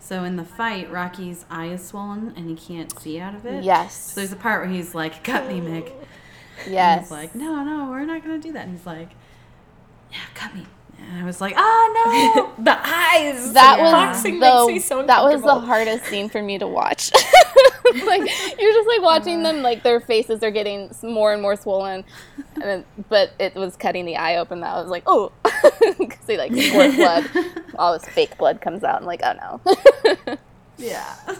so 0.00 0.24
in 0.24 0.36
the 0.36 0.44
fight, 0.44 0.90
Rocky's 0.90 1.44
eye 1.50 1.66
is 1.66 1.86
swollen 1.86 2.32
and 2.36 2.48
he 2.48 2.54
can't 2.54 2.96
see 2.98 3.18
out 3.18 3.34
of 3.34 3.44
it. 3.46 3.64
Yes. 3.64 4.12
So 4.12 4.20
there's 4.20 4.32
a 4.32 4.36
part 4.36 4.62
where 4.62 4.70
he's 4.70 4.94
like, 4.94 5.22
"Cut 5.24 5.48
me, 5.48 5.60
Mick." 5.60 5.92
Yes. 6.68 6.70
And 6.70 7.00
he's 7.00 7.10
like, 7.10 7.34
"No, 7.34 7.64
no, 7.64 7.90
we're 7.90 8.04
not 8.04 8.22
gonna 8.22 8.38
do 8.38 8.52
that." 8.52 8.66
And 8.66 8.76
he's 8.76 8.86
like, 8.86 9.10
"Yeah, 10.10 10.18
cut 10.34 10.54
me." 10.54 10.66
And 10.98 11.22
I 11.22 11.24
was 11.24 11.40
like, 11.40 11.54
oh 11.56 12.52
no, 12.56 12.64
the 12.64 12.78
eyes. 12.78 13.52
That 13.52 13.78
yeah. 13.78 13.84
was 13.84 13.92
boxing 13.92 14.40
the, 14.40 14.46
makes 14.46 14.66
me 14.66 14.78
so 14.80 15.02
That 15.04 15.22
was 15.22 15.42
the 15.42 15.60
hardest 15.60 16.04
scene 16.06 16.28
for 16.28 16.42
me 16.42 16.58
to 16.58 16.66
watch. 16.66 17.10
like 18.06 18.20
you're 18.60 18.72
just 18.72 18.88
like 18.88 19.02
watching 19.02 19.42
them, 19.42 19.62
like 19.62 19.82
their 19.82 20.00
faces 20.00 20.42
are 20.42 20.50
getting 20.50 20.90
more 21.02 21.32
and 21.32 21.40
more 21.40 21.56
swollen, 21.56 22.04
and 22.54 22.62
then, 22.62 22.84
but 23.08 23.32
it 23.38 23.54
was 23.54 23.76
cutting 23.76 24.04
the 24.04 24.16
eye 24.16 24.36
open. 24.36 24.60
That 24.60 24.74
I 24.74 24.80
was 24.80 24.90
like, 24.90 25.04
oh, 25.06 25.32
because 25.98 26.26
they 26.26 26.36
like 26.36 26.52
squirt 26.54 26.96
blood. 26.96 27.30
All 27.76 27.92
this 27.98 28.06
fake 28.08 28.36
blood 28.36 28.60
comes 28.60 28.84
out. 28.84 29.00
I'm 29.00 29.06
like, 29.06 29.22
oh 29.24 29.60
no. 30.26 30.36
Yeah. 30.78 31.16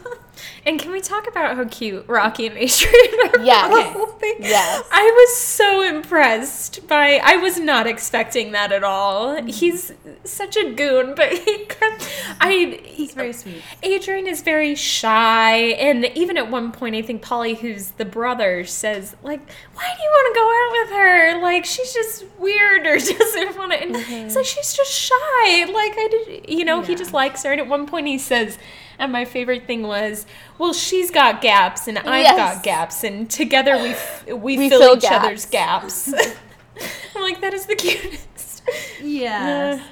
And 0.66 0.78
can 0.78 0.92
we 0.92 1.00
talk 1.00 1.26
about 1.26 1.56
how 1.56 1.64
cute 1.64 2.06
Rocky 2.08 2.46
and 2.46 2.56
Adrian 2.56 2.94
are? 3.34 3.40
Yes. 3.40 3.96
Yes. 4.38 4.88
I 4.92 5.02
was 5.02 5.36
so 5.36 5.82
impressed 5.82 6.86
by. 6.86 7.20
I 7.22 7.36
was 7.36 7.58
not 7.58 7.86
expecting 7.86 8.52
that 8.52 8.72
at 8.72 8.84
all. 8.84 9.36
Mm-hmm. 9.36 9.46
He's 9.46 9.92
such 10.24 10.56
a 10.56 10.70
goon, 10.72 11.14
but 11.14 11.32
he, 11.32 11.66
I. 12.40 12.80
He's 12.84 13.14
very 13.14 13.32
sweet. 13.32 13.62
Adrian 13.82 14.26
is 14.26 14.42
very 14.42 14.74
shy, 14.74 15.56
and 15.56 16.04
even 16.14 16.36
at 16.36 16.50
one 16.50 16.72
point, 16.72 16.94
I 16.96 17.02
think 17.02 17.22
Paulie, 17.22 17.56
who's 17.56 17.92
the 17.92 18.04
brother, 18.04 18.64
says 18.64 19.16
like, 19.22 19.40
"Why 19.74 19.94
do 19.96 20.02
you 20.02 20.10
want 20.10 20.34
to 20.34 20.38
go 20.38 20.46
out 20.48 20.70
with 20.72 20.98
her? 20.98 21.42
Like 21.42 21.64
she's 21.64 21.94
just 21.94 22.24
weird 22.38 22.86
or 22.86 22.96
doesn't 22.98 23.56
want 23.56 23.72
to." 23.72 23.82
And 23.82 23.94
mm-hmm. 23.94 24.12
it's 24.12 24.36
like 24.36 24.44
she's 24.44 24.74
just 24.74 24.92
shy. 24.92 25.64
Like 25.64 25.94
I 25.96 26.08
did, 26.10 26.50
you 26.50 26.64
know, 26.64 26.80
yeah. 26.80 26.86
he 26.86 26.94
just 26.94 27.12
likes 27.14 27.42
her. 27.44 27.52
And 27.52 27.60
at 27.60 27.68
one 27.68 27.86
point, 27.86 28.06
he 28.06 28.18
says 28.18 28.58
and 28.98 29.12
my 29.12 29.24
favorite 29.24 29.66
thing 29.66 29.82
was, 29.82 30.26
well, 30.58 30.72
she's 30.72 31.10
got 31.10 31.40
gaps 31.40 31.88
and 31.88 31.98
I've 31.98 32.22
yes. 32.22 32.36
got 32.36 32.62
gaps, 32.62 33.04
and 33.04 33.30
together 33.30 33.76
we 33.76 33.90
f- 33.90 34.26
we, 34.26 34.58
we, 34.58 34.68
fill, 34.68 34.80
fill 34.80 34.96
each 34.96 35.02
gaps. 35.02 35.24
other's 35.24 35.44
gaps. 35.46 36.14
I'm 37.16 37.22
like, 37.22 37.40
that 37.40 37.54
is 37.54 37.66
the 37.66 37.76
cutest. 37.76 38.62
Yes. 39.02 39.82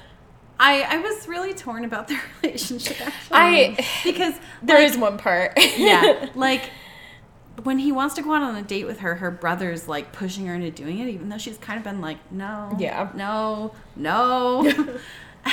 I, 0.58 0.82
I 0.82 0.98
was 0.98 1.28
really 1.28 1.52
torn 1.52 1.84
about 1.84 2.08
their 2.08 2.20
relationship 2.42 3.00
actually. 3.00 3.36
I 3.36 3.86
because 4.04 4.34
there 4.62 4.78
like, 4.78 4.90
is 4.90 4.96
one 4.96 5.18
part. 5.18 5.52
yeah. 5.76 6.30
Like 6.34 6.70
when 7.62 7.78
he 7.78 7.92
wants 7.92 8.14
to 8.14 8.22
go 8.22 8.32
out 8.32 8.42
on 8.42 8.56
a 8.56 8.62
date 8.62 8.86
with 8.86 9.00
her, 9.00 9.16
her 9.16 9.30
brother's 9.30 9.88
like 9.88 10.12
pushing 10.12 10.46
her 10.46 10.54
into 10.54 10.70
doing 10.70 10.98
it, 10.98 11.08
even 11.08 11.28
though 11.28 11.38
she's 11.38 11.58
kind 11.58 11.78
of 11.78 11.84
been 11.84 12.00
like, 12.00 12.18
no, 12.30 12.74
yeah, 12.78 13.10
no, 13.14 13.74
no. 13.96 14.98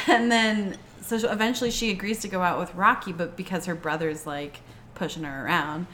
and 0.07 0.31
then 0.31 0.77
so 1.03 1.17
eventually 1.29 1.71
she 1.71 1.91
agrees 1.91 2.19
to 2.19 2.27
go 2.27 2.41
out 2.41 2.59
with 2.59 2.73
Rocky, 2.75 3.11
but 3.11 3.35
because 3.35 3.65
her 3.65 3.75
brother's 3.75 4.25
like 4.25 4.61
pushing 4.95 5.23
her 5.23 5.45
around. 5.45 5.87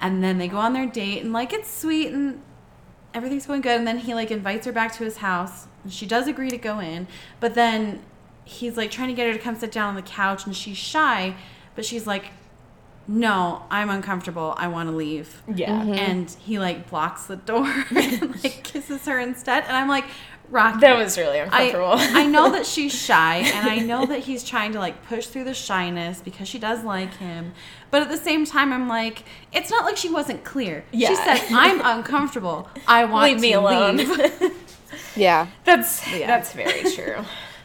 And 0.00 0.22
then 0.22 0.38
they 0.38 0.48
go 0.48 0.58
on 0.58 0.72
their 0.72 0.86
date 0.86 1.22
and 1.22 1.32
like 1.32 1.52
it's 1.52 1.70
sweet 1.70 2.12
and 2.12 2.40
everything's 3.12 3.46
going 3.46 3.60
good 3.60 3.76
and 3.76 3.86
then 3.86 3.98
he 3.98 4.14
like 4.14 4.30
invites 4.30 4.66
her 4.66 4.72
back 4.72 4.94
to 4.94 5.04
his 5.04 5.18
house. 5.18 5.66
And 5.82 5.92
she 5.92 6.06
does 6.06 6.28
agree 6.28 6.50
to 6.50 6.58
go 6.58 6.78
in, 6.78 7.06
but 7.40 7.54
then 7.54 8.02
he's 8.44 8.76
like 8.76 8.90
trying 8.90 9.08
to 9.08 9.14
get 9.14 9.26
her 9.26 9.32
to 9.32 9.38
come 9.38 9.56
sit 9.56 9.72
down 9.72 9.90
on 9.90 9.94
the 9.94 10.02
couch 10.02 10.46
and 10.46 10.56
she's 10.56 10.76
shy, 10.76 11.34
but 11.74 11.84
she's 11.84 12.06
like, 12.06 12.26
no, 13.10 13.64
I'm 13.70 13.90
uncomfortable. 13.90 14.54
I 14.56 14.68
want 14.68 14.88
to 14.88 14.94
leave. 14.94 15.42
Yeah. 15.52 15.82
Mm-hmm. 15.82 15.94
And 15.94 16.30
he 16.30 16.60
like 16.60 16.88
blocks 16.88 17.26
the 17.26 17.36
door 17.36 17.66
and 17.90 18.42
like 18.44 18.62
kisses 18.62 19.04
her 19.06 19.18
instead. 19.18 19.64
And 19.64 19.76
I'm 19.76 19.88
like, 19.88 20.04
Rocky. 20.50 20.80
That 20.80 20.96
was 20.98 21.16
really 21.16 21.38
uncomfortable. 21.38 21.92
I 21.96 22.26
know 22.26 22.50
that 22.50 22.66
she's 22.74 22.92
shy 22.92 23.36
and 23.38 23.68
I 23.68 23.76
know 23.78 24.04
that 24.06 24.20
he's 24.20 24.42
trying 24.44 24.72
to 24.72 24.78
like 24.80 25.06
push 25.06 25.26
through 25.26 25.44
the 25.44 25.54
shyness 25.54 26.20
because 26.20 26.48
she 26.48 26.58
does 26.58 26.82
like 26.84 27.14
him. 27.18 27.52
But 27.90 28.02
at 28.02 28.08
the 28.08 28.16
same 28.16 28.44
time 28.44 28.72
I'm 28.72 28.88
like, 28.88 29.24
it's 29.52 29.70
not 29.70 29.84
like 29.84 29.96
she 29.96 30.08
wasn't 30.10 30.44
clear. 30.44 30.84
She 30.92 31.14
said, 31.14 31.40
I'm 31.50 31.80
uncomfortable. 31.84 32.68
I 32.88 33.04
want 33.04 33.24
Leave 33.24 33.36
to 33.36 33.42
me 33.42 33.52
alone. 33.52 33.96
leave." 33.98 34.52
Yeah. 35.16 35.46
That's 35.64 36.06
Yeah. 36.12 36.26
that's 36.26 36.52
very 36.52 36.82
true. 36.92 37.16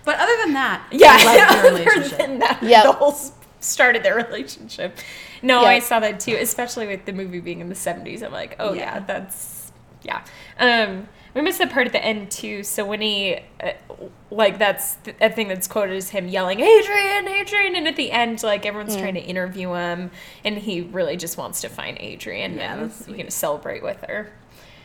But 0.04 0.20
other 0.20 0.36
than 0.44 0.54
that, 0.54 0.84
Yeah, 0.92 1.18
I 1.20 1.26
like 1.26 1.38
their 1.38 1.48
other 1.48 1.70
relationship. 1.72 2.18
than 2.20 2.40
that, 2.40 2.62
Yep. 2.62 2.84
the 2.84 2.92
whole 2.92 3.12
s- 3.12 3.32
started 3.60 4.04
their 4.04 4.16
relationship. 4.16 4.98
No, 5.42 5.62
Yep. 5.62 5.68
I 5.70 5.80
saw 5.80 6.00
that 6.02 6.20
too, 6.20 6.36
especially 6.40 6.86
with 6.88 7.06
the 7.06 7.14
movie 7.14 7.40
being 7.40 7.62
in 7.62 7.70
the 7.70 7.76
seventies. 7.76 8.22
I'm 8.22 8.32
like, 8.32 8.56
oh 8.60 8.74
yeah, 8.74 8.96
Yeah. 8.96 9.00
that's 9.02 9.72
yeah. 10.04 10.22
Um, 10.60 11.08
we 11.36 11.42
missed 11.42 11.60
the 11.60 11.68
part 11.68 11.86
at 11.86 11.92
the 11.94 12.04
end 12.04 12.32
too. 12.32 12.64
So 12.64 12.86
when 12.86 13.02
he, 13.02 13.38
uh, 13.62 13.74
like, 14.32 14.58
that's 14.58 14.96
th- 15.04 15.18
a 15.22 15.30
thing 15.30 15.48
that's 15.50 15.68
quoted 15.68 15.96
as 15.98 16.10
him 16.10 16.28
yelling, 16.28 16.62
"Adrian, 16.62 17.28
Adrian," 17.28 17.76
and 17.76 17.88
at 17.88 17.96
the 17.98 18.12
end, 18.12 18.42
like 18.42 18.66
everyone's 18.66 18.96
trying 18.96 19.14
to 19.16 19.22
interview 19.22 19.74
him, 19.74 20.12
and 20.44 20.58
he 20.58 20.82
really 20.82 21.18
just 21.18 21.38
wants 21.38 21.62
to 21.62 21.70
find 21.70 21.98
Adrian 22.00 22.56
Yeah, 22.56 22.74
and 22.76 22.94
you 23.18 23.24
know 23.24 23.30
celebrate 23.30 23.84
with 23.84 24.02
her. 24.08 24.32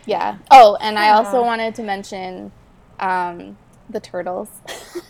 Yeah. 0.06 0.38
Oh, 0.50 0.76
and 0.80 0.98
I 0.98 1.10
also 1.10 1.40
Yeah. 1.40 1.46
wanted 1.46 1.74
to 1.76 1.82
mention 1.82 2.52
um, 2.98 3.56
the 3.88 4.00
turtles. 4.00 4.48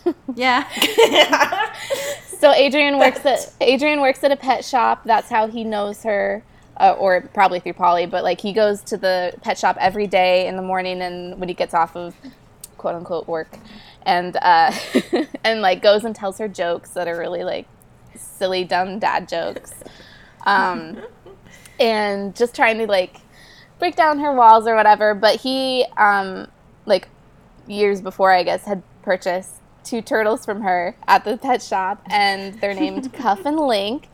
Yeah. 0.35 0.65
so 2.39 2.51
Adrian 2.53 2.97
works 2.99 3.25
at 3.25 3.51
Adrian 3.59 3.99
works 4.01 4.23
at 4.23 4.31
a 4.31 4.35
pet 4.35 4.63
shop. 4.63 5.03
That's 5.05 5.29
how 5.29 5.47
he 5.47 5.63
knows 5.63 6.03
her, 6.03 6.43
uh, 6.81 6.95
or 6.97 7.21
probably 7.21 7.59
through 7.59 7.73
Paulie. 7.73 8.09
But 8.09 8.23
like 8.23 8.41
he 8.41 8.51
goes 8.51 8.81
to 8.83 8.97
the 8.97 9.33
pet 9.41 9.57
shop 9.57 9.77
every 9.79 10.07
day 10.07 10.47
in 10.47 10.55
the 10.55 10.61
morning, 10.61 11.01
and 11.01 11.39
when 11.39 11.47
he 11.47 11.55
gets 11.55 11.73
off 11.73 11.95
of 11.95 12.15
quote 12.77 12.95
unquote 12.95 13.27
work, 13.27 13.57
and 14.03 14.35
uh, 14.41 14.73
and 15.43 15.61
like 15.61 15.81
goes 15.81 16.03
and 16.03 16.15
tells 16.15 16.39
her 16.39 16.47
jokes 16.47 16.89
that 16.91 17.07
are 17.07 17.17
really 17.17 17.43
like 17.43 17.67
silly, 18.15 18.63
dumb 18.63 18.99
dad 18.99 19.29
jokes, 19.29 19.71
um, 20.45 20.97
and 21.79 22.35
just 22.35 22.55
trying 22.55 22.79
to 22.79 22.87
like 22.87 23.17
break 23.79 23.95
down 23.95 24.19
her 24.19 24.33
walls 24.33 24.67
or 24.67 24.75
whatever. 24.75 25.13
But 25.13 25.39
he, 25.41 25.85
um, 25.97 26.47
like 26.85 27.07
years 27.67 28.01
before, 28.01 28.31
I 28.31 28.43
guess, 28.43 28.65
had 28.65 28.81
purchased 29.03 29.55
two 29.83 30.01
turtles 30.01 30.45
from 30.45 30.61
her 30.61 30.95
at 31.07 31.25
the 31.25 31.37
pet 31.37 31.61
shop, 31.61 32.01
and 32.09 32.59
they're 32.59 32.73
named 32.73 33.13
Cuff 33.13 33.45
and 33.45 33.59
Link, 33.59 34.07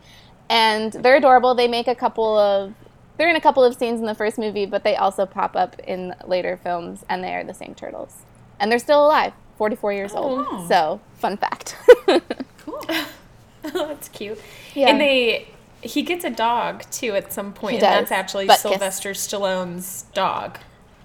and 0.50 0.94
they're 0.94 1.18
adorable. 1.18 1.56
They 1.56 1.68
make 1.68 1.88
a 1.88 1.96
couple 1.96 2.38
of 2.38 2.74
they're 3.18 3.30
in 3.30 3.36
a 3.36 3.42
couple 3.42 3.64
of 3.64 3.76
scenes 3.76 4.00
in 4.00 4.06
the 4.06 4.16
first 4.16 4.38
movie, 4.38 4.66
but 4.66 4.84
they 4.84 4.96
also 4.96 5.26
pop 5.26 5.56
up 5.56 5.80
in 5.80 6.14
later 6.26 6.58
films, 6.58 7.04
and 7.10 7.24
they 7.24 7.34
are 7.34 7.44
the 7.44 7.54
same 7.54 7.74
turtles, 7.74 8.18
and 8.60 8.72
they're 8.72 8.80
still 8.80 9.06
alive, 9.06 9.34
44 9.58 9.94
years 9.94 10.14
old. 10.14 10.46
Oh. 10.48 10.68
So, 10.68 11.02
fun 11.16 11.38
fact. 11.38 11.76
Cool. 12.68 12.86
that's 13.62 14.10
cute. 14.10 14.38
Yeah. 14.74 14.90
And 14.90 15.00
they 15.00 15.48
he 15.82 16.02
gets 16.02 16.26
a 16.26 16.30
dog 16.30 16.84
too 16.92 17.16
at 17.16 17.32
some 17.32 17.54
point, 17.54 17.76
He 17.76 17.80
does, 17.80 17.88
and 17.88 18.06
that's 18.06 18.12
actually. 18.12 18.48
Sylvester 18.50 19.12
Stallone's 19.12 20.04
dog. 20.14 20.60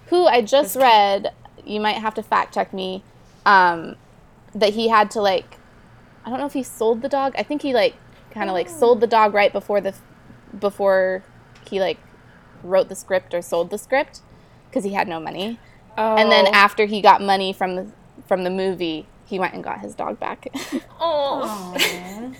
who 0.07 0.25
I 0.25 0.41
just 0.41 0.75
read, 0.75 1.31
you 1.65 1.79
might 1.79 1.95
have 1.95 2.13
to 2.15 2.23
fact 2.23 2.53
check 2.53 2.73
me, 2.73 3.01
um, 3.45 3.95
that 4.53 4.73
he 4.73 4.89
had 4.89 5.09
to 5.11 5.21
like, 5.21 5.57
I 6.25 6.29
don't 6.29 6.39
know 6.39 6.45
if 6.45 6.53
he 6.53 6.63
sold 6.63 7.01
the 7.01 7.07
dog. 7.09 7.33
I 7.37 7.43
think 7.43 7.61
he 7.61 7.73
like 7.73 7.95
kind 8.33 8.49
of 8.49 8.53
like 8.53 8.69
sold 8.69 9.01
the 9.01 9.07
dog 9.07 9.33
right 9.33 9.51
before 9.53 9.81
the, 9.81 9.93
before 10.59 11.23
he 11.69 11.79
like 11.79 11.99
wrote 12.63 12.89
the 12.89 12.95
script 12.95 13.33
or 13.33 13.41
sold 13.41 13.69
the 13.69 13.77
script 13.77 14.21
because 14.69 14.83
he 14.83 14.93
had 14.93 15.07
no 15.07 15.19
money. 15.19 15.59
Oh. 15.97 16.15
And 16.15 16.31
then 16.31 16.47
oh. 16.47 16.53
after 16.53 16.85
he 16.85 17.01
got 17.01 17.21
money 17.21 17.53
from 17.53 17.75
the 17.75 17.87
from 18.27 18.43
the 18.43 18.49
movie, 18.49 19.05
he 19.25 19.39
went 19.39 19.53
and 19.53 19.63
got 19.63 19.79
his 19.79 19.95
dog 19.95 20.19
back. 20.19 20.47
oh, 20.99 21.75
Aw. 21.77 22.33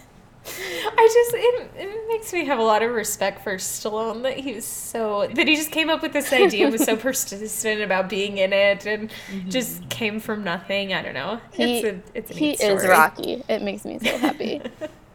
I 0.46 1.10
just 1.14 1.34
it, 1.34 1.72
it 1.78 2.08
makes 2.10 2.34
me 2.34 2.46
have 2.46 2.60
a 2.60 2.64
lot 2.64 2.84
of 2.84 2.92
respect 2.92 3.44
for 3.44 3.56
Stallone 3.56 4.24
that 4.24 4.38
he 4.38 4.54
was 4.54 4.66
so 4.66 5.30
that 5.34 5.48
he 5.48 5.56
just 5.56 5.72
came 5.72 5.90
up 5.90 6.02
with 6.02 6.12
this 6.12 6.34
idea, 6.34 6.70
was 6.70 6.84
so 6.84 6.98
persistent 6.98 7.82
about 7.82 8.10
being 8.10 8.38
in 8.38 8.52
it, 8.52 8.86
and 8.86 9.10
just 9.48 9.80
mm-hmm. 9.80 9.88
came 9.88 10.20
from 10.20 10.44
nothing. 10.44 10.94
I 10.94 11.02
don't 11.02 11.14
know. 11.14 11.40
He- 11.54 11.80
it's 11.80 11.86
a 11.86 12.18
it's 12.18 12.32
a 12.32 12.34
he 12.34 12.48
neat 12.50 12.62
is. 12.62 12.86
Rocky. 12.86 13.44
It 13.48 13.62
makes 13.62 13.86
me 13.86 14.00
so 14.00 14.18
happy. 14.18 14.62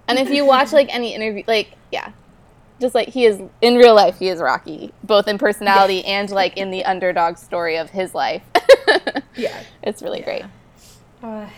and 0.09 0.19
if 0.19 0.31
you 0.31 0.45
watch 0.45 0.73
like 0.73 0.93
any 0.95 1.15
interview, 1.15 1.45
like 1.47 1.75
yeah, 1.93 2.13
just 2.81 2.95
like 2.95 3.09
he 3.09 3.27
is 3.27 3.41
in 3.61 3.77
real 3.77 3.95
life, 3.95 4.19
he 4.19 4.29
is 4.29 4.41
Rocky, 4.41 4.93
both 5.05 5.29
in 5.29 5.39
personality 5.39 6.05
and 6.05 6.31
like 6.31 6.57
in 6.57 6.71
the 6.71 6.85
underdog 6.85 7.37
story 7.37 7.77
of 7.77 7.91
his 7.91 8.15
life. 8.15 8.43
Yeah. 9.37 9.63
it's 9.85 10.03
really 10.03 10.21
great. 10.21 10.43
Uh, 11.23 11.49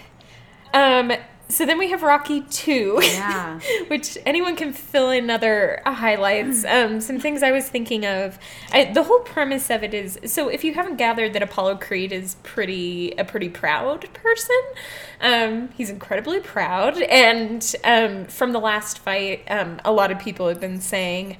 um. 0.75 1.13
So 1.51 1.67
then 1.67 1.79
we 1.79 1.91
have 1.91 2.03
Rocky 2.03 2.43
Two. 2.43 2.99
Yeah. 3.03 3.61
which 3.89 4.17
anyone 4.25 4.57
can 4.57 4.73
fill 4.73 5.11
in 5.11 5.31
other 5.31 5.83
highlights. 5.85 6.65
Um, 6.65 7.01
some 7.01 7.19
things 7.19 7.43
I 7.43 7.51
was 7.51 7.69
thinking 7.69 8.07
of. 8.07 8.39
I, 8.73 8.85
the 8.85 9.03
whole 9.03 9.21
premise 9.21 9.71
of 9.71 9.83
it 9.83 9.93
is 9.95 10.19
so. 10.27 10.49
If 10.49 10.65
you 10.65 10.75
haven't 10.75 10.97
gathered 10.97 11.33
that 11.33 11.43
Apollo 11.43 11.77
Creed 11.77 12.13
is 12.13 12.37
pretty 12.43 13.13
a 13.13 13.25
pretty 13.25 13.49
proud 13.49 14.13
person, 14.15 14.61
um, 15.21 15.69
he's 15.77 15.91
incredibly 15.91 16.41
proud. 16.41 17.01
And 17.03 17.75
um, 17.85 18.27
from 18.27 18.53
the 18.53 18.61
last 18.61 18.99
fight, 18.99 19.43
um, 19.51 19.81
a 19.85 19.93
lot 19.93 20.11
of 20.11 20.19
people 20.19 20.49
have 20.49 20.61
been 20.61 20.81
saying. 20.81 21.37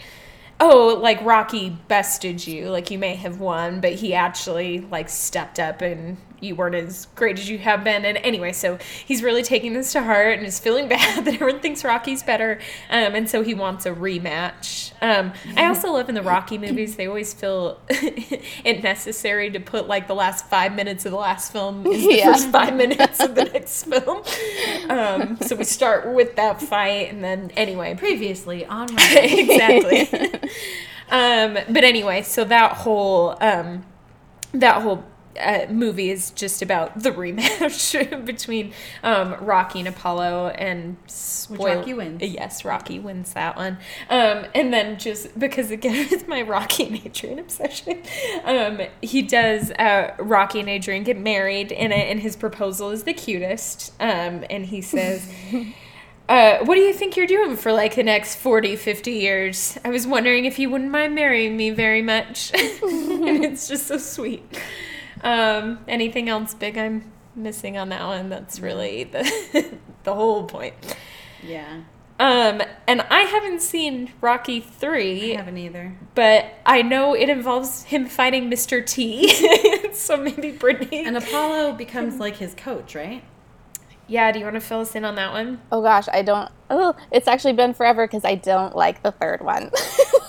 Oh, 0.63 0.99
like 1.01 1.23
Rocky 1.23 1.71
bested 1.89 2.47
you. 2.47 2.69
Like 2.69 2.91
you 2.91 2.99
may 2.99 3.15
have 3.15 3.41
won, 3.41 3.81
but 3.81 3.95
he 3.95 4.13
actually 4.13 4.81
like 4.81 5.09
stepped 5.09 5.59
up 5.59 5.81
and 5.81 6.19
you 6.41 6.55
weren't 6.55 6.75
as 6.75 7.07
great 7.15 7.39
as 7.39 7.49
you 7.49 7.59
have 7.59 7.85
been. 7.85 8.05
And 8.05 8.17
anyway, 8.19 8.53
so 8.53 8.79
he's 9.07 9.23
really 9.23 9.43
taking 9.43 9.73
this 9.75 9.93
to 9.93 10.03
heart 10.03 10.39
and 10.39 10.47
is 10.47 10.59
feeling 10.59 10.89
bad 10.89 11.25
that 11.25 11.35
everyone 11.35 11.61
thinks 11.61 11.85
Rocky's 11.85 12.23
better. 12.23 12.59
Um, 12.91 13.15
and 13.15 13.29
so 13.29 13.43
he 13.43 13.55
wants 13.55 13.87
a 13.87 13.91
rematch. 13.93 14.93
Um, 15.03 15.33
I 15.57 15.67
also 15.67 15.93
love 15.93 16.09
in 16.09 16.15
the 16.15 16.23
Rocky 16.23 16.59
movies, 16.59 16.97
they 16.97 17.07
always 17.07 17.33
feel 17.33 17.81
it 17.91 18.83
necessary 18.83 19.51
to 19.51 19.61
put 19.61 19.89
like 19.89 20.09
the 20.09 20.15
last 20.15 20.47
five 20.47 20.75
minutes 20.75 21.05
of 21.07 21.13
the 21.13 21.19
last 21.19 21.53
film 21.53 21.87
is 21.91 22.03
the 22.05 22.15
Yeah. 22.17 22.33
first 22.33 22.51
five 22.51 22.75
minutes 22.75 23.21
of 23.21 23.35
the 23.35 23.45
next 23.45 23.85
film. 23.85 24.23
Um, 24.91 25.39
so 25.41 25.57
we 25.57 25.65
start 25.65 26.13
with 26.13 26.37
that 26.37 26.61
fight 26.61 27.11
and 27.13 27.23
then 27.25 27.51
anyway, 27.57 27.95
Previously 27.95 28.67
on 28.67 28.89
Rocky. 28.89 29.41
exactly. 29.41 30.51
um, 31.11 31.55
but 31.69 31.85
anyway, 31.85 32.23
so 32.23 32.45
that 32.45 32.73
whole 32.73 33.37
um, 33.41 33.85
that 34.53 34.83
whole 34.83 35.05
uh, 35.39 35.67
movie 35.71 36.11
is 36.11 36.31
just 36.31 36.63
about 36.63 37.03
the 37.03 37.11
rematch 37.13 38.25
between 38.27 38.73
um, 39.03 39.37
Rocky 39.41 39.81
and 39.81 39.89
Apollo, 39.89 40.49
and 40.49 40.97
spoil- 41.07 41.77
Rocky 41.77 41.95
wins. 41.95 42.23
Yes, 42.23 42.65
Rocky 42.65 42.99
wins 42.99 43.33
that 43.35 43.57
one. 43.57 43.79
Um, 44.09 44.47
and 44.55 44.73
then 44.73 44.99
just 44.99 45.39
because 45.39 45.71
again 45.71 46.09
with 46.11 46.29
my 46.29 46.43
Rocky 46.43 46.87
and 46.87 47.07
Adrian 47.07 47.39
obsession, 47.39 48.03
um, 48.45 48.81
he 49.03 49.23
does 49.23 49.71
uh, 49.73 50.15
Rocky 50.19 50.61
and 50.61 50.69
Adrian 50.69 51.05
get 51.05 51.19
married 51.19 51.73
in 51.73 51.93
it, 51.93 52.11
and 52.11 52.21
his 52.21 52.37
proposal 52.37 52.91
is 52.91 53.05
the 53.05 53.15
cutest. 53.15 53.93
Um, 54.01 54.45
and 54.51 54.67
he 54.67 54.81
says. 54.81 55.29
Uh, 56.29 56.65
what 56.65 56.77
do 56.77 56.81
you 56.81 56.93
think 56.93 57.17
you're 57.17 57.27
doing 57.27 57.57
for 57.57 57.73
like 57.73 57.97
the 57.97 58.05
next 58.05 58.37
40, 58.37 58.77
50 58.77 59.11
years? 59.11 59.77
I 59.85 59.89
was 59.89 60.07
wondering 60.07 60.45
if 60.45 60.61
you 60.61 60.71
wouldn't 60.71 60.93
mind 60.93 61.13
marrying 61.13 61.57
me 61.57 61.71
very 61.71 62.03
much. 62.03 62.53
and 62.55 63.45
it's 63.45 63.67
just 63.67 63.89
so 63.89 63.99
sweet. 63.99 64.45
Um, 65.23 65.81
anything 65.89 66.29
else 66.29 66.55
big 66.55 66.79
I'm 66.79 67.11
missing 67.35 67.77
on 67.77 67.89
that 67.91 68.05
one? 68.07 68.29
That's 68.29 68.61
really 68.61 69.05
the, 69.05 69.79
the 70.05 70.15
whole 70.15 70.45
point. 70.45 70.75
Yeah. 71.43 71.83
Um, 72.19 72.61
and 72.87 73.01
I 73.01 73.21
haven't 73.23 73.63
seen 73.63 74.13
Rocky 74.21 74.59
I 74.59 74.61
3, 74.61 75.31
haven't 75.37 75.57
either. 75.57 75.97
but 76.15 76.53
I 76.67 76.83
know 76.83 77.15
it 77.15 77.31
involves 77.31 77.85
him 77.85 78.07
fighting 78.07 78.51
Mr. 78.51 78.85
T. 78.85 79.29
so 79.95 80.19
maybe 80.19 80.53
Brittney. 80.53 81.07
And 81.07 81.17
Apollo 81.17 81.73
becomes 81.79 82.19
like 82.19 82.37
his 82.37 82.55
coach, 82.55 82.95
right? 82.95 83.25
Yeah, 84.11 84.33
do 84.33 84.41
you 84.41 84.45
want 84.45 84.57
to 84.57 84.61
fill 84.61 84.81
us 84.81 84.97
in 84.97 85.05
on 85.05 85.15
that 85.15 85.33
one? 85.33 85.61
Oh 85.71 85.81
gosh, 85.83 86.09
I 86.13 86.23
don't. 86.23 86.51
Oh, 86.69 86.95
it's 87.13 87.29
actually 87.29 87.53
been 87.53 87.73
forever 87.73 88.07
because 88.07 88.25
I 88.25 88.35
don't 88.35 88.75
like 88.75 89.03
the 89.03 89.13
third 89.13 89.41
one. 89.41 89.71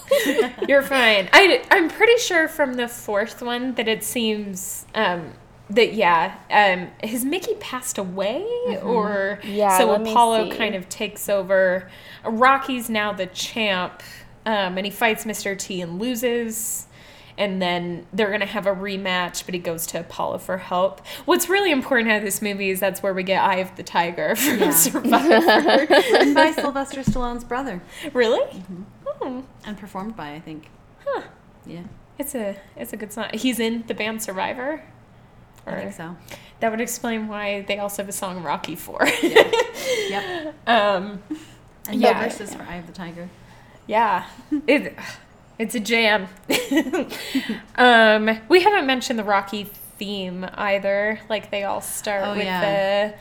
You're 0.67 0.83
fine. 0.83 1.29
I, 1.33 1.63
I'm 1.71 1.89
pretty 1.89 2.17
sure 2.17 2.47
from 2.47 2.75
the 2.75 2.87
fourth 2.87 3.41
one 3.41 3.73
that 3.75 3.87
it 3.87 4.03
seems 4.03 4.85
um, 4.93 5.33
that, 5.71 5.93
yeah, 5.93 6.35
um, 6.51 7.09
has 7.09 7.25
Mickey 7.25 7.55
passed 7.55 7.97
away? 7.97 8.45
Or 8.83 9.39
Yeah, 9.43 9.77
so 9.77 9.93
Apollo 9.93 10.55
kind 10.55 10.75
of 10.75 10.87
takes 10.87 11.27
over. 11.27 11.89
Rocky's 12.23 12.87
now 12.89 13.13
the 13.13 13.27
champ, 13.27 14.03
um, 14.45 14.77
and 14.77 14.85
he 14.85 14.91
fights 14.91 15.25
Mr. 15.25 15.57
T 15.57 15.81
and 15.81 15.99
loses. 15.99 16.87
And 17.37 17.61
then 17.61 18.05
they're 18.13 18.27
going 18.29 18.39
to 18.41 18.45
have 18.45 18.65
a 18.67 18.73
rematch, 18.75 19.45
but 19.45 19.53
he 19.53 19.59
goes 19.59 19.85
to 19.87 19.99
Apollo 19.99 20.39
for 20.39 20.57
help. 20.57 21.05
What's 21.25 21.49
really 21.49 21.71
important 21.71 22.09
out 22.09 22.17
of 22.17 22.23
this 22.23 22.41
movie 22.41 22.69
is 22.69 22.79
that's 22.79 23.01
where 23.03 23.13
we 23.13 23.23
get 23.23 23.43
Eye 23.43 23.57
of 23.57 23.75
the 23.75 23.83
Tiger 23.83 24.35
from 24.37 24.59
Yeah. 24.59 24.71
Survivor. 24.71 25.85
Written 25.89 26.33
by 26.33 26.51
Sylvester 26.51 27.01
Stallone's 27.01 27.43
brother 27.43 27.81
really? 28.13 28.41
Mm-hmm. 28.41 28.81
Oh, 29.21 29.43
and 29.65 29.77
performed 29.77 30.15
by, 30.15 30.33
I 30.33 30.39
think. 30.39 30.67
huh. 31.05 31.21
Yeah, 31.65 31.83
It's 32.17 32.33
a 32.35 32.57
it's 32.75 32.91
a 32.93 32.97
good 32.97 33.13
song. 33.13 33.27
He's 33.33 33.59
in 33.59 33.83
the 33.87 33.93
band 33.93 34.23
Survivor. 34.23 34.83
I 35.67 35.75
think 35.75 35.93
so. 35.93 36.17
That 36.59 36.71
would 36.71 36.81
explain 36.81 37.27
why 37.27 37.61
they 37.67 37.77
also 37.77 38.01
have 38.01 38.09
a 38.09 38.11
song 38.13 38.41
Rocky 38.43 38.75
Four. 38.75 39.07
Yep. 39.21 40.55
um, 40.67 41.21
And 41.87 42.01
Yeah. 42.01 42.13
no 42.13 42.19
verses 42.23 42.53
for 42.55 42.63
Eye 42.63 42.75
of 42.77 42.87
the 42.87 42.93
Tiger. 42.93 43.29
yeah, 43.87 44.25
it 44.67 44.95
it's 45.61 45.75
a 45.75 45.79
jam. 45.79 46.27
um, 47.75 48.39
we 48.49 48.61
haven't 48.61 48.85
mentioned 48.85 49.19
the 49.19 49.23
Rocky 49.23 49.65
theme 49.97 50.45
either. 50.55 51.19
Like 51.29 51.51
they 51.51 51.63
all 51.63 51.81
start 51.81 52.23
Oh, 52.25 52.35
with 52.35 52.45
yeah. 52.45 53.09
the. 53.09 53.13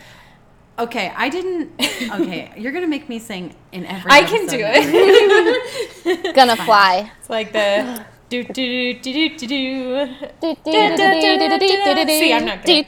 Okay, 0.84 1.12
I 1.14 1.28
didn't. 1.28 1.72
Okay, 2.10 2.50
you're 2.56 2.72
gonna 2.72 2.86
make 2.88 3.08
me 3.08 3.18
sing 3.18 3.54
in 3.72 3.84
every. 3.84 4.10
I 4.10 4.22
can 4.22 4.46
do 4.46 4.56
it. 4.60 6.34
Gonna 6.34 6.56
fly. 6.56 7.12
it's 7.20 7.28
like 7.30 7.52
the. 7.52 8.04
Do 8.30 8.44
do 8.44 8.94
do 8.94 9.12
do 9.12 9.28
do 9.36 9.46
do. 9.46 10.06
See, 10.40 10.56
See, 10.64 12.32
I'm 12.32 12.44
not 12.44 12.64
gonna. 12.64 12.84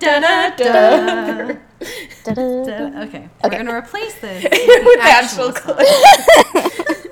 Da-da-da. 0.00 1.54
Gonna 2.24 2.64
Da- 2.64 3.02
Okay, 3.04 3.28
we're 3.42 3.50
gonna 3.50 3.74
replace 3.74 4.14
this 4.20 4.42
With 4.44 5.00
actual 5.00 5.50
actual 5.50 5.74
song. 5.76 7.04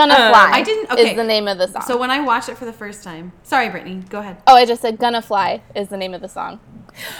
Gonna 0.00 0.14
Uh, 0.14 0.30
fly. 0.30 0.50
I 0.52 0.62
didn't- 0.62 0.90
okay. 0.90 1.10
Is 1.10 1.16
the 1.16 1.24
name 1.24 1.46
of 1.46 1.58
the 1.58 1.68
song. 1.68 1.82
So 1.82 1.98
when 1.98 2.10
I 2.10 2.20
watched 2.20 2.48
it 2.48 2.56
for 2.56 2.64
the 2.64 2.72
first 2.72 3.04
time, 3.04 3.32
sorry, 3.42 3.68
Brittney, 3.68 4.08
go 4.08 4.20
ahead. 4.20 4.38
oh, 4.46 4.54
I 4.56 4.64
just 4.64 4.80
said 4.80 4.98
"Gonna 4.98 5.20
Fly" 5.20 5.60
is 5.74 5.88
the 5.88 5.98
name 5.98 6.14
of 6.14 6.22
the 6.22 6.28
song. 6.28 6.58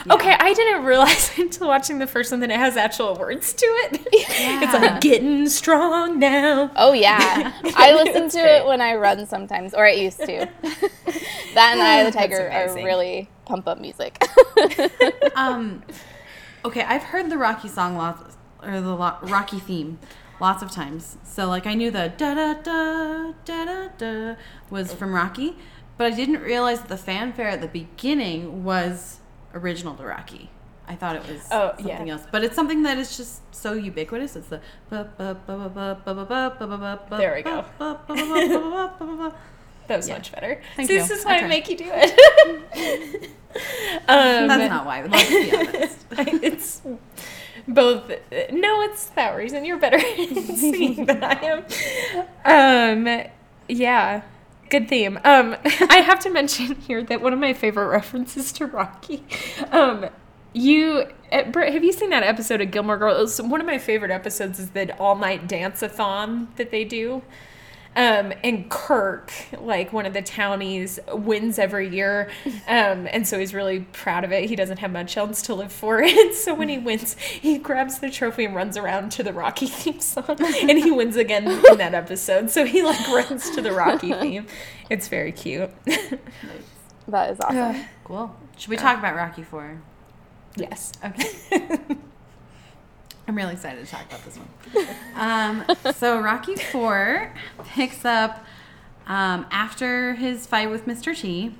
Okay, 0.09 0.35
I 0.37 0.53
didn't 0.53 0.83
realize 0.83 1.31
until 1.37 1.67
watching 1.67 1.99
the 1.99 2.07
first 2.07 2.31
one 2.31 2.39
that 2.41 2.49
it 2.49 2.57
has 2.57 2.75
actual 2.77 3.13
words 3.15 3.53
to 3.53 3.65
it. 3.65 4.01
It's 4.13 4.73
like 4.73 4.99
getting 4.99 5.47
strong 5.47 6.17
now. 6.19 6.71
Oh 6.75 6.93
yeah, 6.93 7.53
I 7.75 7.93
listen 7.93 8.29
to 8.29 8.41
great. 8.41 8.57
it 8.57 8.65
when 8.65 8.81
I 8.81 8.95
run 8.95 9.25
sometimes, 9.27 9.73
or 9.75 9.85
I 9.85 9.91
used 9.91 10.17
to. 10.19 10.47
that 11.53 11.69
and 11.73 11.81
Eye 11.81 11.97
of 11.99 12.11
the 12.11 12.17
Tiger 12.19 12.49
are 12.51 12.73
really 12.73 13.29
pump 13.45 13.67
up 13.67 13.79
music. 13.79 14.23
Um, 15.35 15.83
okay, 16.65 16.81
I've 16.83 17.03
heard 17.03 17.29
the 17.29 17.37
Rocky 17.37 17.67
song 17.67 17.95
lots, 17.95 18.35
or 18.63 18.81
the 18.81 18.95
lo- 18.95 19.17
Rocky 19.23 19.59
theme, 19.59 19.99
lots 20.41 20.61
of 20.63 20.71
times. 20.71 21.17
So 21.23 21.47
like 21.47 21.65
I 21.65 21.75
knew 21.75 21.91
the 21.91 22.11
da 22.17 22.33
da 22.33 22.53
da 22.55 23.31
da 23.45 23.65
da 23.65 23.87
da 23.97 24.35
was 24.69 24.91
from 24.93 25.13
Rocky, 25.13 25.55
but 25.97 26.11
I 26.11 26.15
didn't 26.15 26.41
realize 26.41 26.79
that 26.81 26.89
the 26.89 26.97
fanfare 26.97 27.47
at 27.47 27.61
the 27.61 27.67
beginning 27.67 28.65
was 28.65 29.19
original 29.53 29.95
to 29.95 30.03
Rocky. 30.03 30.49
I 30.87 30.95
thought 30.95 31.15
it 31.15 31.25
was 31.25 31.47
oh, 31.51 31.73
something 31.77 32.07
yeah. 32.07 32.13
else, 32.13 32.23
but 32.31 32.43
it's 32.43 32.55
something 32.55 32.83
that 32.83 32.97
is 32.97 33.15
just 33.15 33.55
so 33.55 33.73
ubiquitous. 33.73 34.35
It's 34.35 34.47
the 34.47 34.59
there 37.19 37.35
we 37.35 37.43
go. 37.43 37.63
that 39.87 39.97
was 39.97 40.09
yeah. 40.09 40.15
much 40.15 40.31
better. 40.33 40.61
Thank 40.75 40.89
See, 40.89 40.95
you. 40.95 41.01
This 41.01 41.11
is 41.11 41.23
why 41.23 41.37
I 41.37 41.47
make 41.47 41.69
you 41.69 41.77
do 41.77 41.85
it. 41.87 43.29
um, 44.07 44.47
That's 44.47 44.69
not 44.69 44.85
why. 44.85 45.03
Let's 45.03 45.29
be 45.29 45.55
honest. 45.55 46.05
it's 46.43 46.81
both. 47.67 48.09
No, 48.51 48.81
it's 48.81 49.07
that 49.11 49.35
reason. 49.35 49.65
You're 49.65 49.77
better 49.77 49.97
at 49.97 50.57
singing 50.57 51.05
than 51.05 51.23
I 51.23 51.63
am. 52.45 53.07
Um, 53.07 53.27
yeah, 53.67 54.23
good 54.69 54.87
theme. 54.87 55.19
Um, 55.23 55.55
I 55.89 55.97
have 56.05 56.19
to 56.21 56.29
mention 56.29 56.75
here 56.75 57.03
that 57.03 57.21
one 57.21 57.33
of 57.33 57.39
my 57.39 57.53
favorite 57.53 57.87
references 57.87 58.51
to 58.53 58.65
Rocky. 58.65 59.23
Um, 59.71 60.07
you, 60.53 61.05
uh, 61.31 61.43
Britt, 61.51 61.73
have 61.73 61.83
you 61.83 61.93
seen 61.93 62.09
that 62.09 62.23
episode 62.23 62.61
of 62.61 62.71
Gilmore 62.71 62.97
Girls? 62.97 63.41
One 63.41 63.61
of 63.61 63.67
my 63.67 63.77
favorite 63.77 64.11
episodes 64.11 64.59
is 64.59 64.71
the 64.71 64.97
all 64.97 65.15
night 65.15 65.47
dance 65.47 65.81
a 65.81 65.89
thon 65.89 66.49
that 66.57 66.71
they 66.71 66.83
do. 66.83 67.21
Um, 67.93 68.31
and 68.43 68.69
Kirk, 68.69 69.33
like 69.59 69.91
one 69.91 70.05
of 70.05 70.13
the 70.13 70.21
townies, 70.21 70.97
wins 71.11 71.59
every 71.59 71.89
year. 71.89 72.29
Um, 72.67 73.05
and 73.11 73.27
so 73.27 73.37
he's 73.37 73.53
really 73.53 73.81
proud 73.91 74.23
of 74.23 74.31
it. 74.31 74.49
He 74.49 74.55
doesn't 74.55 74.77
have 74.77 74.91
much 74.91 75.17
else 75.17 75.41
to 75.43 75.53
live 75.55 75.71
for. 75.73 76.01
And 76.21 76.33
so 76.33 76.53
when 76.53 76.69
he 76.69 76.77
wins, 76.77 77.17
he 77.17 77.57
grabs 77.57 77.99
the 77.99 78.09
trophy 78.09 78.45
and 78.45 78.55
runs 78.55 78.77
around 78.77 79.11
to 79.13 79.23
the 79.23 79.33
Rocky 79.33 79.67
theme 79.67 79.99
song. 79.99 80.37
And 80.39 80.77
he 80.77 80.89
wins 80.91 81.15
again 81.17 81.47
in 81.47 81.77
that 81.77 81.93
episode. 81.93 82.49
So 82.49 82.65
he 82.65 82.81
like 82.81 83.05
runs 83.09 83.49
to 83.51 83.61
the 83.61 83.73
Rocky 83.73 84.13
theme. 84.19 84.47
It's 84.89 85.07
very 85.09 85.31
cute. 85.33 85.69
that 87.07 87.31
is 87.31 87.39
awesome. 87.41 87.85
Cool. 88.03 88.35
Should 88.57 88.69
we 88.69 88.77
talk 88.77 88.99
about 88.99 89.15
Rocky 89.15 89.43
Four? 89.43 89.81
yes. 90.55 90.91
Okay. 91.03 91.79
I'm 93.31 93.37
really 93.37 93.53
excited 93.53 93.85
to 93.85 93.89
talk 93.89 94.05
about 94.07 94.25
this 94.25 94.37
one. 94.37 94.87
Um, 95.15 95.63
so 95.93 96.19
Rocky 96.19 96.57
Four 96.57 97.33
picks 97.63 98.03
up 98.03 98.43
um, 99.07 99.45
after 99.49 100.15
his 100.15 100.45
fight 100.45 100.69
with 100.69 100.85
Mr. 100.85 101.17
T. 101.17 101.55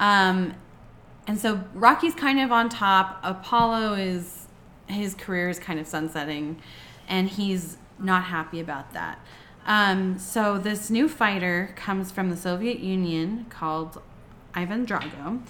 Um, 0.00 0.54
and 1.28 1.38
so 1.38 1.62
Rocky's 1.74 2.16
kind 2.16 2.40
of 2.40 2.50
on 2.50 2.68
top. 2.68 3.20
Apollo 3.22 3.94
is 3.94 4.48
his 4.88 5.14
career 5.14 5.48
is 5.48 5.60
kind 5.60 5.78
of 5.78 5.86
sunsetting, 5.86 6.60
and 7.06 7.28
he's 7.28 7.76
not 8.00 8.24
happy 8.24 8.58
about 8.58 8.92
that. 8.92 9.20
Um, 9.64 10.18
so 10.18 10.58
this 10.58 10.90
new 10.90 11.08
fighter 11.08 11.72
comes 11.76 12.10
from 12.10 12.30
the 12.30 12.36
Soviet 12.36 12.80
Union 12.80 13.46
called 13.48 14.02
Ivan 14.54 14.84
Drago, 14.84 15.40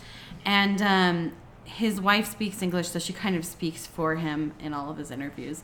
and 0.45 0.83
um, 0.83 1.33
his 1.67 2.01
wife 2.01 2.31
speaks 2.31 2.63
English, 2.63 2.89
so 2.89 2.99
she 2.99 3.13
kind 3.13 3.37
of 3.37 3.45
speaks 3.45 3.87
for 3.87 4.15
him 4.17 4.53
in 4.61 4.73
all 4.73 4.91
of 4.91 4.97
his 4.97 5.11
interviews. 5.11 5.63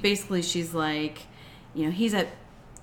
Basically, 0.00 0.42
she's 0.42 0.74
like, 0.74 1.22
you 1.74 1.86
know, 1.86 1.90
he's 1.90 2.12
at 2.14 2.28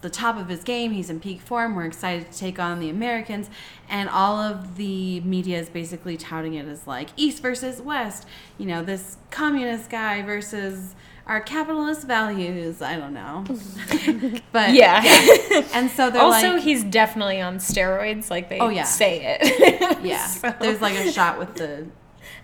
the 0.02 0.10
top 0.10 0.36
of 0.38 0.50
his 0.50 0.64
game. 0.64 0.92
He's 0.94 1.10
in 1.12 1.20
peak 1.20 1.42
form. 1.42 1.76
We're 1.76 1.86
excited 1.86 2.32
to 2.32 2.38
take 2.38 2.58
on 2.60 2.80
the 2.80 2.90
Americans. 2.90 3.50
And 3.88 4.10
all 4.10 4.38
of 4.38 4.78
the 4.78 5.20
media 5.22 5.60
is 5.60 5.70
basically 5.70 6.18
touting 6.18 6.56
it 6.56 6.66
as 6.68 6.88
like 6.88 7.10
East 7.18 7.42
versus 7.44 7.80
West. 7.82 8.26
You 8.58 8.66
know, 8.66 8.84
this 8.84 9.18
communist 9.30 9.92
guy 9.92 10.24
versus 10.24 10.96
our 11.28 11.40
capitalist 11.40 12.08
values. 12.08 12.82
I 12.82 12.96
don't 12.98 13.14
know. 13.14 13.46
but 14.52 14.74
Yeah. 14.74 15.04
And 15.74 15.92
so 15.92 16.10
they're 16.10 16.22
also, 16.22 16.54
like, 16.54 16.64
he's 16.64 16.84
definitely 16.84 17.40
on 17.42 17.58
steroids. 17.58 18.32
Like 18.32 18.50
they 18.50 18.58
Oh, 18.60 18.70
yeah. 18.70 18.84
say 18.86 19.38
it. 19.40 20.00
yeah. 20.04 20.26
So- 20.26 20.56
There's 20.60 20.82
like 20.82 20.96
a 20.96 21.12
shot 21.12 21.38
with 21.38 21.54
the. 21.56 21.86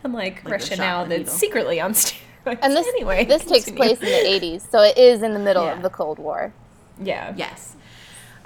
I'm 0.03 0.13
like, 0.13 0.43
the 0.43 0.49
Russia 0.51 0.75
now 0.77 1.03
the 1.03 1.10
that's 1.10 1.19
needle. 1.19 1.33
secretly 1.33 1.79
on 1.81 1.91
steroids. 1.93 2.60
And 2.62 2.73
this 2.75 2.88
anyway, 2.88 3.25
this 3.25 3.43
takes 3.45 3.69
place 3.69 3.99
in 3.99 4.05
the 4.05 4.57
80s, 4.57 4.69
so 4.69 4.81
it 4.81 4.97
is 4.97 5.21
in 5.21 5.33
the 5.33 5.39
middle 5.39 5.65
Yeah. 5.65 5.73
of 5.75 5.81
the 5.81 5.89
Cold 5.89 6.17
War. 6.19 6.53
Yeah. 7.01 7.33
Yes. 7.36 7.75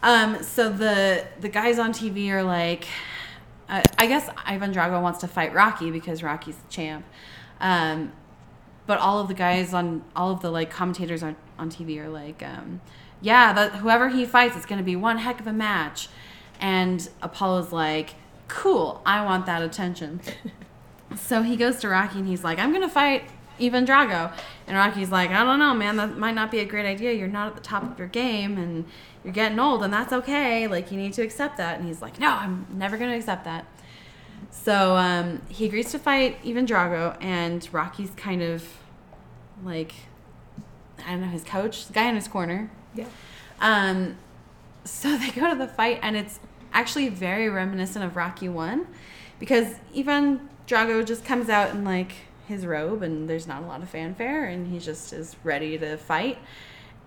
Um, 0.03 0.41
so 0.41 0.69
the 0.69 1.25
the 1.39 1.49
guys 1.49 1.77
on 1.77 1.93
TV 1.93 2.29
are 2.31 2.41
like, 2.43 2.87
uh, 3.69 3.83
I 3.99 4.07
guess 4.07 4.27
Ivan 4.45 4.73
Drago 4.73 5.01
wants 5.01 5.19
to 5.19 5.27
fight 5.27 5.53
Rocky 5.53 5.91
because 5.91 6.23
Rocky's 6.23 6.55
the 6.57 6.67
champ. 6.69 7.05
Um, 7.59 8.11
but 8.87 8.97
all 8.99 9.19
of 9.19 9.27
the 9.27 9.35
guys 9.35 9.73
on 9.73 10.03
all 10.15 10.31
of 10.31 10.41
the 10.41 10.49
like 10.49 10.71
commentators 10.71 11.21
on, 11.21 11.35
on 11.59 11.69
TV 11.69 11.99
are 11.99 12.09
like, 12.09 12.41
um, 12.41 12.81
yeah, 13.21 13.53
that 13.53 13.75
whoever 13.75 14.09
he 14.09 14.25
fights, 14.25 14.55
it's 14.57 14.65
going 14.65 14.79
to 14.79 14.83
be 14.83 14.95
one 14.95 15.19
heck 15.19 15.39
of 15.39 15.45
a 15.45 15.53
match. 15.53 16.09
And 16.59 17.07
Apollo's 17.21 17.71
like, 17.71 18.15
cool, 18.47 19.01
I 19.05 19.23
want 19.23 19.45
that 19.45 19.61
attention. 19.61 20.21
so 21.15 21.41
he 21.41 21.55
goes 21.55 21.77
to 21.77 21.89
Rocky 21.89 22.19
and 22.19 22.27
he's 22.27 22.43
like, 22.43 22.59
I'm 22.59 22.71
going 22.71 22.81
to 22.81 22.89
fight 22.89 23.23
Ivan 23.59 23.85
Drago. 23.85 24.33
And 24.67 24.77
Rocky's 24.77 25.11
like, 25.11 25.31
I 25.31 25.43
don't 25.43 25.59
know, 25.59 25.73
man, 25.73 25.97
that 25.97 26.17
might 26.17 26.35
not 26.35 26.51
be 26.51 26.59
a 26.59 26.65
great 26.65 26.85
idea. 26.85 27.13
You're 27.13 27.27
not 27.27 27.47
at 27.47 27.55
the 27.55 27.61
top 27.61 27.83
of 27.83 27.97
your 27.97 28.07
game 28.07 28.57
and 28.57 28.85
you're 29.23 29.33
getting 29.33 29.59
old, 29.59 29.83
and 29.83 29.93
that's 29.93 30.11
okay. 30.11 30.67
Like, 30.67 30.91
you 30.91 30.97
need 30.97 31.13
to 31.13 31.21
accept 31.21 31.57
that. 31.57 31.77
And 31.77 31.87
he's 31.87 32.01
like, 32.01 32.19
No, 32.19 32.29
I'm 32.29 32.65
never 32.73 32.97
going 32.97 33.11
to 33.11 33.17
accept 33.17 33.45
that. 33.45 33.65
So 34.49 34.95
um, 34.95 35.41
he 35.47 35.65
agrees 35.65 35.91
to 35.91 35.99
fight 35.99 36.39
Ivan 36.45 36.65
Drago, 36.65 37.15
and 37.21 37.67
Rocky's 37.71 38.11
kind 38.15 38.41
of 38.41 38.65
like, 39.63 39.93
I 41.05 41.11
don't 41.11 41.21
know, 41.21 41.27
his 41.27 41.43
coach, 41.43 41.87
the 41.87 41.93
guy 41.93 42.07
in 42.09 42.15
his 42.15 42.27
corner. 42.27 42.71
Yeah. 42.95 43.05
Um, 43.59 44.17
so 44.83 45.15
they 45.17 45.29
go 45.29 45.49
to 45.49 45.55
the 45.55 45.67
fight, 45.67 45.99
and 46.01 46.17
it's 46.17 46.39
actually 46.73 47.09
very 47.09 47.49
reminiscent 47.49 48.03
of 48.03 48.15
Rocky 48.15 48.49
One, 48.49 48.87
because 49.39 49.75
Ivan 49.95 50.49
Drago 50.67 51.05
just 51.05 51.25
comes 51.25 51.49
out 51.49 51.71
in 51.71 51.83
like 51.83 52.13
his 52.47 52.65
robe, 52.65 53.01
and 53.01 53.29
there's 53.29 53.47
not 53.47 53.63
a 53.63 53.65
lot 53.65 53.81
of 53.81 53.89
fanfare, 53.89 54.45
and 54.45 54.67
he 54.67 54.79
just 54.79 55.13
is 55.13 55.35
ready 55.43 55.77
to 55.77 55.97
fight. 55.97 56.37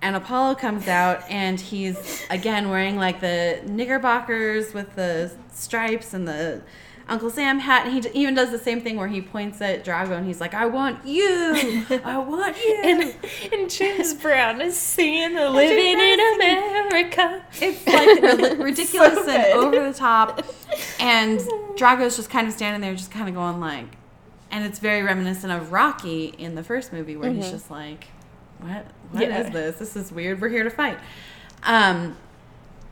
And 0.02 0.16
Apollo 0.16 0.56
comes 0.56 0.88
out, 0.88 1.22
and 1.30 1.60
he's 1.60 2.24
again 2.30 2.68
wearing 2.70 2.96
like 2.96 3.20
the 3.20 3.62
knickerbockers 3.66 4.74
with 4.74 4.94
the 4.96 5.32
stripes 5.52 6.12
and 6.14 6.26
the 6.28 6.62
Uncle 7.06 7.28
Sam 7.28 7.58
hat, 7.58 7.86
and 7.86 7.92
he 8.04 8.10
even 8.18 8.34
does 8.34 8.50
the 8.50 8.58
same 8.58 8.80
thing 8.80 8.96
where 8.96 9.08
he 9.08 9.20
points 9.20 9.60
at 9.60 9.84
Drago 9.84 10.12
and 10.12 10.26
he's 10.26 10.40
like, 10.40 10.54
"I 10.54 10.64
want 10.66 11.04
you, 11.06 11.84
I 12.04 12.16
want 12.18 12.56
you." 12.56 12.80
And, 12.82 13.14
and 13.52 13.70
James 13.70 14.14
Brown 14.14 14.60
is 14.62 14.76
singing 14.76 15.34
the 15.34 15.50
Living 15.50 16.00
in 16.00 16.20
America. 16.36 17.42
It's 17.60 17.86
like 17.86 18.58
ridiculous 18.58 19.14
So 19.24 19.30
and 19.30 19.52
over 19.58 19.86
the 19.90 19.96
top. 19.96 20.44
And 20.98 21.38
Drago's 21.76 22.16
just 22.16 22.30
kind 22.30 22.46
of 22.48 22.54
standing 22.54 22.80
there, 22.80 22.94
just 22.94 23.10
kind 23.10 23.28
of 23.28 23.34
going 23.34 23.60
like, 23.60 23.86
and 24.50 24.64
it's 24.64 24.78
very 24.78 25.02
reminiscent 25.02 25.52
of 25.52 25.72
Rocky 25.72 26.26
in 26.38 26.54
the 26.54 26.62
first 26.62 26.92
movie, 26.92 27.16
where 27.16 27.30
he's 27.30 27.50
just 27.50 27.70
like, 27.70 28.06
"What? 28.60 28.86
What 29.10 29.22
is 29.24 29.28
Yeah. 29.28 29.50
this? 29.50 29.76
This 29.78 29.94
is 29.96 30.10
weird. 30.10 30.40
We're 30.40 30.48
here 30.48 30.64
to 30.64 30.70
fight." 30.70 30.98
Um, 31.64 32.16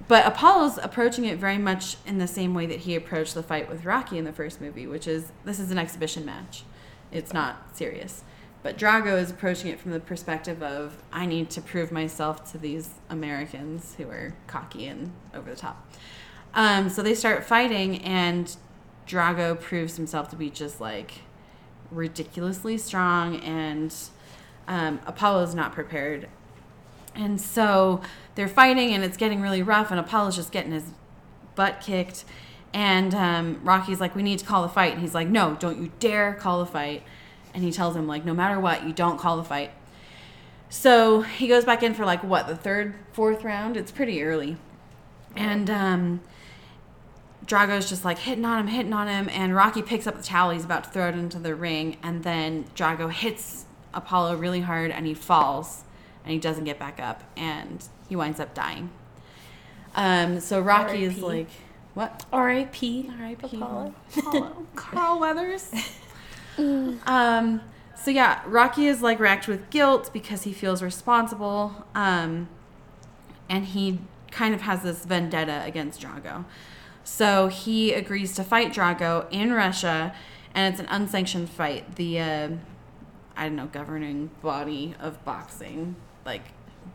but 0.09 0.26
Apollo's 0.26 0.78
approaching 0.78 1.24
it 1.24 1.38
very 1.38 1.59
much 1.59 1.96
in 2.07 2.18
the 2.18 2.26
same 2.26 2.55
way 2.55 2.66
that 2.66 2.80
he 2.80 2.94
approached 2.94 3.34
the 3.34 3.42
fight 3.42 3.68
with 3.68 3.84
Rocky 3.84 4.18
in 4.18 4.24
the 4.24 4.32
first 4.32 4.61
movie, 4.61 4.86
which 4.86 5.07
is 5.07 5.32
this 5.44 5.59
is 5.59 5.70
an 5.70 5.78
exhibition 5.78 6.24
match. 6.24 6.64
It's 7.11 7.32
not 7.32 7.76
serious. 7.76 8.24
But 8.62 8.78
Drago 8.78 9.20
is 9.20 9.30
approaching 9.30 9.70
it 9.70 9.80
from 9.80 9.90
the 9.90 10.00
perspective 10.00 10.62
of 10.62 11.03
I 11.12 11.26
need 11.26 11.50
to 11.50 11.61
prove 11.61 11.90
myself 11.90 12.50
to 12.53 12.59
these 12.59 12.90
Americans 13.11 13.94
who 13.96 14.09
are 14.09 14.34
cocky 14.46 14.86
and 14.86 15.12
over 15.34 15.50
the 15.50 15.57
top. 15.57 15.92
Um, 16.55 16.88
so 16.88 17.03
they 17.03 17.14
start 17.14 17.44
fighting, 17.44 18.03
and 18.03 18.57
Drago 19.07 19.59
proves 19.61 19.96
himself 19.96 20.28
to 20.30 20.36
be 20.36 20.48
just 20.50 20.80
like 20.80 21.22
ridiculously 21.90 22.78
strong, 22.78 23.36
and 23.40 23.94
um, 24.68 25.00
Apollo's 25.07 25.55
not 25.55 25.72
prepared. 25.72 26.28
And 27.14 27.40
so 27.40 28.00
they're 28.34 28.48
fighting, 28.48 28.92
and 28.92 29.04
it's 29.04 29.16
getting 29.16 29.40
really 29.40 29.62
rough, 29.62 29.90
and 29.90 30.00
Apollo's 30.00 30.36
just 30.36 30.52
getting 30.52 30.72
his 30.72 30.84
butt 31.54 31.80
kicked. 31.80 32.24
And 32.72 33.14
um, 33.14 33.60
Rocky's 33.62 34.00
like, 34.00 34.16
"We 34.16 34.22
need 34.22 34.38
to 34.38 34.46
call 34.46 34.62
the 34.62 34.68
fight." 34.68 34.92
And 34.92 35.00
he's 35.00 35.14
like, 35.14 35.28
"No, 35.28 35.56
don't 35.60 35.80
you 35.80 35.92
dare 36.00 36.34
call 36.34 36.60
the 36.60 36.66
fight." 36.66 37.02
And 37.54 37.62
he 37.62 37.70
tells 37.70 37.94
him 37.94 38.06
like, 38.06 38.24
"No 38.24 38.32
matter 38.32 38.58
what, 38.58 38.86
you 38.86 38.92
don't 38.92 39.18
call 39.18 39.36
the 39.36 39.44
fight." 39.44 39.72
So 40.70 41.20
he 41.20 41.48
goes 41.48 41.66
back 41.66 41.82
in 41.82 41.92
for 41.92 42.06
like 42.06 42.24
what 42.24 42.46
the 42.46 42.56
third, 42.56 42.94
fourth 43.12 43.44
round. 43.44 43.76
It's 43.76 43.92
pretty 43.92 44.22
early, 44.22 44.56
and 45.36 45.68
um, 45.68 46.20
Drago's 47.44 47.88
just 47.88 48.04
like 48.04 48.18
hitting 48.18 48.46
on 48.46 48.60
him, 48.60 48.66
hitting 48.68 48.92
on 48.94 49.08
him, 49.08 49.28
and 49.30 49.54
Rocky 49.54 49.82
picks 49.82 50.06
up 50.06 50.16
the 50.16 50.22
towel. 50.22 50.50
He's 50.50 50.64
about 50.64 50.84
to 50.84 50.90
throw 50.90 51.08
it 51.08 51.14
into 51.14 51.38
the 51.38 51.54
ring, 51.54 51.98
and 52.02 52.22
then 52.24 52.64
Drago 52.74 53.10
hits 53.12 53.66
Apollo 53.92 54.36
really 54.36 54.60
hard, 54.60 54.90
and 54.90 55.06
he 55.06 55.12
falls, 55.12 55.84
and 56.24 56.32
he 56.32 56.38
doesn't 56.38 56.64
get 56.64 56.78
back 56.78 57.00
up, 57.00 57.22
and 57.36 57.86
he 58.08 58.16
winds 58.16 58.40
up 58.40 58.54
dying. 58.54 58.90
Um, 59.94 60.40
so 60.40 60.60
Rocky 60.60 61.04
is 61.04 61.18
like, 61.18 61.48
what? 61.94 62.24
R.I.P. 62.32 63.10
R.I.P. 63.20 63.56
Apollo. 63.56 63.94
Apollo. 64.16 64.66
Carl 64.74 65.20
Weathers. 65.20 65.72
um, 66.58 67.60
so 67.94 68.10
yeah, 68.10 68.40
Rocky 68.46 68.86
is 68.86 69.02
like 69.02 69.20
racked 69.20 69.46
with 69.46 69.68
guilt 69.70 70.10
because 70.12 70.42
he 70.42 70.52
feels 70.52 70.82
responsible, 70.82 71.86
um, 71.94 72.48
and 73.48 73.66
he 73.66 73.98
kind 74.30 74.54
of 74.54 74.62
has 74.62 74.82
this 74.82 75.04
vendetta 75.04 75.62
against 75.64 76.00
Drago. 76.00 76.44
So 77.04 77.48
he 77.48 77.92
agrees 77.92 78.34
to 78.36 78.44
fight 78.44 78.72
Drago 78.72 79.26
in 79.30 79.52
Russia, 79.52 80.14
and 80.54 80.72
it's 80.72 80.80
an 80.80 80.88
unsanctioned 80.88 81.50
fight. 81.50 81.96
The 81.96 82.20
uh, 82.20 82.48
I 83.36 83.44
don't 83.44 83.56
know 83.56 83.66
governing 83.66 84.30
body 84.40 84.94
of 84.98 85.22
boxing 85.24 85.96
like 86.24 86.42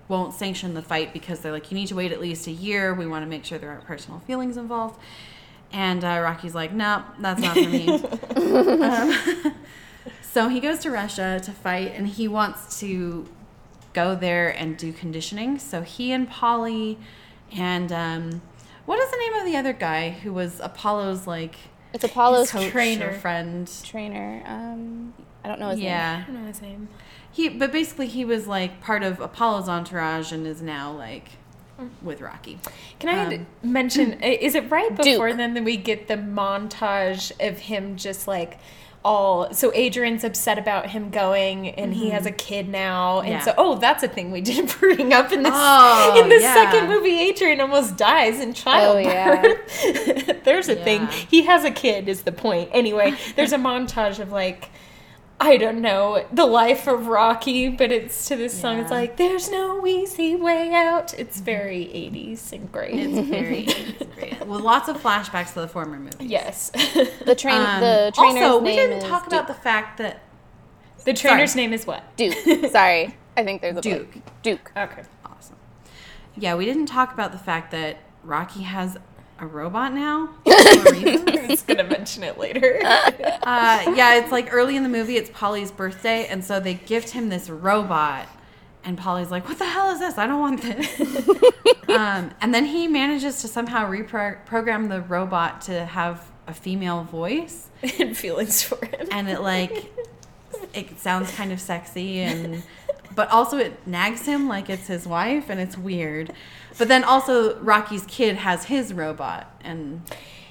won't 0.07 0.33
sanction 0.33 0.73
the 0.73 0.81
fight 0.81 1.13
because 1.13 1.39
they're 1.41 1.51
like 1.51 1.71
you 1.71 1.75
need 1.75 1.87
to 1.87 1.95
wait 1.95 2.11
at 2.11 2.21
least 2.21 2.47
a 2.47 2.51
year. 2.51 2.93
We 2.93 3.07
want 3.07 3.23
to 3.23 3.29
make 3.29 3.45
sure 3.45 3.57
there 3.57 3.69
aren't 3.69 3.85
personal 3.85 4.19
feelings 4.21 4.57
involved. 4.57 4.99
And 5.71 6.03
uh, 6.03 6.21
Rocky's 6.23 6.55
like, 6.55 6.71
no, 6.71 7.03
that's 7.19 7.41
not 7.41 7.53
for 7.55 7.67
me. 7.67 7.89
um, 9.45 9.53
so 10.21 10.47
he 10.47 10.59
goes 10.61 10.79
to 10.79 10.91
Russia 10.91 11.41
to 11.43 11.51
fight, 11.51 11.91
and 11.93 12.07
he 12.07 12.27
wants 12.27 12.79
to 12.79 13.27
go 13.93 14.15
there 14.15 14.49
and 14.49 14.77
do 14.77 14.93
conditioning. 14.93 15.59
So 15.59 15.81
he 15.81 16.11
and 16.13 16.29
Paulie, 16.29 16.97
and 17.51 17.91
um, 17.91 18.41
what 18.85 18.99
is 18.99 19.11
the 19.11 19.17
name 19.17 19.33
of 19.33 19.45
the 19.45 19.57
other 19.57 19.73
guy 19.73 20.11
who 20.11 20.31
was 20.31 20.61
Apollo's 20.61 21.27
like 21.27 21.55
It's 21.93 22.05
Apollo's 22.05 22.51
trainer. 22.51 23.11
friend? 23.13 23.69
trainer. 23.83 24.43
Um, 24.45 25.13
I 25.43 25.49
don't 25.49 25.59
know 25.59 25.69
his 25.69 25.79
name. 25.79 25.87
Yeah, 25.87 26.23
I 26.23 26.31
don't 26.31 26.41
know 26.41 26.47
his 26.47 26.61
name. 26.61 26.87
He. 27.37 27.49
But 27.49 27.71
basically, 27.71 28.07
he 28.07 28.25
was 28.25 28.47
like 28.47 28.81
part 28.81 29.03
of 29.03 29.19
Apollo's 29.19 29.69
entourage 29.69 30.31
and 30.31 30.45
is 30.45 30.61
now 30.61 30.91
like 30.91 31.29
with 32.01 32.21
Rocky. 32.21 32.59
Can 32.99 33.09
I 33.09 33.35
Um, 33.35 33.47
mention? 33.63 34.21
Is 34.23 34.55
it 34.55 34.69
right 34.71 34.95
before 34.95 35.27
Duke. 35.29 35.37
then 35.37 35.53
that 35.53 35.63
we 35.63 35.77
get 35.77 36.07
the 36.07 36.15
montage 36.17 37.31
of 37.39 37.59
him 37.59 37.95
just 37.97 38.27
like 38.27 38.57
all? 39.05 39.53
So 39.53 39.71
Adrian's 39.75 40.23
upset 40.23 40.57
about 40.57 40.89
him 40.89 41.11
going, 41.11 41.69
and 41.69 41.93
he 41.93 42.09
has 42.09 42.25
a 42.25 42.31
kid 42.31 42.67
now, 42.67 43.19
and 43.19 43.27
Mm-hmm. 43.27 43.33
Yeah. 43.33 43.41
so 43.41 43.53
oh, 43.57 43.75
that's 43.77 44.01
a 44.03 44.07
thing 44.07 44.31
we 44.31 44.41
didn't 44.41 44.75
bring 44.79 45.13
up 45.13 45.31
in 45.31 45.43
this 45.43 45.53
Oh, 45.55 46.19
in 46.21 46.29
the 46.29 46.39
yeah. 46.39 46.53
second 46.55 46.89
movie. 46.89 47.19
Adrian 47.19 47.61
almost 47.61 47.95
dies 47.95 48.39
in 48.39 48.53
childbirth. 48.55 49.05
yeah. 49.85 50.33
there's 50.43 50.67
a 50.69 50.75
thing. 50.75 51.05
He 51.29 51.43
has 51.43 51.63
a 51.63 51.71
kid. 51.71 52.09
Is 52.09 52.23
the 52.23 52.31
point 52.31 52.69
anyway? 52.73 53.13
There's 53.35 53.53
a 53.53 53.57
montage 53.57 54.19
of 54.19 54.31
like. 54.31 54.69
I 55.39 55.57
don't 55.57 55.81
know 55.81 56.25
the 56.31 56.45
life 56.45 56.87
of 56.87 57.07
Rocky, 57.07 57.69
but 57.69 57.91
it's 57.91 58.27
to 58.27 58.35
this 58.35 58.59
song. 58.59 58.79
It's 58.79 58.89
like 58.89 59.17
there's 59.17 59.51
no 59.51 59.85
easy 59.85 60.35
way 60.35 60.73
out. 60.73 61.13
It's 61.17 61.39
very 61.39 61.85
80s 61.85 62.51
and 62.53 62.71
great. 62.71 62.95
It's 62.95 63.27
very 63.27 63.59
it's 63.67 64.15
great. 64.15 64.47
With 64.47 64.61
lots 64.61 64.89
of 64.89 64.97
flashbacks 64.97 65.53
to 65.53 65.61
the 65.61 65.67
former 65.67 65.99
movie. 65.99 66.25
Yes. 66.25 66.71
The 66.71 67.35
train. 67.37 67.61
Um, 67.61 67.81
the 67.81 68.11
trainer's 68.15 68.43
also, 68.43 68.63
we 68.63 68.75
didn't 68.75 68.97
is 68.97 69.03
talk 69.03 69.27
about 69.27 69.47
the 69.47 69.53
fact 69.53 69.99
that 69.99 70.21
the 71.05 71.13
trainer's 71.13 71.55
name 71.55 71.71
is 71.71 71.85
what? 71.85 72.03
Duke. 72.17 72.33
Sorry, 72.71 73.15
I 73.35 73.43
think 73.43 73.61
there's 73.61 73.77
a 73.77 73.81
Duke. 73.81 74.15
Duke. 74.41 74.71
Okay. 74.75 75.03
awesome. 75.25 75.55
Yeah, 76.35 76.55
we 76.55 76.65
didn't 76.65 76.87
talk 76.87 77.13
about 77.13 77.31
the 77.31 77.37
fact 77.37 77.71
that 77.71 77.97
Rocky 78.23 78.63
has 78.63 78.97
a 79.39 79.47
robot 79.47 79.93
now. 79.93 80.27
for 80.45 80.51
a 80.51 80.91
reason. 80.91 81.29
I 81.29 81.47
was 81.47 81.61
going 81.61 81.77
to 81.77 81.83
mention 81.83 82.23
it 82.23 82.37
later. 82.37 82.79
uh, 82.83 83.93
yeah, 83.95 84.15
it's 84.15 84.31
like 84.31 84.53
early 84.53 84.75
in 84.75 84.83
the 84.83 84.89
movie. 84.89 85.17
It's 85.17 85.29
Paulie's 85.29 85.71
birthday, 85.71 86.27
and 86.27 86.43
so 86.43 86.59
they 86.59 86.75
gift 86.75 87.09
him 87.11 87.29
this 87.29 87.49
robot. 87.49 88.27
And 88.83 88.97
Paulie's 88.97 89.31
like, 89.31 89.47
"What 89.47 89.59
the 89.59 89.65
hell 89.65 89.91
is 89.91 89.99
this? 89.99 90.17
I 90.17 90.27
don't 90.27 90.39
want 90.39 90.61
this." 90.61 91.29
um, 91.89 92.31
and 92.41 92.53
then 92.53 92.65
he 92.65 92.87
manages 92.87 93.41
to 93.41 93.47
somehow 93.47 93.89
reprogram 93.89 94.89
the 94.89 95.01
robot 95.01 95.61
to 95.61 95.85
have 95.85 96.31
a 96.47 96.53
female 96.53 97.03
voice, 97.03 97.69
and 97.99 98.15
feelings 98.15 98.63
for 98.63 98.83
him. 98.85 99.07
and 99.11 99.29
it 99.29 99.41
like 99.41 99.91
it 100.73 100.99
sounds 100.99 101.31
kind 101.31 101.51
of 101.51 101.59
sexy 101.59 102.19
and 102.19 102.63
but 103.15 103.29
also 103.31 103.57
it 103.57 103.85
nags 103.87 104.25
him 104.25 104.47
like 104.47 104.69
it's 104.69 104.87
his 104.87 105.07
wife 105.07 105.49
and 105.49 105.59
it's 105.59 105.77
weird 105.77 106.31
but 106.77 106.87
then 106.87 107.03
also 107.03 107.57
rocky's 107.59 108.05
kid 108.07 108.35
has 108.37 108.65
his 108.65 108.93
robot 108.93 109.49
and 109.63 110.01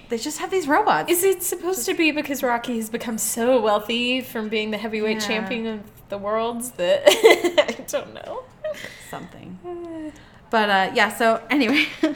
they 0.08 0.18
just 0.18 0.38
have 0.38 0.50
these 0.50 0.68
robots 0.68 1.10
Is 1.10 1.24
it 1.24 1.42
supposed 1.42 1.84
to 1.86 1.94
be 1.94 2.12
because 2.12 2.40
Rocky 2.42 2.76
has 2.76 2.88
become 2.88 3.18
so 3.18 3.60
wealthy 3.60 4.20
from 4.20 4.48
being 4.48 4.70
the 4.70 4.78
heavyweight 4.78 5.20
Yeah. 5.20 5.26
champion 5.26 5.66
of 5.66 5.80
the 6.08 6.18
worlds 6.18 6.70
that 6.72 7.02
I 7.06 7.84
don't 7.88 8.14
know. 8.14 8.44
something 9.10 10.12
but 10.50 10.68
uh 10.70 10.92
yeah 10.94 11.08
so 11.12 11.42
anyway 11.50 11.86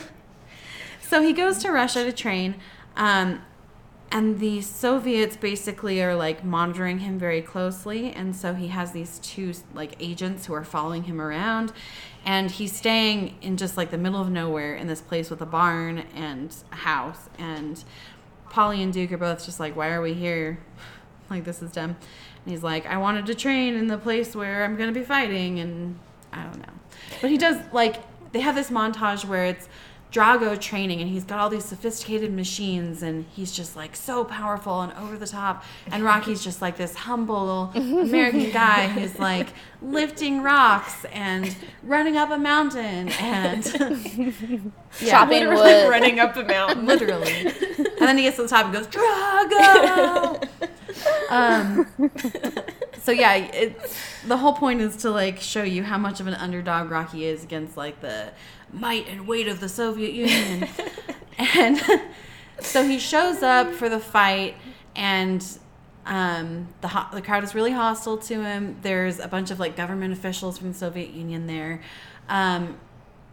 so 1.00 1.22
he 1.22 1.32
goes 1.32 1.58
to 1.58 1.70
russia 1.72 2.04
to 2.04 2.12
train 2.12 2.54
um 2.96 3.42
and 4.12 4.40
the 4.40 4.60
soviets 4.60 5.36
basically 5.36 6.02
are 6.02 6.14
like 6.16 6.44
monitoring 6.44 6.98
him 7.00 7.18
very 7.18 7.40
closely 7.42 8.12
and 8.12 8.34
so 8.34 8.54
he 8.54 8.68
has 8.68 8.92
these 8.92 9.18
two 9.20 9.52
like 9.74 9.94
agents 10.00 10.46
who 10.46 10.52
are 10.54 10.64
following 10.64 11.04
him 11.04 11.20
around 11.20 11.72
and 12.24 12.50
he's 12.50 12.74
staying 12.74 13.36
in 13.40 13.56
just 13.56 13.76
like 13.76 13.90
the 13.90 13.98
middle 13.98 14.20
of 14.20 14.30
nowhere 14.30 14.74
in 14.74 14.86
this 14.86 15.00
place 15.00 15.30
with 15.30 15.40
a 15.40 15.46
barn 15.46 16.04
and 16.14 16.54
a 16.72 16.76
house. 16.76 17.28
And 17.38 17.82
Paulie 18.50 18.82
and 18.82 18.92
duke 18.92 19.12
are 19.12 19.18
both 19.18 19.44
just 19.44 19.60
like 19.60 19.76
why 19.76 19.90
are 19.90 20.02
we 20.02 20.14
here? 20.14 20.58
Like 21.30 21.44
this 21.44 21.62
is 21.62 21.70
dumb. 21.70 21.90
And 21.90 22.52
he's 22.52 22.64
like 22.64 22.86
i 22.86 22.96
wanted 22.96 23.24
to 23.26 23.36
train 23.36 23.76
in 23.76 23.86
the 23.86 23.96
place 23.96 24.34
where 24.34 24.64
i'm 24.64 24.76
going 24.76 24.92
to 24.92 24.98
be 24.98 25.06
fighting. 25.06 25.60
And 25.60 25.96
i 26.32 26.42
don't 26.42 26.58
know. 26.58 26.74
But 27.20 27.30
he 27.30 27.38
does 27.38 27.56
like 27.72 28.02
they 28.32 28.40
have 28.40 28.56
this 28.56 28.68
montage 28.68 29.24
where 29.24 29.44
it's 29.44 29.68
Drago 30.10 30.60
training 30.60 31.00
and 31.00 31.08
he's 31.08 31.22
got 31.22 31.38
all 31.38 31.48
these 31.48 31.64
sophisticated 31.64 32.32
machines 32.32 33.02
and 33.02 33.26
he's 33.32 33.52
just 33.52 33.76
like 33.76 33.94
so 33.94 34.24
powerful 34.24 34.80
and 34.80 34.92
over 34.94 35.16
the 35.16 35.26
top 35.26 35.64
and 35.90 36.02
Rocky's 36.02 36.42
just 36.42 36.60
like 36.60 36.76
this 36.76 36.94
humble 36.94 37.70
American 37.74 38.50
guy 38.50 38.88
who's 38.88 39.18
like 39.20 39.48
lifting 39.80 40.42
rocks 40.42 41.04
and 41.12 41.54
running 41.84 42.16
up 42.16 42.30
a 42.30 42.38
mountain 42.38 43.08
and 43.20 43.64
yeah, 45.00 45.10
Chopping 45.10 45.46
wood. 45.48 45.88
running 45.88 46.18
up 46.18 46.34
a 46.36 46.42
mountain. 46.42 46.86
literally 46.86 47.32
and 47.46 48.00
then 48.00 48.16
he 48.16 48.24
gets 48.24 48.36
to 48.36 48.42
the 48.42 48.48
top 48.48 48.64
and 48.66 48.74
goes 48.74 48.86
Drago 48.88 50.48
um 51.30 51.86
so 53.02 53.12
yeah 53.12 53.34
it's 53.36 53.96
the 54.26 54.36
whole 54.36 54.52
point 54.54 54.80
is 54.80 54.96
to 54.96 55.10
like 55.10 55.38
show 55.40 55.62
you 55.62 55.84
how 55.84 55.96
much 55.98 56.18
of 56.20 56.26
an 56.26 56.34
underdog 56.34 56.90
Rocky 56.90 57.24
is 57.24 57.44
against 57.44 57.76
like 57.76 58.00
the 58.00 58.32
might 58.72 59.08
and 59.08 59.26
weight 59.26 59.48
of 59.48 59.60
the 59.60 59.68
Soviet 59.68 60.12
Union 60.14 60.68
and 61.38 61.80
so 62.60 62.84
he 62.84 62.98
shows 62.98 63.42
up 63.42 63.72
for 63.72 63.88
the 63.88 63.98
fight, 63.98 64.56
and 64.94 65.44
um, 66.06 66.68
the 66.80 66.88
ho- 66.88 67.08
the 67.12 67.22
crowd 67.22 67.44
is 67.44 67.54
really 67.54 67.72
hostile 67.72 68.18
to 68.18 68.42
him. 68.42 68.76
There's 68.82 69.18
a 69.18 69.28
bunch 69.28 69.50
of 69.50 69.58
like 69.58 69.76
government 69.76 70.12
officials 70.12 70.58
from 70.58 70.72
the 70.72 70.78
Soviet 70.78 71.10
Union 71.10 71.46
there. 71.46 71.80
Um, 72.28 72.78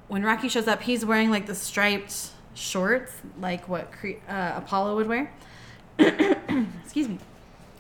when 0.08 0.24
Rocky 0.24 0.48
shows 0.48 0.68
up, 0.68 0.82
he's 0.82 1.04
wearing 1.04 1.30
like 1.30 1.48
the 1.48 1.56
striped 1.56 2.30
shorts, 2.54 3.12
like 3.40 3.68
what 3.68 3.92
Cre- 3.92 4.22
uh, 4.30 4.54
Apollo 4.56 4.96
would 4.96 5.08
wear. 5.08 5.32
Excuse 6.00 7.10
me. 7.10 7.20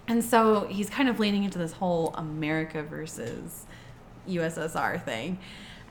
And 0.09 0.23
so 0.23 0.67
he's 0.69 0.89
kind 0.89 1.09
of 1.09 1.19
leaning 1.19 1.43
into 1.43 1.57
this 1.57 1.73
whole 1.73 2.13
America 2.15 2.83
versus 2.83 3.65
USSR 4.27 5.03
thing. 5.03 5.39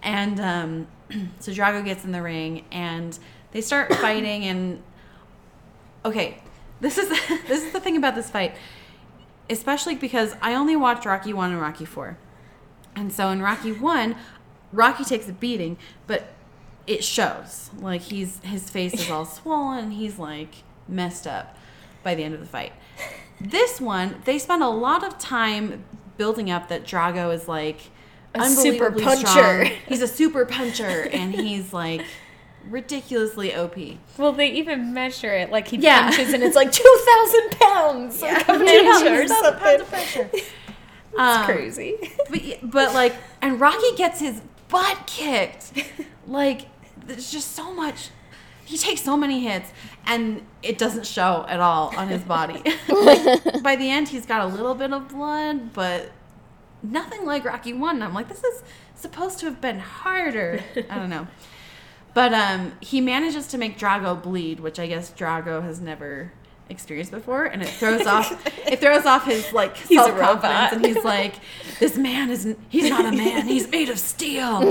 And 0.02 0.40
um, 0.40 0.86
so 1.38 1.52
Drago 1.52 1.84
gets 1.84 2.04
in 2.04 2.12
the 2.12 2.22
ring 2.22 2.64
and 2.70 3.18
they 3.52 3.60
start 3.60 3.94
fighting 3.96 4.44
and 4.44 4.82
okay, 6.04 6.42
this 6.80 6.98
is 6.98 7.08
this 7.48 7.62
is 7.62 7.72
the 7.72 7.80
thing 7.80 7.96
about 7.96 8.14
this 8.14 8.30
fight. 8.30 8.54
Especially 9.48 9.94
because 9.94 10.34
I 10.42 10.54
only 10.54 10.74
watched 10.74 11.06
Rocky 11.06 11.32
1 11.32 11.52
and 11.52 11.60
Rocky 11.60 11.84
4. 11.84 12.18
And 12.96 13.12
so 13.12 13.28
in 13.28 13.40
Rocky 13.40 13.70
1, 13.70 14.16
Rocky 14.72 15.04
takes 15.04 15.28
a 15.28 15.32
beating, 15.32 15.78
but 16.08 16.32
it 16.86 17.04
shows. 17.04 17.70
Like 17.78 18.02
he's 18.02 18.40
his 18.40 18.70
face 18.70 18.94
is 18.94 19.10
all 19.10 19.24
swollen, 19.24 19.92
he's 19.92 20.18
like 20.18 20.62
messed 20.88 21.26
up 21.26 21.56
by 22.02 22.14
the 22.14 22.24
end 22.24 22.34
of 22.34 22.40
the 22.40 22.46
fight. 22.46 22.72
This 23.40 23.80
one, 23.80 24.22
they 24.24 24.38
spend 24.38 24.62
a 24.62 24.68
lot 24.68 25.04
of 25.04 25.18
time 25.18 25.84
building 26.16 26.50
up 26.50 26.68
that 26.68 26.84
Drago 26.84 27.34
is 27.34 27.48
like 27.48 27.90
A 28.40 28.48
super 28.48 28.86
unbelievably 28.86 29.04
puncher. 29.04 29.26
strong. 29.66 29.70
He's 29.88 30.02
a 30.02 30.08
super 30.08 30.44
puncher 30.46 31.08
and 31.12 31.34
he's 31.34 31.72
like 31.72 32.02
ridiculously 32.68 33.54
OP. 33.54 33.76
Well, 34.18 34.32
they 34.32 34.50
even 34.52 34.92
measure 34.92 35.32
it 35.32 35.50
like 35.50 35.68
he 35.68 35.76
Yeah. 35.78 36.08
punches 36.10 36.32
and 36.34 36.42
it's 36.42 36.56
like 36.56 36.72
2,000 36.72 37.50
pounds 37.52 38.20
Yeah. 38.22 38.38
of 38.48 38.48
I 38.48 38.56
pressure 38.56 39.14
or 39.14 39.20
he's 39.22 39.30
not 39.30 39.54
a 39.54 39.56
pound 39.56 39.80
of 39.82 39.88
pressure. 39.88 40.30
It's 40.32 40.50
Um, 41.16 41.44
crazy. 41.46 41.96
But, 42.28 42.42
but 42.70 42.94
like, 42.94 43.14
and 43.40 43.60
Rocky 43.60 43.94
gets 43.96 44.20
his 44.20 44.40
butt 44.68 45.06
kicked. 45.06 45.72
Like, 46.26 46.66
there's 47.06 47.30
just 47.30 47.52
so 47.52 47.72
much. 47.72 48.10
He 48.64 48.76
takes 48.76 49.00
so 49.02 49.16
many 49.16 49.40
hits, 49.46 49.70
and 50.06 50.42
it 50.60 50.76
doesn't 50.76 51.06
show 51.06 51.46
at 51.48 51.60
all 51.60 51.96
on 51.96 52.08
his 52.08 52.22
body. 52.22 52.60
like, 52.88 53.62
by 53.62 53.76
the 53.76 53.88
end, 53.88 54.08
he's 54.08 54.26
got 54.26 54.40
a 54.40 54.46
little 54.46 54.74
bit 54.74 54.92
of 54.92 55.08
blood, 55.08 55.72
but 55.72 56.10
nothing 56.82 57.24
like 57.24 57.44
Rocky 57.44 57.72
One. 57.72 58.02
I'm 58.02 58.14
like, 58.14 58.28
this 58.28 58.42
is 58.44 58.62
supposed 58.94 59.38
to 59.40 59.46
have 59.46 59.60
been 59.60 59.78
harder. 59.80 60.60
I 60.90 60.94
don't 60.96 61.10
know. 61.10 61.26
But 62.14 62.32
um, 62.32 62.72
he 62.80 63.02
manages 63.02 63.46
to 63.48 63.58
make 63.58 63.78
Drago 63.78 64.22
bleed, 64.22 64.58
which 64.60 64.78
I 64.80 64.86
guess 64.86 65.10
Drago 65.10 65.62
has 65.62 65.82
never 65.82 66.32
experienced 66.70 67.12
before, 67.12 67.44
and 67.44 67.62
it 67.62 67.68
throws 67.68 68.06
off 68.16 68.32
it 68.66 68.80
throws 68.80 69.04
off 69.04 69.26
his 69.26 69.52
like 69.52 69.76
He's 69.76 69.98
self 69.98 70.18
confidence, 70.18 70.72
and 70.72 70.86
he's 70.86 71.04
like, 71.04 71.34
"This 71.78 71.98
man 71.98 72.30
isn't. 72.30 72.58
He's 72.70 72.88
not 72.88 73.04
a 73.04 73.12
man. 73.12 73.46
He's 73.46 73.68
made 73.68 73.90
of 73.90 73.98
steel." 73.98 74.62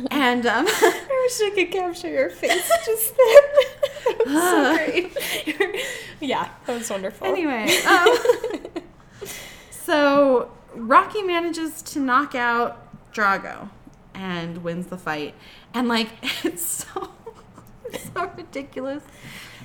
And 0.10 0.46
um, 0.46 0.64
I 0.66 1.28
wish 1.28 1.52
I 1.52 1.54
could 1.54 1.70
capture 1.70 2.08
your 2.08 2.30
face 2.30 2.70
just 2.86 3.14
then. 3.16 4.16
That 4.24 4.26
was 4.26 5.14
so 5.52 5.60
great. 5.66 5.84
yeah, 6.20 6.48
that 6.64 6.78
was 6.78 6.88
wonderful. 6.88 7.26
anyway, 7.26 7.68
um, 7.86 8.16
so 9.70 10.50
Rocky 10.78 11.22
manages 11.22 11.82
to 11.82 12.00
knock 12.00 12.34
out 12.34 12.84
Drago 13.12 13.70
and 14.14 14.58
wins 14.58 14.86
the 14.86 14.98
fight, 14.98 15.34
and 15.74 15.88
like 15.88 16.08
it's 16.44 16.66
so 16.66 17.10
it's 17.86 18.10
so 18.14 18.30
ridiculous. 18.36 19.02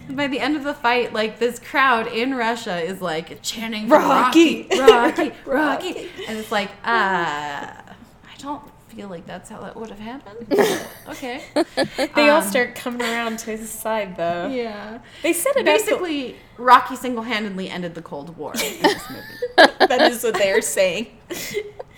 By 0.09 0.28
the 0.28 0.39
end 0.39 0.57
of 0.57 0.66
the 0.66 0.74
fight, 0.74 1.14
like 1.14 1.39
this 1.39 1.59
crowd 1.59 2.07
in 2.07 2.36
Russia 2.36 2.82
is 2.82 3.01
like 3.01 3.41
chanting 3.41 3.88
Rocky. 3.88 4.68
Rocky, 4.70 4.80
Rocky, 4.80 5.32
Rocky, 5.45 6.09
and 6.28 6.38
it's 6.38 6.51
like, 6.51 6.70
uh, 6.84 7.72
I 7.72 8.36
don't 8.38 8.61
feel 8.96 9.08
like 9.10 9.26
that's 9.26 9.50
how 9.50 9.60
that 9.62 9.76
would 9.76 9.89
have 9.89 10.00
happened. 10.00 10.48
okay, 11.10 11.44
they 12.16 12.30
all 12.30 12.41
Um, 12.41 12.44
start 12.44 12.76
coming 12.76 13.02
around 13.02 13.39
to 13.39 13.52
his 13.58 13.70
side, 13.70 14.16
though. 14.18 14.48
yeah. 14.48 15.00
They 15.22 15.34
said 15.34 15.56
it 15.58 15.66
Basically, 15.66 16.36
Rocky 16.58 16.96
single-handedly 16.96 17.70
ended 17.70 17.96
the 17.96 18.02
Cold 18.02 18.38
War 18.38 18.54
in 18.54 18.82
this 18.82 19.10
movie. 19.10 19.24
that 19.80 20.02
is 20.12 20.24
what 20.24 20.36
they're 20.36 20.62
saying. 20.62 21.08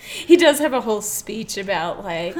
he 0.02 0.36
does 0.36 0.58
have 0.58 0.72
a 0.72 0.80
whole 0.80 1.02
speech 1.02 1.56
about 1.58 2.04
like. 2.04 2.36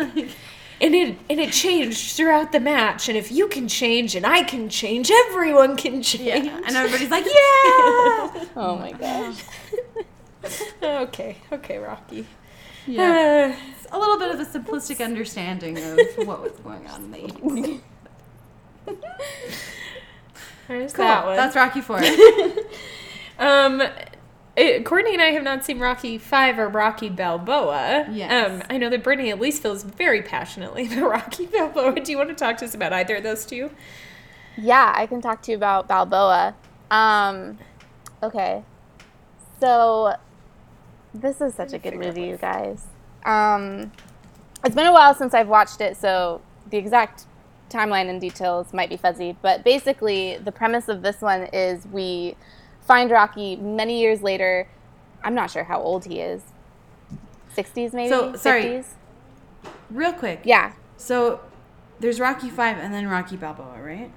And 0.79 0.95
it 0.95 1.17
and 1.31 1.41
it 1.41 1.53
changed 1.53 2.17
throughout 2.17 2.53
the 2.53 2.61
match, 2.61 3.09
and 3.09 3.17
if 3.17 3.33
you 3.33 3.49
can 3.49 3.67
change 3.67 4.15
and 4.15 4.27
I 4.27 4.43
can 4.43 4.69
change, 4.69 5.11
everyone 5.11 5.75
can 5.75 6.03
change. 6.03 6.45
Yeah, 6.47 6.61
and 6.67 6.77
everybody's 6.77 7.11
like, 7.11 7.25
yeah. 7.25 8.45
Oh 8.57 8.77
my 8.79 8.93
gosh. 8.93 9.43
okay, 10.83 11.39
okay, 11.51 11.79
Rocky. 11.79 12.27
Yeah, 12.87 13.55
Uh, 13.57 13.76
it's 13.87 13.95
a 13.95 13.99
little 13.99 14.19
bit 14.19 14.31
of 14.35 14.41
a 14.41 14.45
simplistic 14.45 15.05
understanding 15.05 15.77
of 15.79 15.99
what 16.27 16.43
was 16.43 16.53
going 16.65 16.87
on 16.89 17.05
in 17.05 17.11
the 17.13 17.19
80s. 18.89 18.97
there's 20.69 20.93
Cool. 20.93 21.05
that 21.05 21.25
one. 21.27 21.37
That's 21.37 21.57
Rocky 21.57 21.81
Four. 21.81 22.01
Um, 23.39 23.83
Courtney 24.85 25.13
and 25.13 25.21
I 25.21 25.27
have 25.33 25.43
not 25.43 25.63
seen 25.63 25.79
Rocky 25.79 26.17
Five 26.17 26.59
or 26.59 26.69
Rocky 26.69 27.11
Balboa. 27.11 28.07
Yes. 28.11 28.51
Um, 28.51 28.63
I 28.71 28.79
know 28.79 28.89
that 28.89 29.05
Brittney 29.05 29.31
at 29.31 29.39
least 29.39 29.61
feels 29.61 29.83
very 29.83 30.23
passionately 30.23 30.87
about 30.87 31.11
Rocky 31.11 31.45
Balboa. 31.45 32.01
Do 32.01 32.11
you 32.11 32.17
want 32.17 32.31
to 32.31 32.35
talk 32.35 32.57
to 32.57 32.65
us 32.65 32.75
about 32.75 32.95
either 32.95 33.17
of 33.17 33.25
those 33.25 33.45
two? 33.45 33.69
Yeah, 34.57 34.91
I 34.97 35.05
can 35.07 35.21
talk 35.21 35.43
to 35.43 35.51
you 35.51 35.59
about 35.59 35.87
Balboa. 35.87 36.55
Um, 36.91 37.59
okay. 38.23 38.63
So, 39.61 40.15
this 41.13 41.43
is 41.43 41.55
such 41.55 41.75
a 41.75 41.79
good 41.79 41.97
movie, 41.97 42.23
you 42.23 42.39
guys. 42.39 42.87
Um, 43.27 43.93
it's 44.65 44.75
been 44.75 44.87
a 44.87 44.93
while 44.93 45.15
since 45.15 45.35
I've 45.35 45.49
watched 45.49 45.81
it, 45.81 45.97
so 45.97 46.41
the 46.71 46.79
exact 46.79 47.27
timeline 47.69 48.09
and 48.09 48.21
details 48.21 48.73
might 48.73 48.89
be 48.89 48.97
fuzzy. 48.97 49.37
But 49.43 49.65
basically, 49.65 50.39
the 50.39 50.53
premise 50.53 50.89
of 50.89 51.03
this 51.03 51.21
one 51.21 51.43
is 51.53 51.87
we 51.87 52.37
find 52.81 53.11
Rocky 53.11 53.57
many 53.57 54.01
years 54.01 54.23
later. 54.23 54.69
I'm 55.23 55.35
not 55.35 55.51
sure 55.51 55.65
how 55.65 55.81
old 55.81 56.05
he 56.05 56.21
is. 56.21 56.43
60s, 57.57 57.93
maybe? 57.93 58.09
So, 58.09 58.37
sorry. 58.37 58.63
50s? 58.65 58.87
Real 59.91 60.13
quick. 60.13 60.41
Yeah, 60.45 60.73
So 60.97 61.41
there's 62.01 62.21
Rocky 62.21 62.51
Five 62.51 62.79
and 62.79 62.93
then 62.93 63.09
Rocky 63.09 63.37
Balboa, 63.37 63.81
right? 63.83 64.11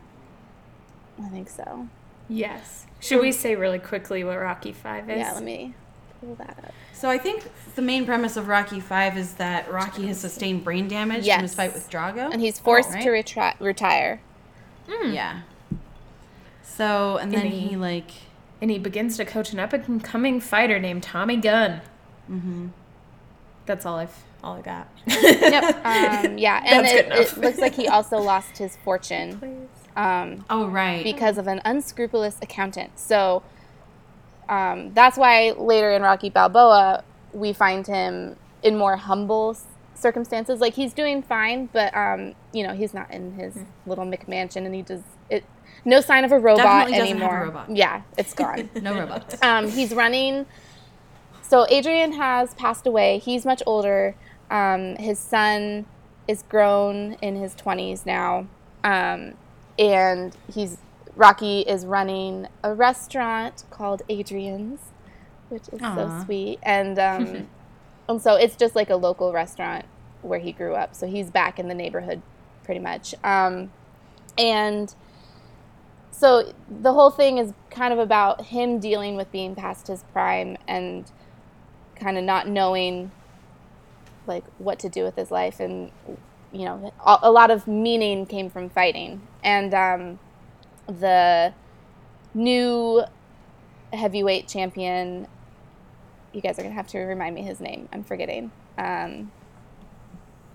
I 1.22 1.28
think 1.30 1.50
so. 1.50 1.88
Yes. 2.28 2.86
Should 3.00 3.22
we 3.22 3.32
say 3.32 3.56
really 3.56 3.80
quickly 3.80 4.24
what 4.24 4.38
Rocky 4.38 4.74
Five 4.74 5.10
is? 5.10 5.20
Yeah, 5.20 5.34
let 5.34 5.44
me 5.44 5.74
pull 6.20 6.36
that 6.36 6.58
up. 6.64 6.74
So 6.94 7.10
I 7.10 7.18
think 7.18 7.50
the 7.76 7.82
main 7.82 8.06
premise 8.06 8.36
of 8.38 8.48
Rocky 8.48 8.80
Five 8.80 9.18
is 9.18 9.34
that 9.36 9.72
Rocky 9.72 10.08
has 10.08 10.20
sustained 10.20 10.64
brain 10.64 10.88
damage 10.88 11.28
from 11.28 11.42
his 11.42 11.56
fight 11.56 11.74
with 11.74 11.90
Drago, 11.90 12.32
And 12.32 12.42
he's 12.42 12.60
forced 12.60 12.92
right? 12.92 13.04
to 13.04 13.10
retri- 13.10 13.60
retire. 13.60 14.22
yeah. 14.88 15.42
So 16.64 17.18
and 17.18 17.32
then 17.32 17.42
And 17.42 17.50
he 17.54 17.60
he- 17.70 17.76
like 17.76 18.12
And 18.62 18.70
he 18.72 18.78
begins 18.80 19.18
to 19.18 19.26
coach 19.26 19.54
an 19.54 19.60
up 19.60 19.74
and 19.74 20.04
coming 20.04 20.40
fighter 20.40 20.80
named 20.80 21.04
Tommy 21.04 21.38
Gunn. 21.38 21.82
mm-hmm. 22.30 22.68
That's 23.66 23.86
all 23.86 23.98
I've 23.98 24.24
all 24.44 24.56
I 24.56 24.62
got. 24.62 24.88
Yep. 25.08 25.76
Um, 25.86 26.38
yeah, 26.38 26.64
and 26.66 26.86
That's 26.86 26.94
it, 26.94 27.10
good 27.10 27.20
it 27.20 27.38
looks 27.38 27.58
like 27.60 27.76
he 27.76 27.88
also 27.88 28.18
lost 28.18 28.58
his 28.58 28.78
fortune 28.78 29.68
um, 29.96 30.46
oh 30.50 30.68
right 30.68 31.04
because 31.04 31.38
of 31.38 31.48
an 31.48 31.62
unscrupulous 31.66 32.38
accountant. 32.42 32.98
So 33.00 33.44
um, 34.50 34.94
that's 34.94 35.18
why 35.18 35.52
later 35.52 35.92
in 35.92 36.02
Rocky 36.02 36.30
Balboa 36.30 37.04
we 37.32 37.54
find 37.54 37.86
him 37.86 38.36
in 38.64 38.76
more 38.76 38.98
humble 38.98 39.56
circumstances. 39.94 40.60
Like 40.60 40.74
he's 40.74 40.94
doing 40.94 41.22
fine, 41.22 41.70
but 41.72 41.96
um, 41.96 42.34
you 42.52 42.66
know 42.66 42.74
he's 42.74 42.94
not 42.94 43.12
in 43.12 43.34
his 43.34 43.56
little 43.86 44.06
McMansion, 44.06 44.66
and 44.66 44.74
he 44.74 44.82
does 44.82 45.02
it. 45.30 45.46
No 45.86 46.02
sign 46.02 46.26
of 46.26 46.32
a 46.32 46.40
robot 46.40 46.90
have 46.90 46.90
a 46.90 46.96
anymore. 46.96 47.44
robot. 47.46 47.76
Yeah, 47.76 48.02
it's 48.18 48.34
gone. 48.34 48.70
no 48.82 48.98
robots. 49.00 49.38
um, 49.42 49.70
he's 49.70 49.94
running. 49.94 50.46
So 51.42 51.66
Adrian 51.70 52.14
has 52.14 52.54
passed 52.56 52.86
away. 52.86 53.20
He's 53.20 53.46
much 53.46 53.64
older. 53.66 54.16
Um, 54.52 54.96
his 54.98 55.20
son 55.20 55.86
is 56.28 56.44
grown 56.44 57.14
in 57.22 57.36
his 57.36 57.54
twenties 57.56 58.06
now, 58.06 58.48
um, 58.84 59.36
and 59.78 60.36
he's 60.52 60.78
Rocky 61.16 61.62
is 61.62 61.86
running 61.86 62.48
a 62.64 62.74
restaurant 62.74 63.64
called 63.70 64.02
Adrian's, 64.10 64.80
which 65.50 65.68
is 65.70 65.82
Aw. 65.82 65.96
so 65.96 66.26
sweet. 66.26 66.60
And 66.64 66.98
um, 67.00 67.50
and 68.10 68.22
so 68.22 68.36
it's 68.36 68.56
just 68.56 68.76
like 68.76 68.90
a 68.90 68.96
local 68.96 69.34
restaurant 69.34 69.86
where 70.22 70.40
he 70.40 70.52
grew 70.52 70.76
up. 70.76 70.96
So 70.96 71.08
he's 71.08 71.30
back 71.30 71.60
in 71.60 71.68
the 71.68 71.76
neighborhood, 71.76 72.22
pretty 72.64 72.80
much. 72.80 73.16
Um, 73.24 73.72
and 74.38 74.94
so 76.12 76.54
the 76.70 76.94
whole 76.94 77.12
thing 77.12 77.38
is 77.38 77.54
kind 77.70 77.94
of 77.94 78.00
about 78.00 78.46
him 78.46 78.80
dealing 78.80 79.16
with 79.16 79.32
being 79.32 79.56
past 79.56 79.88
his 79.88 80.04
prime 80.12 80.58
and 80.68 81.10
kind 81.96 82.18
of 82.18 82.24
not 82.24 82.48
knowing 82.48 83.12
like 84.28 84.44
what 84.58 84.80
to 84.80 84.90
do 84.90 85.04
with 85.04 85.16
his 85.16 85.32
life 85.32 85.60
and 85.60 85.92
you 86.52 86.66
know 86.66 86.94
a, 87.06 87.20
a 87.24 87.32
lot 87.32 87.52
of 87.52 87.68
meaning 87.68 88.26
came 88.26 88.50
from 88.50 88.70
fighting 88.70 89.22
and 89.44 89.74
um, 89.74 90.20
the 90.90 91.54
new 92.34 93.04
heavyweight 93.94 94.48
champion. 94.48 95.28
You 96.34 96.42
guys 96.42 96.60
are 96.60 96.64
gonna 96.64 96.76
have 96.76 96.88
to 96.90 97.00
remind 97.00 97.36
me 97.36 97.42
his 97.42 97.60
name. 97.60 97.90
I'm 97.92 98.04
forgetting. 98.04 98.52
Um, 98.78 99.32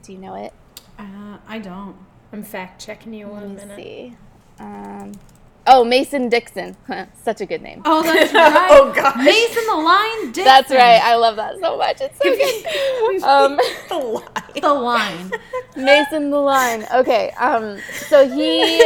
do 0.03 0.13
you 0.13 0.19
know 0.19 0.35
it? 0.35 0.53
Uh, 0.99 1.39
I 1.47 1.59
don't. 1.59 1.97
I'm 2.33 2.43
fact 2.43 2.85
checking 2.85 3.15
you 3.15 3.29
Let 3.29 3.49
me 3.49 3.55
minute. 3.55 3.77
see. 3.77 4.17
Um, 4.59 5.13
oh, 5.67 5.85
Mason 5.85 6.29
Dixon. 6.29 6.77
Such 7.23 7.41
a 7.41 7.47
good 7.47 7.63
name. 7.63 7.83
Oh, 7.85 8.03
that's 8.03 8.33
right. 8.35 8.69
Oh, 8.71 8.93
gosh. 8.95 9.17
Mason 9.17 9.67
the 9.67 9.75
Line 9.75 10.27
Dixon. 10.33 10.45
That's 10.45 10.71
right. 10.71 11.01
I 11.03 11.17
love 11.17 11.37
that 11.37 11.59
so 11.61 11.77
much. 11.79 12.01
It's 12.01 12.19
so 12.19 12.31
good. 12.35 13.23
um, 13.23 13.57
The 13.89 13.97
lie. 13.99 14.61
the 14.61 14.75
line. 14.75 15.31
Mason 15.77 16.31
the 16.31 16.39
Line. 16.39 16.87
Okay. 16.95 17.31
Um, 17.33 17.79
so 17.93 18.29
he. 18.29 18.79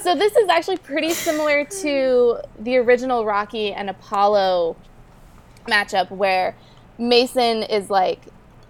So 0.00 0.14
this 0.14 0.36
is 0.36 0.48
actually 0.48 0.76
pretty 0.78 1.10
similar 1.10 1.64
to 1.64 2.38
the 2.60 2.76
original 2.76 3.24
Rocky 3.24 3.72
and 3.72 3.90
Apollo 3.90 4.76
matchup, 5.66 6.10
where 6.10 6.54
Mason 6.98 7.62
is 7.64 7.90
like 7.90 8.20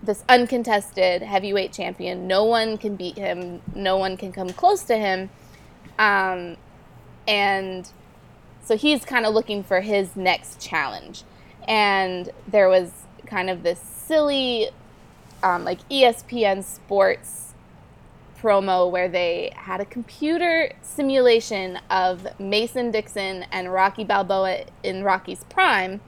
this 0.03 0.25
uncontested 0.29 1.23
heavyweight 1.23 1.73
champion. 1.73 2.27
No 2.27 2.45
one 2.45 2.79
can 2.79 2.97
beat 2.97 3.19
him. 3.19 3.61
No 3.75 3.97
one 3.99 4.17
can 4.17 4.33
come 4.33 4.49
close 4.51 4.83
to 4.85 4.97
him. 4.97 5.29
Um, 5.99 6.57
and 7.27 7.91
so 8.67 8.77
he's 8.77 9.05
kind 9.05 9.25
of 9.25 9.35
looking 9.35 9.63
for 9.63 9.81
his 9.81 10.17
next 10.17 10.61
challenge. 10.61 11.23
And 11.69 12.31
there 12.49 12.69
was 12.69 12.91
kind 13.27 13.49
of 13.49 13.63
this 13.63 13.81
silly, 13.81 14.71
um, 15.43 15.65
like 15.65 15.87
ESPN 15.89 16.65
Sports 16.65 17.55
promo 18.41 18.91
where 18.91 19.09
they 19.09 19.53
had 19.55 19.81
a 19.81 19.85
computer 19.85 20.73
simulation 20.83 21.79
of 21.91 22.27
Mason 22.39 22.91
Dixon 22.91 23.45
and 23.51 23.73
Rocky 23.73 24.05
Balboa 24.05 24.65
in 24.83 25.03
Rocky's 25.03 25.45
prime, 25.45 26.01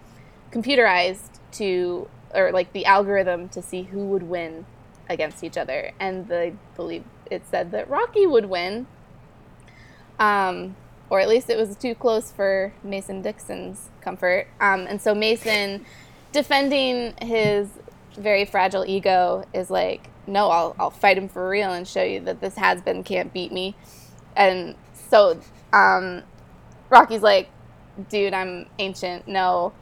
computerized 0.51 1.39
to, 1.53 2.09
or 2.35 2.53
like 2.53 2.73
the 2.73 2.87
algorithm 2.87 3.49
to 3.51 3.63
see 3.63 3.83
who 3.83 4.05
would 4.07 4.25
win 4.25 4.67
against 5.09 5.43
each 5.43 5.57
other. 5.57 5.93
And 5.99 6.29
they 6.29 6.55
believe 6.77 7.05
it 7.31 7.43
said 7.51 7.71
that 7.71 7.89
Rocky 7.89 8.27
would 8.27 8.47
win. 8.47 8.87
Um, 10.19 10.77
or 11.11 11.21
at 11.21 11.29
least 11.29 11.51
it 11.51 11.57
was 11.57 11.77
too 11.77 11.95
close 11.95 12.31
for 12.31 12.73
Mason 12.83 13.23
Dixon's 13.23 13.89
comfort. 14.01 14.47
Um, 14.61 14.87
and 14.89 15.01
so 15.01 15.15
Mason, 15.15 15.85
defending 16.33 17.15
his 17.23 17.69
very 18.17 18.45
fragile 18.45 18.85
ego, 18.87 19.45
is 19.55 19.71
like, 19.71 20.09
no, 20.27 20.51
I'll, 20.51 20.77
I'll 20.79 20.91
fight 20.91 21.17
him 21.17 21.29
for 21.29 21.49
real 21.49 21.73
and 21.73 21.89
show 21.89 22.03
you 22.03 22.21
that 22.21 22.41
this 22.41 22.57
has 22.57 22.83
been 22.83 23.03
can't 23.03 23.33
beat 23.33 23.53
me. 23.53 23.75
And 24.37 24.75
so 24.93 25.41
um, 25.73 26.23
Rocky's 26.91 27.23
like, 27.23 27.51
dude, 28.09 28.35
I'm 28.35 28.67
ancient. 28.79 29.27
No. 29.27 29.73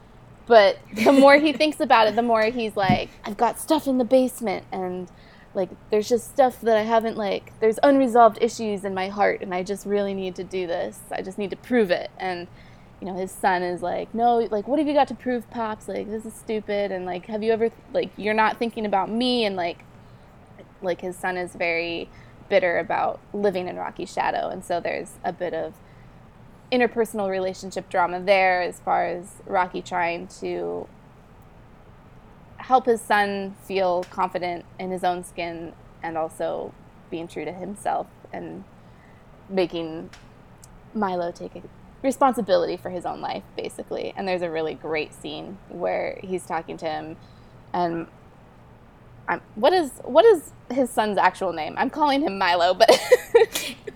But 0.45 0.79
the 0.93 1.11
more 1.11 1.37
he 1.37 1.51
thinks 1.51 1.79
about 1.81 2.07
it, 2.07 2.15
the 2.15 2.21
more 2.21 2.43
he's 2.43 2.77
like, 2.77 3.09
I've 3.25 3.37
got 3.37 3.59
stuff 3.59 3.87
in 3.87 3.97
the 3.97 4.05
basement 4.05 4.65
and 4.71 5.09
like 5.57 5.69
there's 5.89 6.07
just 6.07 6.29
stuff 6.29 6.61
that 6.61 6.77
I 6.77 6.83
haven't 6.83 7.17
like 7.17 7.51
there's 7.59 7.79
unresolved 7.81 8.37
issues 8.39 8.85
in 8.85 8.93
my 8.93 9.09
heart 9.09 9.41
and 9.41 9.53
I 9.53 9.63
just 9.63 9.85
really 9.85 10.13
need 10.13 10.35
to 10.35 10.43
do 10.43 10.67
this. 10.67 10.99
I 11.11 11.21
just 11.21 11.37
need 11.37 11.49
to 11.49 11.57
prove 11.57 11.91
it. 11.91 12.11
And 12.17 12.47
you 13.01 13.07
know, 13.07 13.15
his 13.15 13.31
son 13.31 13.61
is 13.63 13.81
like, 13.81 14.13
"No, 14.13 14.37
like 14.37 14.67
what 14.67 14.79
have 14.79 14.87
you 14.87 14.93
got 14.93 15.07
to 15.09 15.15
prove, 15.15 15.49
pops? 15.49 15.87
Like 15.87 16.09
this 16.09 16.25
is 16.25 16.33
stupid 16.33 16.91
and 16.91 17.05
like 17.05 17.25
have 17.25 17.43
you 17.43 17.51
ever 17.51 17.71
like 17.91 18.11
you're 18.15 18.33
not 18.33 18.57
thinking 18.57 18.85
about 18.85 19.09
me 19.09 19.45
and 19.45 19.55
like 19.55 19.83
like 20.81 21.01
his 21.01 21.15
son 21.17 21.37
is 21.37 21.53
very 21.53 22.07
bitter 22.49 22.77
about 22.77 23.19
living 23.33 23.67
in 23.67 23.75
Rocky 23.75 24.05
shadow. 24.05 24.49
And 24.49 24.63
so 24.63 24.79
there's 24.79 25.13
a 25.23 25.33
bit 25.33 25.53
of 25.53 25.73
interpersonal 26.71 27.29
relationship 27.29 27.89
drama 27.89 28.21
there 28.21 28.61
as 28.61 28.79
far 28.79 29.07
as 29.07 29.41
Rocky 29.45 29.81
trying 29.81 30.27
to 30.39 30.87
help 32.57 32.85
his 32.85 33.01
son 33.01 33.55
feel 33.63 34.03
confident 34.09 34.65
in 34.79 34.91
his 34.91 35.03
own 35.03 35.23
skin 35.23 35.73
and 36.03 36.17
also 36.17 36.73
being 37.09 37.27
true 37.27 37.45
to 37.45 37.51
himself 37.51 38.07
and 38.33 38.63
making 39.49 40.09
Milo 40.93 41.31
take 41.31 41.55
a 41.55 41.61
responsibility 42.03 42.77
for 42.77 42.89
his 42.89 43.05
own 43.05 43.21
life 43.21 43.43
basically 43.55 44.13
and 44.15 44.27
there's 44.27 44.41
a 44.41 44.49
really 44.49 44.73
great 44.73 45.13
scene 45.13 45.57
where 45.69 46.19
he's 46.23 46.45
talking 46.45 46.77
to 46.77 46.85
him 46.85 47.17
and 47.73 48.07
I'm, 49.27 49.41
what 49.55 49.73
is 49.73 49.91
what 50.03 50.25
is 50.25 50.53
his 50.71 50.89
son's 50.89 51.17
actual 51.17 51.51
name? 51.51 51.75
I'm 51.77 51.89
calling 51.89 52.21
him 52.21 52.37
Milo, 52.37 52.73
but 52.73 52.89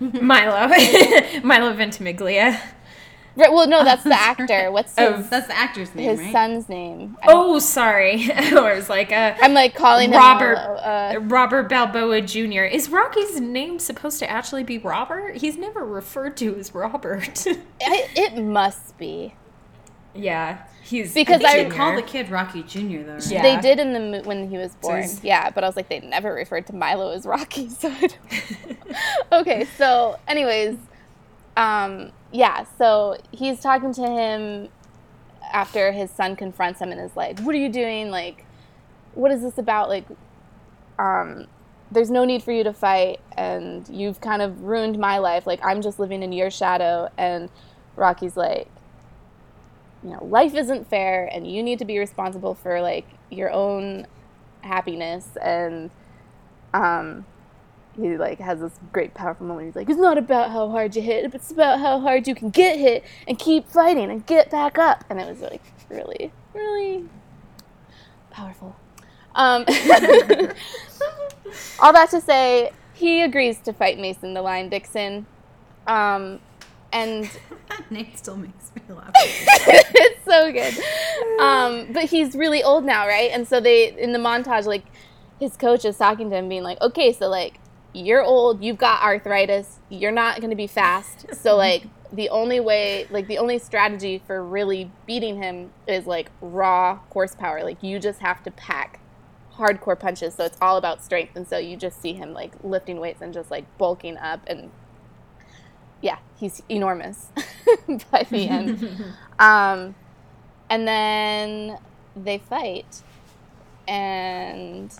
Milo. 0.00 0.68
Milo 1.42 1.72
Ventimiglia. 1.72 2.60
Right, 3.36 3.52
well, 3.52 3.66
no, 3.66 3.84
that's 3.84 4.04
the 4.04 4.14
actor. 4.18 4.70
What's 4.70 4.94
Oh, 4.98 5.22
That's 5.22 5.46
the 5.46 5.56
actor's 5.56 5.94
name, 5.94 6.08
his 6.10 6.20
right? 6.20 6.32
son's 6.32 6.68
name? 6.68 7.16
Oh, 7.26 7.58
sorry. 7.58 8.30
I 8.34 8.74
was 8.74 8.88
like, 8.88 9.12
uh, 9.12 9.34
I'm 9.40 9.54
like 9.54 9.74
calling 9.74 10.10
Robert 10.10 10.54
Milo, 10.56 10.74
uh, 10.76 11.18
Robert 11.22 11.68
Balboa 11.68 12.20
Jr. 12.22 12.62
Is 12.64 12.88
Rocky's 12.88 13.40
name 13.40 13.78
supposed 13.78 14.18
to 14.20 14.30
actually 14.30 14.64
be 14.64 14.78
Robert? 14.78 15.36
He's 15.36 15.56
never 15.56 15.84
referred 15.84 16.36
to 16.38 16.54
as 16.56 16.74
Robert. 16.74 17.44
I, 17.80 18.08
it 18.16 18.36
must 18.42 18.96
be. 18.98 19.34
yeah, 20.14 20.64
he's 20.82 21.14
Because 21.14 21.42
I 21.42 21.60
I 21.66 21.70
call 21.70 21.94
the 21.96 22.02
kid 22.02 22.30
Rocky 22.30 22.62
Jr. 22.62 23.02
though, 23.04 23.14
right? 23.14 23.26
Yeah. 23.30 23.42
They 23.42 23.60
did 23.60 23.78
in 23.78 23.92
the 24.12 24.22
when 24.28 24.48
he 24.50 24.58
was 24.58 24.74
born. 24.76 24.98
he's- 25.02 25.22
yeah, 25.24 25.50
but 25.50 25.64
I 25.64 25.66
was 25.66 25.76
like, 25.76 25.88
they 25.88 26.00
never 26.00 26.32
referred 26.34 26.66
to 26.66 26.74
Milo 26.74 27.10
as 27.12 27.24
Rocky. 27.26 27.68
So 27.70 27.88
I 27.90 28.00
don't... 28.08 28.78
okay. 29.32 29.64
So, 29.78 30.18
anyways, 30.28 30.76
um, 31.56 32.12
yeah. 32.32 32.64
So 32.78 33.18
he's 33.30 33.60
talking 33.60 33.92
to 33.94 34.02
him 34.02 34.68
after 35.52 35.92
his 35.92 36.10
son 36.10 36.36
confronts 36.36 36.80
him 36.80 36.90
and 36.92 37.00
is 37.00 37.16
like, 37.16 37.40
"What 37.40 37.54
are 37.54 37.58
you 37.58 37.68
doing? 37.68 38.10
Like, 38.10 38.44
what 39.14 39.30
is 39.30 39.42
this 39.42 39.58
about? 39.58 39.88
Like, 39.88 40.06
um, 40.98 41.46
there's 41.90 42.10
no 42.10 42.24
need 42.24 42.42
for 42.42 42.52
you 42.52 42.64
to 42.64 42.72
fight, 42.72 43.20
and 43.36 43.88
you've 43.88 44.20
kind 44.20 44.42
of 44.42 44.62
ruined 44.62 44.98
my 44.98 45.18
life. 45.18 45.46
Like, 45.46 45.60
I'm 45.64 45.82
just 45.82 45.98
living 45.98 46.22
in 46.22 46.32
your 46.32 46.50
shadow." 46.50 47.08
And 47.18 47.50
Rocky's 47.96 48.36
like, 48.36 48.68
you 50.02 50.10
know, 50.10 50.24
life 50.24 50.54
isn't 50.54 50.88
fair 50.88 51.28
and 51.32 51.50
you 51.50 51.62
need 51.62 51.78
to 51.78 51.84
be 51.84 51.98
responsible 51.98 52.54
for 52.54 52.80
like 52.80 53.06
your 53.30 53.50
own 53.50 54.06
happiness 54.62 55.36
and 55.40 55.90
um 56.74 57.24
he 57.96 58.16
like 58.16 58.38
has 58.38 58.60
this 58.60 58.72
great 58.92 59.14
powerful 59.14 59.46
moment. 59.46 59.68
He's 59.68 59.76
like, 59.76 59.88
It's 59.90 59.98
not 59.98 60.18
about 60.18 60.50
how 60.50 60.68
hard 60.70 60.96
you 60.96 61.02
hit, 61.02 61.34
it's 61.34 61.50
about 61.50 61.80
how 61.80 62.00
hard 62.00 62.26
you 62.26 62.34
can 62.34 62.50
get 62.50 62.78
hit 62.78 63.04
and 63.28 63.38
keep 63.38 63.68
fighting 63.68 64.10
and 64.10 64.24
get 64.26 64.50
back 64.50 64.78
up 64.78 65.04
and 65.10 65.20
it 65.20 65.26
was 65.26 65.40
like 65.40 65.62
really, 65.88 66.32
really 66.54 67.04
powerful. 68.30 68.76
Um 69.34 69.64
all 71.80 71.92
that 71.92 72.10
to 72.10 72.20
say, 72.20 72.72
he 72.94 73.22
agrees 73.22 73.58
to 73.60 73.72
fight 73.72 73.98
Mason 73.98 74.34
the 74.34 74.42
Line 74.42 74.68
Dixon. 74.68 75.26
Um 75.86 76.40
and 76.92 77.30
That 77.68 77.90
name 77.90 78.12
still 78.14 78.36
makes 78.36 78.70
me 78.76 78.94
laugh. 78.94 79.12
it's 79.14 80.24
so 80.26 80.52
good. 80.52 80.74
Um, 81.40 81.90
but 81.92 82.04
he's 82.04 82.34
really 82.34 82.62
old 82.62 82.84
now, 82.84 83.06
right? 83.06 83.30
And 83.32 83.48
so 83.48 83.60
they 83.60 83.96
in 83.98 84.12
the 84.12 84.18
montage, 84.18 84.66
like 84.66 84.84
his 85.40 85.56
coach 85.56 85.86
is 85.86 85.96
talking 85.96 86.28
to 86.28 86.36
him, 86.36 86.50
being 86.50 86.62
like, 86.62 86.78
"Okay, 86.82 87.14
so 87.14 87.28
like 87.28 87.54
you're 87.92 88.22
old, 88.22 88.62
you've 88.62 88.78
got 88.78 89.02
arthritis, 89.02 89.78
you're 89.88 90.12
not 90.12 90.40
going 90.40 90.50
to 90.50 90.56
be 90.56 90.66
fast. 90.66 91.34
So 91.34 91.56
like 91.68 91.84
the 92.12 92.28
only 92.28 92.60
way, 92.60 93.06
like 93.10 93.26
the 93.26 93.38
only 93.38 93.58
strategy 93.58 94.22
for 94.26 94.42
really 94.42 94.90
beating 95.06 95.42
him 95.42 95.70
is 95.86 96.06
like 96.06 96.30
raw 96.40 96.98
horsepower. 97.10 97.62
Like 97.62 97.82
you 97.82 97.98
just 97.98 98.20
have 98.20 98.42
to 98.44 98.50
pack 98.50 99.00
hardcore 99.54 99.98
punches. 99.98 100.34
So 100.34 100.44
it's 100.44 100.58
all 100.60 100.76
about 100.76 101.02
strength. 101.02 101.36
And 101.36 101.46
so 101.46 101.58
you 101.58 101.76
just 101.76 102.00
see 102.00 102.12
him 102.14 102.32
like 102.32 102.52
lifting 102.62 103.00
weights 103.00 103.20
and 103.22 103.32
just 103.32 103.50
like 103.50 103.64
bulking 103.78 104.16
up 104.16 104.40
and 104.46 104.70
yeah, 106.02 106.18
he's 106.38 106.62
enormous 106.68 107.28
by 108.10 108.26
the 108.28 108.48
end. 108.48 109.04
um, 109.38 109.94
and 110.68 110.86
then 110.86 111.78
they 112.16 112.38
fight, 112.38 113.02
and 113.86 114.92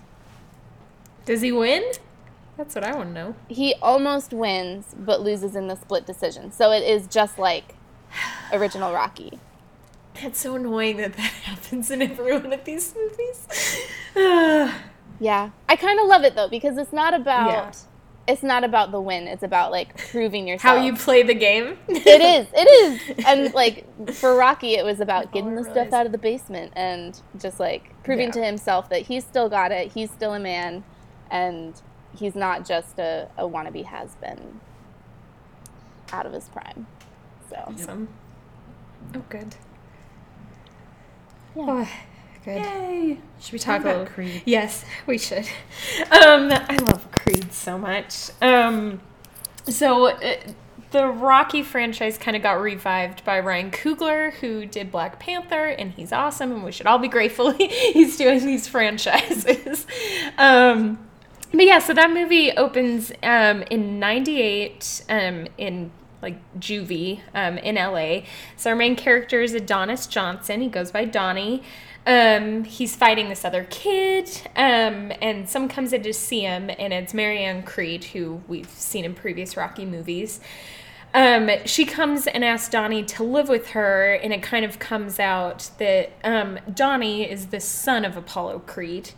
Does 1.24 1.40
he 1.40 1.52
win? 1.52 1.82
That's 2.56 2.74
what 2.74 2.84
I 2.84 2.94
want 2.94 3.10
to 3.10 3.14
know. 3.14 3.34
he 3.48 3.74
almost 3.80 4.32
wins, 4.32 4.94
but 4.96 5.20
loses 5.22 5.56
in 5.56 5.68
the 5.68 5.74
split 5.76 6.06
decision. 6.06 6.52
So 6.52 6.70
it 6.70 6.82
is 6.82 7.06
just 7.06 7.38
like 7.38 7.74
original 8.52 8.92
Rocky. 8.92 9.38
It's 10.16 10.40
so 10.40 10.54
annoying 10.56 10.98
that 10.98 11.14
that 11.14 11.20
happens 11.44 11.90
in 11.90 12.02
every 12.02 12.36
one 12.36 12.52
of 12.52 12.64
these 12.64 12.94
movies. 12.94 13.46
Ah. 14.16 14.82
Yeah, 15.20 15.50
I 15.68 15.76
kind 15.76 16.00
of 16.00 16.06
love 16.08 16.24
it 16.24 16.34
though 16.34 16.48
because 16.48 16.76
it's 16.78 16.92
not 16.92 17.14
about 17.14 17.48
Yeah. 18.26 18.32
it's 18.32 18.42
not 18.42 18.64
about 18.64 18.90
the 18.90 19.00
win. 19.00 19.28
It's 19.28 19.44
about 19.44 19.70
like 19.70 19.96
proving 20.10 20.48
yourself. 20.48 20.78
How 20.78 20.82
you 20.84 20.96
play 20.96 21.22
the 21.22 21.34
game? 21.34 21.78
it 21.86 22.20
is. 22.20 22.48
It 22.52 23.18
is. 23.18 23.24
And 23.24 23.54
like 23.54 23.86
for 24.14 24.34
Rocky, 24.34 24.74
it 24.74 24.84
was 24.84 24.98
about 24.98 25.30
getting 25.32 25.54
the 25.54 25.60
I 25.68 25.70
stuff 25.70 25.92
out 25.92 26.06
of 26.06 26.12
the 26.12 26.18
basement 26.18 26.72
and 26.74 27.20
just 27.38 27.60
like 27.60 27.92
proving 28.02 28.26
Yeah. 28.28 28.32
to 28.32 28.44
himself 28.44 28.88
that 28.88 29.02
he's 29.02 29.22
still 29.24 29.48
got 29.48 29.70
it. 29.70 29.92
He's 29.92 30.10
still 30.10 30.34
a 30.34 30.40
man, 30.40 30.82
and 31.30 31.80
he's 32.16 32.34
not 32.34 32.66
just 32.66 32.98
a, 32.98 33.28
a 33.36 33.44
wannabe 33.44 33.84
has 33.84 34.14
been 34.16 34.60
out 36.12 36.26
of 36.26 36.32
his 36.32 36.48
prime. 36.48 36.86
So 37.48 37.56
Awesome. 37.66 38.08
Oh, 39.14 39.22
good. 39.28 39.54
Yeah. 41.56 41.64
Oh, 41.68 41.88
good. 42.44 42.62
Yay! 42.62 43.18
Should 43.40 43.52
we 43.52 43.58
Talk 43.58 43.76
talk 43.76 43.80
about 43.82 44.02
about 44.02 44.14
Creed. 44.14 44.42
Yes, 44.44 44.84
we 45.06 45.18
should. 45.18 45.46
Um, 46.10 46.50
I 46.50 46.78
love 46.82 47.10
Creed 47.12 47.52
so 47.52 47.76
much. 47.76 48.30
Um, 48.40 49.00
so 49.64 50.06
uh, 50.06 50.36
the 50.92 51.06
Rocky 51.08 51.62
franchise 51.62 52.18
kind 52.18 52.36
of 52.36 52.42
got 52.42 52.60
revived 52.60 53.24
by 53.24 53.40
Ryan 53.40 53.70
Coogler, 53.70 54.32
who 54.34 54.66
did 54.66 54.90
Black 54.90 55.18
Panther, 55.18 55.66
and 55.66 55.92
he's 55.92 56.12
awesome, 56.12 56.52
and 56.52 56.62
we 56.64 56.72
should 56.72 56.86
all 56.86 56.98
be 56.98 57.08
grateful 57.08 57.50
he's 57.58 58.16
doing 58.16 58.44
these 58.46 58.66
franchises. 58.68 59.86
um, 60.38 60.98
but 61.52 61.64
yeah, 61.64 61.78
so 61.78 61.94
that 61.94 62.10
movie 62.10 62.52
opens 62.52 63.12
um, 63.22 63.62
in 63.70 63.98
'98 63.98 65.04
um, 65.08 65.46
in 65.58 65.90
like 66.22 66.38
juvie 66.58 67.20
um, 67.34 67.58
in 67.58 67.74
LA. 67.74 68.26
So 68.56 68.70
our 68.70 68.76
main 68.76 68.96
character 68.96 69.42
is 69.42 69.54
Adonis 69.54 70.06
Johnson. 70.06 70.60
He 70.60 70.68
goes 70.68 70.90
by 70.90 71.04
Donnie. 71.04 71.62
Um, 72.06 72.64
he's 72.64 72.96
fighting 72.96 73.28
this 73.28 73.44
other 73.44 73.64
kid, 73.70 74.28
um, 74.56 75.12
and 75.20 75.48
someone 75.48 75.68
comes 75.68 75.92
in 75.92 76.02
to 76.02 76.12
see 76.12 76.40
him, 76.40 76.68
and 76.76 76.92
it's 76.92 77.14
Marianne 77.14 77.62
Creed, 77.62 78.02
who 78.04 78.42
we've 78.48 78.70
seen 78.70 79.04
in 79.04 79.14
previous 79.14 79.56
Rocky 79.56 79.84
movies. 79.84 80.40
Um, 81.14 81.48
she 81.64 81.84
comes 81.84 82.26
and 82.26 82.44
asks 82.44 82.70
Donnie 82.70 83.04
to 83.04 83.22
live 83.22 83.48
with 83.48 83.68
her, 83.68 84.14
and 84.14 84.32
it 84.32 84.42
kind 84.42 84.64
of 84.64 84.80
comes 84.80 85.20
out 85.20 85.70
that 85.78 86.10
um, 86.24 86.58
Donnie 86.72 87.30
is 87.30 87.46
the 87.46 87.60
son 87.60 88.04
of 88.04 88.16
Apollo 88.16 88.60
Creed. 88.60 89.10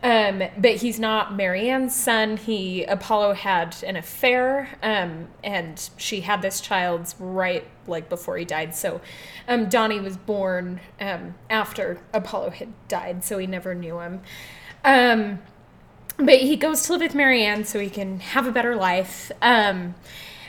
Um, 0.00 0.44
but 0.56 0.76
he's 0.76 1.00
not 1.00 1.34
Marianne's 1.34 1.94
son. 1.94 2.36
He 2.36 2.84
Apollo 2.84 3.34
had 3.34 3.76
an 3.84 3.96
affair, 3.96 4.78
um, 4.80 5.28
and 5.42 5.90
she 5.96 6.20
had 6.20 6.40
this 6.40 6.60
child 6.60 7.14
right 7.18 7.66
like 7.88 8.08
before 8.08 8.36
he 8.36 8.44
died. 8.44 8.76
So, 8.76 9.00
um, 9.48 9.68
Donnie 9.68 9.98
was 9.98 10.16
born 10.16 10.80
um, 11.00 11.34
after 11.50 12.00
Apollo 12.12 12.50
had 12.50 12.72
died, 12.86 13.24
so 13.24 13.38
he 13.38 13.46
never 13.48 13.74
knew 13.74 13.98
him. 13.98 14.20
Um, 14.84 15.40
but 16.16 16.38
he 16.38 16.54
goes 16.54 16.82
to 16.82 16.92
live 16.92 17.00
with 17.00 17.14
Marianne 17.14 17.64
so 17.64 17.80
he 17.80 17.90
can 17.90 18.20
have 18.20 18.46
a 18.46 18.52
better 18.52 18.76
life. 18.76 19.32
Um, 19.42 19.96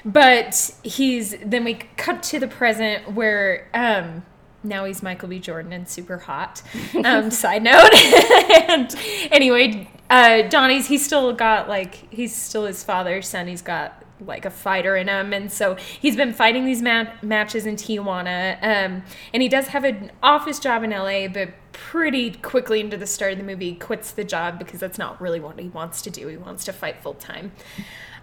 but 0.06 0.72
he's 0.84 1.36
then 1.44 1.64
we 1.64 1.76
cut 1.98 2.24
to 2.24 2.40
the 2.40 2.48
present 2.48 3.14
where 3.14 3.68
um, 3.74 4.24
now 4.64 4.86
he's 4.86 5.02
Michael 5.02 5.30
B. 5.30 5.40
Jordan 5.40 5.74
and 5.74 5.88
super 5.88 6.18
hot. 6.18 6.62
Um, 7.04 7.32
side 7.32 7.64
note. 7.64 7.94
and 8.70 8.94
anyway, 9.32 9.90
uh, 10.10 10.44
Donnie's 10.44 10.88
he's 10.88 11.06
still 11.06 11.34
got 11.34 11.70
like 11.70 12.12
he's 12.12 12.36
still 12.36 12.66
his 12.66 12.84
father's 12.84 13.28
son. 13.28 13.48
He's 13.48 13.62
got 13.62 14.04
like 14.26 14.46
a 14.46 14.50
fighter 14.50 14.98
in 14.98 15.08
him, 15.08 15.34
and 15.34 15.52
so 15.52 15.76
he's 15.76 16.16
been 16.16 16.34
fighting 16.34 16.66
these 16.66 16.82
ma- 16.82 17.08
matches 17.22 17.66
in 17.66 17.76
Tijuana. 17.76 18.58
Um, 18.62 19.04
and 19.34 19.42
he 19.42 19.48
does 19.48 19.68
have 19.68 19.84
an 19.84 20.12
office 20.22 20.60
job 20.60 20.84
in 20.84 20.92
LA, 20.92 21.28
but 21.28 21.50
pretty 21.72 22.32
quickly 22.32 22.82
into 22.82 22.98
the 22.98 23.08
start 23.08 23.32
of 23.32 23.38
the 23.38 23.44
movie 23.44 23.76
quits 23.76 24.12
the 24.12 24.24
job 24.24 24.60
because 24.60 24.80
that's 24.80 24.98
not 24.98 25.22
really 25.22 25.40
what 25.40 25.60
he 25.60 25.70
wants 25.70 26.02
to 26.02 26.10
do. 26.10 26.28
He 26.28 26.36
wants 26.38 26.66
to 26.66 26.74
fight 26.74 27.02
full 27.02 27.14
time. 27.14 27.54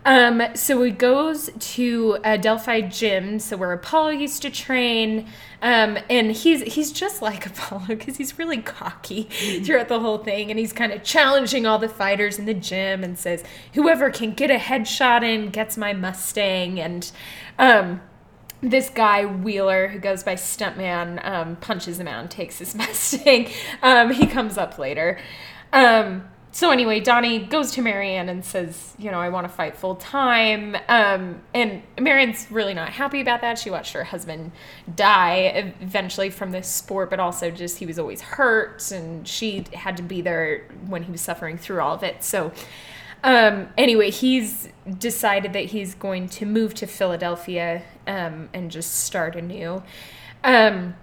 Um, 0.07 0.41
so 0.55 0.81
he 0.85 0.93
goes 0.93 1.51
to 1.59 2.19
a 2.23 2.39
Delphi 2.39 2.83
gym, 2.83 3.41
so 3.41 3.57
where 3.57 3.73
Apollo 3.73 4.11
used 4.11 4.41
to 4.43 4.51
train, 4.51 5.27
um, 5.61 5.99
and 6.09 6.31
he's 6.31 6.63
he's 6.75 6.93
just 6.93 7.21
like 7.21 7.45
Apollo 7.47 7.87
because 7.89 8.17
he's 8.17 8.39
really 8.39 8.63
cocky 8.63 9.25
throughout 9.65 9.89
the 9.89 9.99
whole 9.99 10.19
thing, 10.19 10.49
and 10.49 10.61
he's 10.61 10.73
kind 10.73 10.93
of 10.93 11.03
challenging 11.03 11.67
all 11.67 11.81
the 11.81 11.89
fighters 11.89 12.39
in 12.39 12.47
the 12.47 12.55
gym 12.55 13.03
and 13.03 13.19
says, 13.19 13.43
"Whoever 13.75 14.11
can 14.11 14.31
get 14.31 14.49
a 14.49 14.59
headshot 14.59 15.25
in 15.25 15.51
gets 15.51 15.77
my 15.77 15.93
Mustang," 15.93 16.79
and 16.79 17.11
um, 17.59 18.01
this 18.61 18.89
guy 18.89 19.25
Wheeler, 19.25 19.89
who 19.89 19.99
goes 19.99 20.23
by 20.23 20.35
Stuntman, 20.35 21.25
um, 21.27 21.57
punches 21.57 21.99
him 21.99 22.07
out 22.07 22.21
and 22.21 22.31
takes 22.31 22.61
his 22.61 22.75
Mustang. 22.77 23.51
Um, 23.83 24.13
he 24.13 24.29
comes 24.29 24.57
up 24.57 24.79
later. 24.79 25.19
Um, 25.73 26.29
so 26.53 26.71
anyway, 26.71 27.01
Donnie 27.01 27.41
goes 27.41 27.73
to 27.73 27.83
Marianne 27.83 28.31
and 28.31 28.45
says, 28.45 28.95
you 28.99 29.11
know, 29.11 29.21
I 29.21 29.29
want 29.29 29.47
to 29.47 29.53
fight 29.53 29.77
full 29.77 29.97
time. 29.97 30.75
Um, 30.89 31.43
and 31.53 31.83
Marianne's 32.01 32.51
really 32.51 32.73
not 32.73 32.89
happy 32.89 33.21
about 33.21 33.43
that. 33.43 33.59
She 33.59 33.71
watched 33.71 33.93
her 33.93 34.05
husband 34.05 34.53
die 34.95 35.75
eventually 35.83 36.31
from 36.31 36.53
this 36.53 36.67
sport, 36.67 37.11
but 37.11 37.21
also 37.21 37.51
just 37.51 37.79
he 37.79 37.85
was 37.85 37.99
always 37.99 38.23
hurt, 38.23 38.91
and 38.91 39.29
she 39.29 39.65
had 39.75 39.99
to 39.99 40.03
be 40.03 40.23
there 40.23 40.67
when 40.87 41.03
he 41.03 41.13
was 41.13 41.21
suffering 41.21 41.59
through 41.59 41.81
all 41.81 41.95
of 41.95 42.03
it. 42.03 42.25
So. 42.25 42.53
Um, 43.25 43.71
anyway, 43.77 44.11
he's 44.11 44.69
decided 44.99 45.53
that 45.55 45.65
he's 45.65 45.95
going 45.95 46.29
to 46.29 46.47
move 46.47 46.75
to 46.75 46.87
Philadelphia 46.87 47.83
um, 48.07 48.51
and 48.55 48.71
just 48.71 49.01
start 49.01 49.35
anew. 49.35 49.83
Um, 50.45 50.95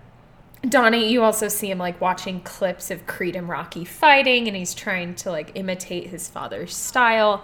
Donnie, 0.68 1.12
you 1.12 1.24
also 1.24 1.50
see 1.50 1.70
him 1.70 1.78
like 1.78 2.00
watching 2.00 2.40
clips 2.42 2.90
of 2.90 3.06
Creed 3.06 3.36
and 3.36 3.50
Rocky 3.50 3.84
fighting, 3.84 4.48
and 4.48 4.56
he's 4.56 4.74
trying 4.74 5.16
to 5.16 5.32
like 5.32 5.52
imitate 5.56 6.08
his 6.08 6.30
father's 6.30 6.76
style. 6.76 7.44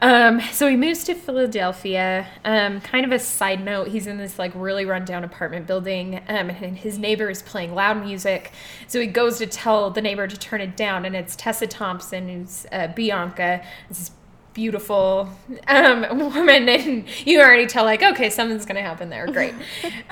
Um, 0.00 0.40
so 0.52 0.68
he 0.68 0.76
moves 0.76 1.04
to 1.04 1.14
Philadelphia. 1.14 2.26
Um, 2.44 2.80
kind 2.80 3.04
of 3.04 3.12
a 3.12 3.18
side 3.18 3.62
note, 3.64 3.88
he's 3.88 4.06
in 4.06 4.16
this 4.16 4.38
like 4.38 4.52
really 4.54 4.84
rundown 4.84 5.24
apartment 5.24 5.66
building, 5.66 6.16
um, 6.28 6.50
and 6.50 6.78
his 6.78 6.98
neighbor 6.98 7.28
is 7.28 7.42
playing 7.42 7.74
loud 7.74 8.02
music. 8.02 8.52
So 8.86 9.00
he 9.00 9.08
goes 9.08 9.38
to 9.38 9.46
tell 9.46 9.90
the 9.90 10.00
neighbor 10.00 10.26
to 10.26 10.38
turn 10.38 10.60
it 10.60 10.76
down, 10.76 11.04
and 11.04 11.14
it's 11.16 11.36
Tessa 11.36 11.66
Thompson, 11.66 12.28
who's 12.28 12.66
uh, 12.72 12.88
Bianca. 12.88 13.62
This 13.88 14.12
beautiful 14.54 15.28
um, 15.66 16.18
woman, 16.18 16.68
and 16.68 17.04
you 17.26 17.40
already 17.40 17.66
tell 17.66 17.84
like, 17.84 18.02
okay, 18.02 18.30
something's 18.30 18.64
gonna 18.64 18.82
happen 18.82 19.10
there. 19.10 19.26
Great. 19.26 19.54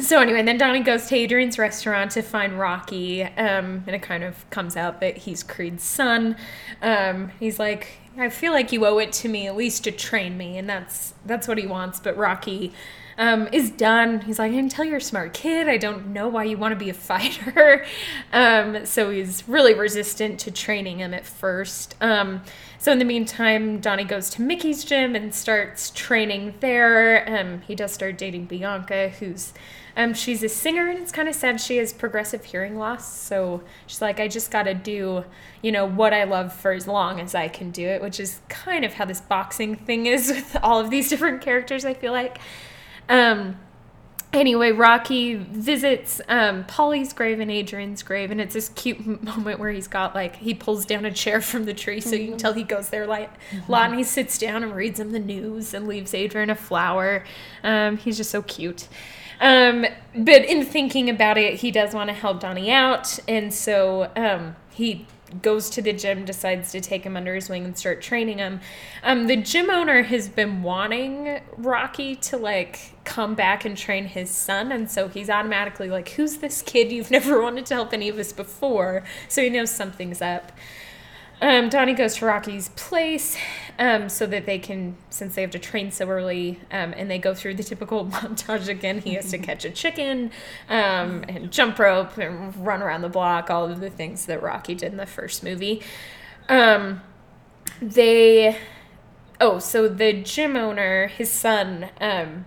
so 0.00 0.20
anyway, 0.20 0.42
then 0.42 0.58
Donnie 0.58 0.80
goes 0.80 1.06
to 1.06 1.16
Adrian's 1.16 1.58
restaurant 1.58 2.12
to 2.12 2.22
find 2.22 2.58
Rocky, 2.58 3.22
um, 3.22 3.84
and 3.86 3.90
it 3.90 4.02
kind 4.02 4.24
of 4.24 4.48
comes 4.50 4.76
out 4.76 5.00
that 5.00 5.18
he's 5.18 5.42
Creed's 5.42 5.84
son. 5.84 6.36
Um, 6.80 7.30
he's 7.38 7.58
like, 7.58 7.88
I 8.16 8.28
feel 8.28 8.52
like 8.52 8.72
you 8.72 8.86
owe 8.86 8.98
it 8.98 9.12
to 9.14 9.28
me 9.28 9.46
at 9.46 9.56
least 9.56 9.84
to 9.84 9.92
train 9.92 10.36
me, 10.36 10.58
and 10.58 10.68
that's 10.68 11.14
that's 11.26 11.46
what 11.46 11.58
he 11.58 11.66
wants. 11.66 12.00
But 12.00 12.16
Rocky 12.16 12.72
um, 13.18 13.48
is 13.52 13.70
done. 13.70 14.20
He's 14.20 14.38
like, 14.38 14.52
I 14.52 14.54
can 14.54 14.68
tell 14.68 14.84
you're 14.84 14.96
a 14.96 15.00
smart 15.00 15.34
kid. 15.34 15.68
I 15.68 15.76
don't 15.76 16.08
know 16.08 16.28
why 16.28 16.44
you 16.44 16.56
want 16.56 16.72
to 16.72 16.76
be 16.76 16.90
a 16.90 16.94
fighter. 16.94 17.84
um, 18.32 18.86
so 18.86 19.10
he's 19.10 19.46
really 19.48 19.74
resistant 19.74 20.40
to 20.40 20.50
training 20.50 20.98
him 20.98 21.12
at 21.14 21.26
first. 21.26 21.94
Um, 22.00 22.42
so 22.78 22.92
in 22.92 22.98
the 22.98 23.04
meantime, 23.04 23.80
Donnie 23.80 24.04
goes 24.04 24.30
to 24.30 24.42
Mickey's 24.42 24.84
gym 24.84 25.14
and 25.14 25.34
starts 25.34 25.90
training 25.90 26.54
there. 26.60 27.38
Um, 27.38 27.60
he 27.62 27.74
does 27.74 27.92
start 27.92 28.18
dating 28.18 28.46
Bianca, 28.46 29.10
who's 29.10 29.52
um, 29.96 30.14
she's 30.14 30.42
a 30.42 30.48
singer, 30.48 30.88
and 30.88 30.98
it's 30.98 31.12
kind 31.12 31.28
of 31.28 31.34
sad 31.34 31.60
she 31.60 31.76
has 31.76 31.92
progressive 31.92 32.44
hearing 32.44 32.78
loss. 32.78 33.16
So 33.16 33.62
she's 33.86 34.00
like, 34.00 34.20
I 34.20 34.28
just 34.28 34.50
got 34.50 34.64
to 34.64 34.74
do, 34.74 35.24
you 35.60 35.72
know, 35.72 35.86
what 35.86 36.12
I 36.12 36.24
love 36.24 36.52
for 36.52 36.72
as 36.72 36.86
long 36.86 37.20
as 37.20 37.34
I 37.34 37.48
can 37.48 37.70
do 37.70 37.86
it, 37.86 38.00
which 38.00 38.18
is 38.18 38.40
kind 38.48 38.84
of 38.84 38.94
how 38.94 39.04
this 39.04 39.20
boxing 39.20 39.76
thing 39.76 40.06
is 40.06 40.28
with 40.34 40.56
all 40.62 40.80
of 40.80 40.90
these 40.90 41.08
different 41.08 41.42
characters. 41.42 41.84
I 41.84 41.94
feel 41.94 42.12
like. 42.12 42.38
Um, 43.08 43.56
anyway, 44.32 44.72
Rocky 44.72 45.34
visits 45.34 46.20
um, 46.28 46.64
Paulie's 46.64 47.12
grave 47.12 47.40
and 47.40 47.50
Adrian's 47.50 48.02
grave, 48.02 48.30
and 48.30 48.40
it's 48.40 48.54
this 48.54 48.68
cute 48.70 49.22
moment 49.22 49.58
where 49.58 49.70
he's 49.70 49.88
got 49.88 50.14
like 50.14 50.36
he 50.36 50.54
pulls 50.54 50.84
down 50.84 51.04
a 51.04 51.12
chair 51.12 51.40
from 51.40 51.64
the 51.64 51.74
tree, 51.74 52.00
so 52.00 52.14
you 52.16 52.28
can 52.28 52.38
tell 52.38 52.52
he 52.52 52.64
goes 52.64 52.88
there 52.88 53.06
like 53.06 53.30
and 53.90 53.98
he 53.98 54.04
sits 54.04 54.38
down 54.38 54.62
and 54.62 54.74
reads 54.74 54.98
him 54.98 55.12
the 55.12 55.18
news 55.18 55.74
and 55.74 55.86
leaves 55.86 56.14
Adrian 56.14 56.50
a 56.50 56.54
flower. 56.54 57.24
Um, 57.62 57.96
he's 57.96 58.16
just 58.16 58.30
so 58.30 58.42
cute. 58.42 58.88
Um, 59.40 59.86
but 60.14 60.44
in 60.44 60.64
thinking 60.64 61.10
about 61.10 61.36
it, 61.36 61.54
he 61.54 61.72
does 61.72 61.94
want 61.94 62.08
to 62.08 62.14
help 62.14 62.40
Donnie 62.40 62.70
out, 62.70 63.18
and 63.26 63.52
so 63.52 64.10
um, 64.16 64.56
he 64.70 65.06
goes 65.40 65.70
to 65.70 65.82
the 65.82 65.92
gym, 65.92 66.24
decides 66.24 66.72
to 66.72 66.80
take 66.80 67.04
him 67.04 67.16
under 67.16 67.34
his 67.34 67.48
wing 67.48 67.64
and 67.64 67.76
start 67.76 68.02
training 68.02 68.38
him. 68.38 68.60
Um, 69.02 69.26
the 69.26 69.36
gym 69.36 69.70
owner 69.70 70.02
has 70.02 70.28
been 70.28 70.62
wanting 70.62 71.40
Rocky 71.56 72.16
to 72.16 72.36
like 72.36 72.92
come 73.04 73.34
back 73.34 73.64
and 73.64 73.76
train 73.76 74.04
his 74.04 74.30
son, 74.30 74.72
and 74.72 74.90
so 74.90 75.08
he's 75.08 75.30
automatically 75.30 75.88
like, 75.88 76.10
"Who's 76.10 76.38
this 76.38 76.62
kid? 76.62 76.92
You've 76.92 77.10
never 77.10 77.40
wanted 77.42 77.66
to 77.66 77.74
help 77.74 77.92
any 77.92 78.08
of 78.08 78.18
us 78.18 78.32
before," 78.32 79.04
so 79.28 79.42
he 79.42 79.48
knows 79.48 79.70
something's 79.70 80.20
up. 80.20 80.52
Um, 81.40 81.68
Donnie 81.70 81.94
goes 81.94 82.16
to 82.16 82.26
Rocky's 82.26 82.68
place 82.76 83.36
um, 83.78 84.08
so 84.08 84.26
that 84.26 84.46
they 84.46 84.58
can, 84.58 84.96
since 85.10 85.34
they 85.34 85.42
have 85.42 85.50
to 85.52 85.58
train 85.58 85.90
so 85.90 86.08
early, 86.08 86.60
um, 86.70 86.94
and 86.96 87.10
they 87.10 87.18
go 87.18 87.34
through 87.34 87.54
the 87.54 87.62
typical 87.62 88.06
montage 88.10 88.68
again. 88.68 89.00
He 89.00 89.14
has 89.14 89.30
to 89.30 89.38
catch 89.38 89.64
a 89.64 89.70
chicken 89.70 90.30
um, 90.68 91.24
and 91.28 91.50
jump 91.50 91.78
rope 91.78 92.16
and 92.18 92.54
run 92.64 92.82
around 92.82 93.02
the 93.02 93.08
block, 93.08 93.50
all 93.50 93.70
of 93.70 93.80
the 93.80 93.90
things 93.90 94.26
that 94.26 94.42
Rocky 94.42 94.74
did 94.74 94.92
in 94.92 94.98
the 94.98 95.06
first 95.06 95.42
movie. 95.42 95.82
Um, 96.48 97.00
they, 97.80 98.58
oh, 99.40 99.58
so 99.58 99.88
the 99.88 100.12
gym 100.12 100.56
owner, 100.56 101.08
his 101.08 101.30
son, 101.30 101.88
um, 102.00 102.44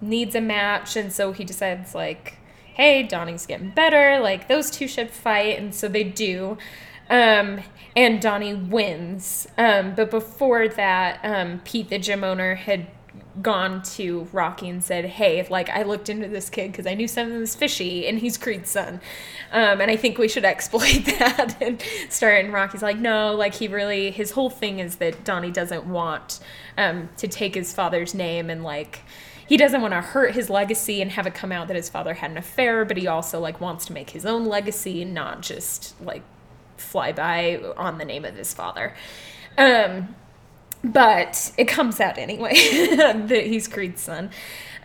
needs 0.00 0.34
a 0.34 0.40
match, 0.40 0.96
and 0.96 1.12
so 1.12 1.32
he 1.32 1.44
decides, 1.44 1.94
like, 1.94 2.38
hey, 2.74 3.02
Donnie's 3.02 3.46
getting 3.46 3.70
better, 3.70 4.18
like, 4.20 4.48
those 4.48 4.70
two 4.70 4.88
should 4.88 5.10
fight, 5.10 5.58
and 5.58 5.74
so 5.74 5.88
they 5.88 6.04
do. 6.04 6.58
Um, 7.08 7.60
and 7.96 8.20
Donnie 8.20 8.54
wins. 8.54 9.46
Um, 9.56 9.94
but 9.94 10.10
before 10.10 10.68
that, 10.68 11.20
um, 11.22 11.60
Pete, 11.64 11.90
the 11.90 11.98
gym 11.98 12.24
owner, 12.24 12.54
had 12.54 12.86
gone 13.42 13.82
to 13.82 14.28
Rocky 14.32 14.68
and 14.68 14.82
said, 14.82 15.04
"Hey, 15.04 15.46
like 15.48 15.68
I 15.70 15.82
looked 15.82 16.08
into 16.08 16.28
this 16.28 16.48
kid 16.48 16.72
because 16.72 16.86
I 16.86 16.94
knew 16.94 17.08
something 17.08 17.38
was 17.38 17.54
fishy, 17.54 18.06
and 18.06 18.18
he's 18.18 18.38
Creed's 18.38 18.70
son, 18.70 19.00
um, 19.52 19.80
and 19.80 19.90
I 19.90 19.96
think 19.96 20.18
we 20.18 20.28
should 20.28 20.44
exploit 20.54 21.04
that." 21.18 21.56
and 21.60 21.82
start. 22.08 22.44
And 22.44 22.52
Rocky's 22.52 22.82
like, 22.82 22.98
"No, 22.98 23.34
like 23.34 23.54
he 23.54 23.68
really 23.68 24.10
his 24.10 24.32
whole 24.32 24.50
thing 24.50 24.78
is 24.78 24.96
that 24.96 25.24
Donnie 25.24 25.50
doesn't 25.50 25.86
want 25.86 26.40
um, 26.78 27.08
to 27.16 27.28
take 27.28 27.54
his 27.54 27.72
father's 27.72 28.14
name 28.14 28.50
and 28.50 28.62
like." 28.62 29.00
He 29.46 29.58
doesn't 29.58 29.82
want 29.82 29.92
to 29.92 30.00
hurt 30.00 30.34
his 30.34 30.48
legacy 30.48 31.02
and 31.02 31.10
have 31.10 31.26
it 31.26 31.34
come 31.34 31.52
out 31.52 31.68
that 31.68 31.76
his 31.76 31.90
father 31.90 32.14
had 32.14 32.30
an 32.30 32.38
affair, 32.38 32.86
but 32.86 32.96
he 32.96 33.06
also 33.06 33.38
like 33.40 33.60
wants 33.60 33.84
to 33.84 33.92
make 33.92 34.08
his 34.08 34.24
own 34.24 34.46
legacy 34.46 35.04
not 35.04 35.42
just 35.42 36.00
like 36.00 36.22
fly 36.76 37.12
by 37.12 37.60
on 37.76 37.98
the 37.98 38.04
name 38.04 38.24
of 38.24 38.36
his 38.36 38.52
father. 38.52 38.94
Um, 39.56 40.14
but 40.82 41.52
it 41.56 41.66
comes 41.66 41.98
out 42.00 42.18
anyway 42.18 42.54
that 42.96 43.44
he's 43.46 43.68
Creed's 43.68 44.02
son. 44.02 44.30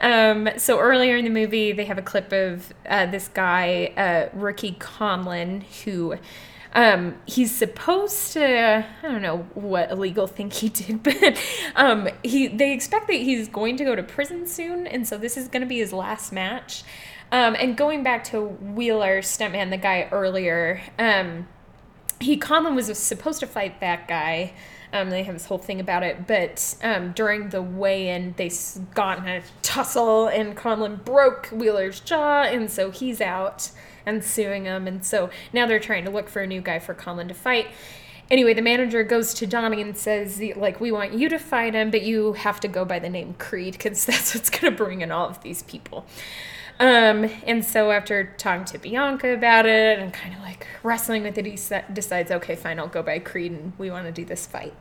Um, 0.01 0.49
so 0.57 0.79
earlier 0.79 1.17
in 1.17 1.25
the 1.25 1.31
movie, 1.31 1.73
they 1.73 1.85
have 1.85 1.97
a 1.97 2.01
clip 2.01 2.31
of 2.31 2.73
uh, 2.87 3.05
this 3.07 3.27
guy, 3.27 3.93
uh, 3.97 4.37
Ricky 4.37 4.77
who 5.83 6.15
um, 6.73 7.17
he's 7.25 7.53
supposed 7.53 8.33
to. 8.33 8.85
I 9.03 9.07
don't 9.07 9.21
know 9.21 9.39
what 9.55 9.91
illegal 9.91 10.27
thing 10.27 10.51
he 10.51 10.69
did, 10.69 11.03
but 11.03 11.37
um, 11.75 12.09
he 12.23 12.47
they 12.47 12.73
expect 12.73 13.07
that 13.07 13.15
he's 13.15 13.47
going 13.47 13.77
to 13.77 13.83
go 13.83 13.95
to 13.95 14.03
prison 14.03 14.45
soon, 14.45 14.87
and 14.87 15.07
so 15.07 15.17
this 15.17 15.35
is 15.35 15.47
going 15.47 15.61
to 15.61 15.67
be 15.67 15.79
his 15.79 15.91
last 15.91 16.31
match. 16.31 16.83
Um, 17.31 17.55
and 17.59 17.77
going 17.77 18.03
back 18.03 18.23
to 18.25 18.41
Wheeler, 18.41 19.21
stuntman, 19.21 19.69
the 19.69 19.77
guy 19.77 20.07
earlier, 20.11 20.81
um, 20.97 21.47
he 22.19 22.37
Conlan 22.37 22.75
was 22.75 22.97
supposed 22.97 23.39
to 23.39 23.47
fight 23.47 23.79
that 23.79 24.07
guy. 24.07 24.53
Um, 24.91 25.09
they 25.11 25.23
have 25.23 25.35
this 25.35 25.45
whole 25.45 25.59
thing 25.59 25.79
about 25.79 26.03
it, 26.03 26.25
but 26.25 26.75
um, 26.81 27.11
during 27.11 27.49
the 27.49 27.61
weigh-in, 27.61 28.33
they 28.37 28.49
got 28.95 29.19
in 29.19 29.27
a 29.27 29.41
tussle, 29.61 30.27
and 30.27 30.57
Conlan 30.57 31.03
broke 31.05 31.47
Wheeler's 31.47 31.99
jaw, 31.99 32.41
and 32.43 32.71
so 32.71 32.89
he's 32.89 33.21
out 33.21 33.69
and 34.05 34.23
suing 34.23 34.65
him, 34.65 34.87
and 34.87 35.05
so 35.05 35.29
now 35.53 35.67
they're 35.67 35.79
trying 35.79 36.05
to 36.05 36.09
look 36.09 36.27
for 36.27 36.41
a 36.41 36.47
new 36.47 36.61
guy 36.61 36.79
for 36.79 36.95
Conlan 36.95 37.27
to 37.27 37.35
fight. 37.35 37.67
Anyway, 38.31 38.53
the 38.53 38.61
manager 38.61 39.03
goes 39.03 39.33
to 39.35 39.47
Donnie 39.47 39.81
and 39.81 39.95
says, 39.95 40.41
like, 40.55 40.79
we 40.79 40.91
want 40.91 41.13
you 41.13 41.29
to 41.29 41.39
fight 41.39 41.73
him, 41.73 41.91
but 41.91 42.01
you 42.01 42.33
have 42.33 42.59
to 42.59 42.67
go 42.67 42.85
by 42.85 42.99
the 42.99 43.09
name 43.09 43.35
Creed 43.37 43.73
because 43.73 44.05
that's 44.07 44.33
what's 44.33 44.49
going 44.49 44.71
to 44.71 44.77
bring 44.77 45.01
in 45.01 45.11
all 45.11 45.27
of 45.27 45.41
these 45.41 45.63
people. 45.63 46.05
Um, 46.79 47.29
and 47.45 47.63
so 47.65 47.91
after 47.91 48.33
talking 48.37 48.65
to 48.65 48.77
Bianca 48.77 49.33
about 49.33 49.65
it 49.65 49.99
and 49.99 50.13
kind 50.13 50.33
of 50.33 50.41
like 50.41 50.65
wrestling 50.81 51.23
with 51.23 51.37
it, 51.37 51.45
he 51.45 51.59
decides, 51.93 52.31
okay, 52.31 52.55
fine, 52.55 52.79
I'll 52.79 52.87
go 52.87 53.03
by 53.03 53.19
Creed 53.19 53.51
and 53.51 53.73
we 53.77 53.91
want 53.91 54.05
to 54.05 54.11
do 54.11 54.23
this 54.23 54.45
fight. 54.45 54.73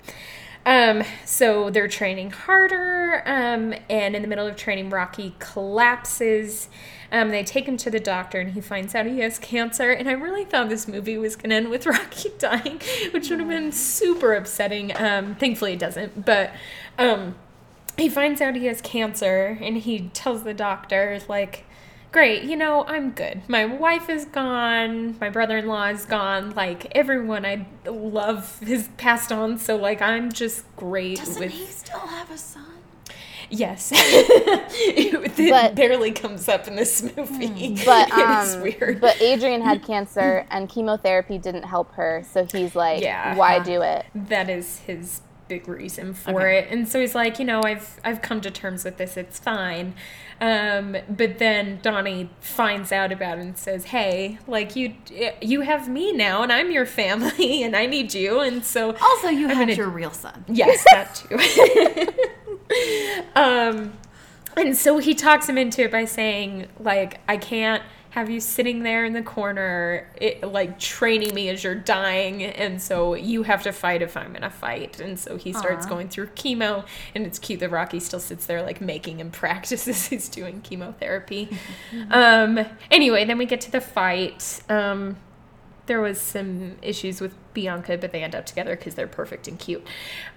Um, 0.69 1.03
so 1.25 1.71
they're 1.71 1.89
training 1.89 2.31
harder, 2.31 3.23
um, 3.25 3.75
and 3.89 4.15
in 4.15 4.21
the 4.21 4.29
middle 4.29 4.47
of 4.47 4.55
training, 4.55 4.91
Rocky 4.91 5.35
collapses. 5.39 6.69
Um, 7.11 7.31
they 7.31 7.43
take 7.43 7.67
him 7.67 7.79
to 7.79 7.91
the 7.91 8.01
doctor, 8.01 8.39
and 8.39 8.53
he 8.53 8.61
finds 8.61 8.95
out 8.95 9.07
he 9.07 9.21
has 9.21 9.39
cancer. 9.39 9.91
And 9.91 10.11
I 10.11 10.13
really 10.13 10.45
thought 10.45 10.69
this 10.69 10.87
movie 10.87 11.17
was 11.17 11.37
going 11.37 11.51
to 11.51 11.57
end 11.57 11.71
with 11.71 11.87
Rocky 11.87 12.33
dying, 12.39 12.83
which 13.13 13.31
would 13.31 13.39
have 13.39 13.49
been 13.49 13.73
super 13.73 14.35
upsetting. 14.35 14.95
Um, 14.95 15.37
thankfully, 15.37 15.73
it 15.73 15.79
doesn't. 15.79 16.27
But 16.27 16.53
um, 16.99 17.37
he 17.97 18.11
finds 18.11 18.43
out 18.43 18.55
he 18.55 18.67
has 18.67 18.83
cancer, 18.83 19.57
and 19.63 19.79
he 19.79 20.11
tells 20.13 20.43
the 20.43 20.53
doctor, 20.53 21.19
like, 21.29 21.65
great, 22.13 22.43
you 22.45 22.57
know, 22.57 22.85
I'm 22.87 23.11
good. 23.13 23.43
My 23.49 23.65
wife 23.67 24.09
is 24.09 24.25
gone, 24.25 25.17
my 25.21 25.29
brother 25.31 25.59
in 25.59 25.67
law 25.67 25.87
is 25.89 26.05
gone, 26.05 26.51
like 26.55 26.87
everyone 26.97 27.45
I 27.45 27.67
love 27.87 28.61
has 28.61 28.89
passed 28.97 29.31
on, 29.33 29.59
so 29.59 29.77
like 29.77 30.01
I'm 30.03 30.33
just 30.33 30.65
great 30.77 31.19
Doesn't 31.19 31.39
with 31.41 31.53
he 31.53 31.67
still 31.67 31.99
have 31.99 32.31
a 32.31 32.39
son? 32.39 32.65
Yes. 33.51 33.93
it, 33.95 35.51
But- 35.51 35.75
barely 35.75 36.13
comes 36.13 36.49
up 36.49 36.69
in 36.69 36.77
this 36.77 37.03
movie. 37.03 37.77
But 37.85 38.09
it 38.13 38.45
is 38.47 38.55
um, 38.57 38.61
weird. 38.63 39.01
but 39.01 39.21
Adrian 39.23 39.63
had 39.63 39.83
cancer 39.87 40.47
and 40.51 40.69
chemotherapy 40.69 41.39
didn't 41.39 41.63
help 41.65 41.93
her, 41.95 42.25
so 42.31 42.45
he's 42.45 42.75
like, 42.75 43.03
Yeah. 43.03 43.35
why 43.37 43.59
do 43.61 43.83
it? 43.83 44.05
that 44.15 44.51
is 44.51 44.81
his 44.81 45.23
big 45.49 45.67
reason 45.67 46.13
for 46.13 46.33
Okay. 46.43 46.59
it. 46.59 46.69
And 46.71 46.87
so 46.87 47.01
he's 47.01 47.15
like, 47.15 47.39
you 47.39 47.45
know, 47.47 47.63
I've 47.65 47.99
I've 48.05 48.21
come 48.21 48.43
to 48.43 48.51
terms 48.51 48.85
with 48.85 48.99
this. 48.99 49.17
It's 49.17 49.39
fine. 49.39 49.95
Um, 50.41 50.97
but 51.09 51.39
then 51.39 51.81
Donnie 51.83 52.31
finds 52.41 52.93
out 52.93 53.11
about 53.11 53.39
it 53.39 53.41
and 53.41 53.59
says, 53.59 53.87
"Hey, 53.87 54.39
like 54.47 54.77
you 54.77 54.95
you 55.41 55.63
have 55.63 55.89
me 55.89 56.13
now, 56.13 56.43
and 56.43 56.53
I'm 56.53 56.71
your 56.71 56.87
family, 56.87 57.63
and 57.65 57.75
I 57.75 57.87
need 57.87 58.15
you." 58.15 58.39
And 58.41 58.65
so 58.65 58.95
Also, 59.01 59.29
you 59.29 59.49
I'm 59.49 59.57
had 59.57 59.69
gonna- 59.69 59.75
your 59.75 59.89
real 59.89 60.13
son. 60.13 60.45
Yes, 60.49 60.85
that 60.93 61.15
too. 61.17 61.39
um, 63.41 63.93
and 64.57 64.77
so 64.77 64.99
he 64.99 65.15
talks 65.15 65.49
him 65.49 65.59
into 65.59 65.83
it 65.83 65.91
by 65.93 66.05
saying, 66.05 66.67
like, 66.81 67.21
I 67.29 67.37
can't 67.37 67.83
have 68.19 68.31
you 68.31 68.41
sitting 68.41 68.83
there 68.83 69.05
in 69.05 69.13
the 69.13 69.23
corner, 69.23 70.09
it, 70.17 70.43
like 70.43 70.79
training 70.79 71.35
me 71.35 71.49
as 71.49 71.63
you're 71.63 71.75
dying, 71.75 72.43
and 72.43 72.81
so 72.83 73.15
you 73.15 73.45
have 73.45 73.63
to 73.63 73.73
fight 73.73 74.03
if 74.03 74.17
I'm 74.17 74.33
gonna 74.33 74.51
fight. 74.51 75.01
And 75.01 75.19
so 75.19 75.37
he 75.37 75.53
starts 75.53 75.87
Aw. 75.87 75.89
going 75.89 76.09
through 76.09 76.29
chemo, 76.29 76.85
and 77.15 77.25
it's 77.25 77.39
cute 77.39 77.61
that 77.61 77.71
Rocky 77.71 78.01
still 78.01 78.21
sits 78.21 78.47
there 78.47 78.63
like 78.63 78.81
making 78.81 79.21
him 79.21 79.31
practice 79.43 79.87
as 79.89 80.07
he's 80.07 80.29
doing 80.29 80.61
chemotherapy. 80.61 81.49
um, 82.11 82.61
anyway, 82.91 83.25
then 83.25 83.39
we 83.39 83.47
get 83.47 83.61
to 83.63 83.71
the 83.71 83.81
fight. 83.81 84.63
Um, 84.69 85.17
there 85.87 86.01
was 86.01 86.21
some 86.21 86.77
issues 86.83 87.21
with 87.21 87.35
Bianca, 87.55 87.97
but 87.97 88.13
they 88.13 88.23
end 88.23 88.35
up 88.35 88.45
together 88.47 88.77
because 88.77 88.95
they're 88.95 89.07
perfect 89.07 89.49
and 89.49 89.59
cute. 89.59 89.87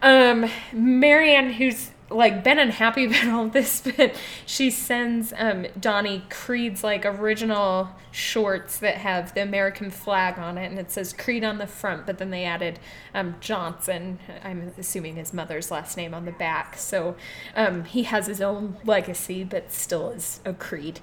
Um, 0.02 0.50
Marianne, 0.72 1.54
who's 1.54 1.92
like 2.12 2.44
been 2.44 2.60
unhappy 2.60 3.06
about 3.08 3.28
all 3.30 3.48
this, 3.48 3.82
but 3.82 4.16
she 4.46 4.70
sends 4.70 5.34
um, 5.38 5.66
Donnie 5.80 6.24
Creed's 6.30 6.84
like 6.84 7.06
original 7.06 7.90
shorts 8.12 8.78
that 8.80 8.98
have 8.98 9.34
the 9.34 9.42
American 9.42 9.90
flag 9.90 10.38
on 10.38 10.58
it, 10.58 10.66
and 10.70 10.80
it 10.80 10.92
says 10.92 11.14
Creed 11.14 11.44
on 11.44 11.58
the 11.58 11.68
front, 11.68 12.06
but 12.06 12.18
then 12.18 12.30
they 12.30 12.44
added 12.44 12.80
um, 13.14 13.36
Johnson. 13.40 14.20
I'm 14.44 14.74
assuming 14.78 15.16
his 15.16 15.34
mother's 15.34 15.72
last 15.72 15.98
name 15.98 16.14
on 16.14 16.26
the 16.26 16.32
back, 16.32 16.78
so 16.78 17.16
um, 17.56 17.86
he 17.86 18.04
has 18.04 18.28
his 18.28 18.42
own 18.42 18.78
legacy, 18.84 19.44
but 19.44 19.72
still 19.72 20.10
is 20.10 20.42
a 20.46 20.54
Creed. 20.54 21.00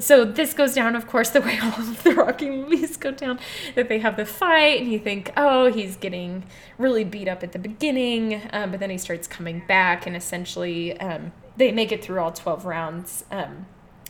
Um, 0.00 0.02
so 0.02 0.24
this 0.24 0.54
goes 0.54 0.74
down, 0.74 0.96
of 0.96 1.06
course, 1.06 1.30
the 1.36 1.40
way 1.40 1.58
all 1.62 1.78
of 1.78 2.02
the 2.02 2.14
Rocky 2.14 2.50
movies 2.50 2.96
go 2.96 3.10
down. 3.10 3.38
That 3.74 3.88
they 3.88 3.98
have 3.98 4.16
the 4.16 4.26
fight, 4.26 4.80
and 4.80 4.90
you 4.90 4.98
think, 4.98 5.32
oh, 5.36 5.70
he's 5.72 5.96
getting 5.96 6.44
really 6.78 7.04
beat 7.04 7.28
up 7.28 7.42
at 7.42 7.52
the 7.52 7.58
beginning, 7.58 8.42
um, 8.52 8.70
but 8.70 8.80
then 8.80 8.90
he 8.90 8.98
starts 8.98 9.26
coming 9.26 9.62
back, 9.66 10.06
and 10.06 10.16
essentially 10.16 10.98
um, 11.00 11.32
they 11.56 11.72
make 11.72 11.92
it 11.92 12.02
through 12.02 12.20
all 12.20 12.32
twelve 12.32 12.64
rounds. 12.64 13.24
Um, 13.30 13.66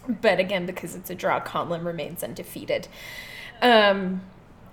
but 0.09 0.41
again, 0.41 0.67
because 0.67 0.95
it's 0.95 1.11
a 1.11 1.15
draw, 1.15 1.41
Conlan 1.41 1.85
remains 1.85 2.23
undefeated. 2.23 2.89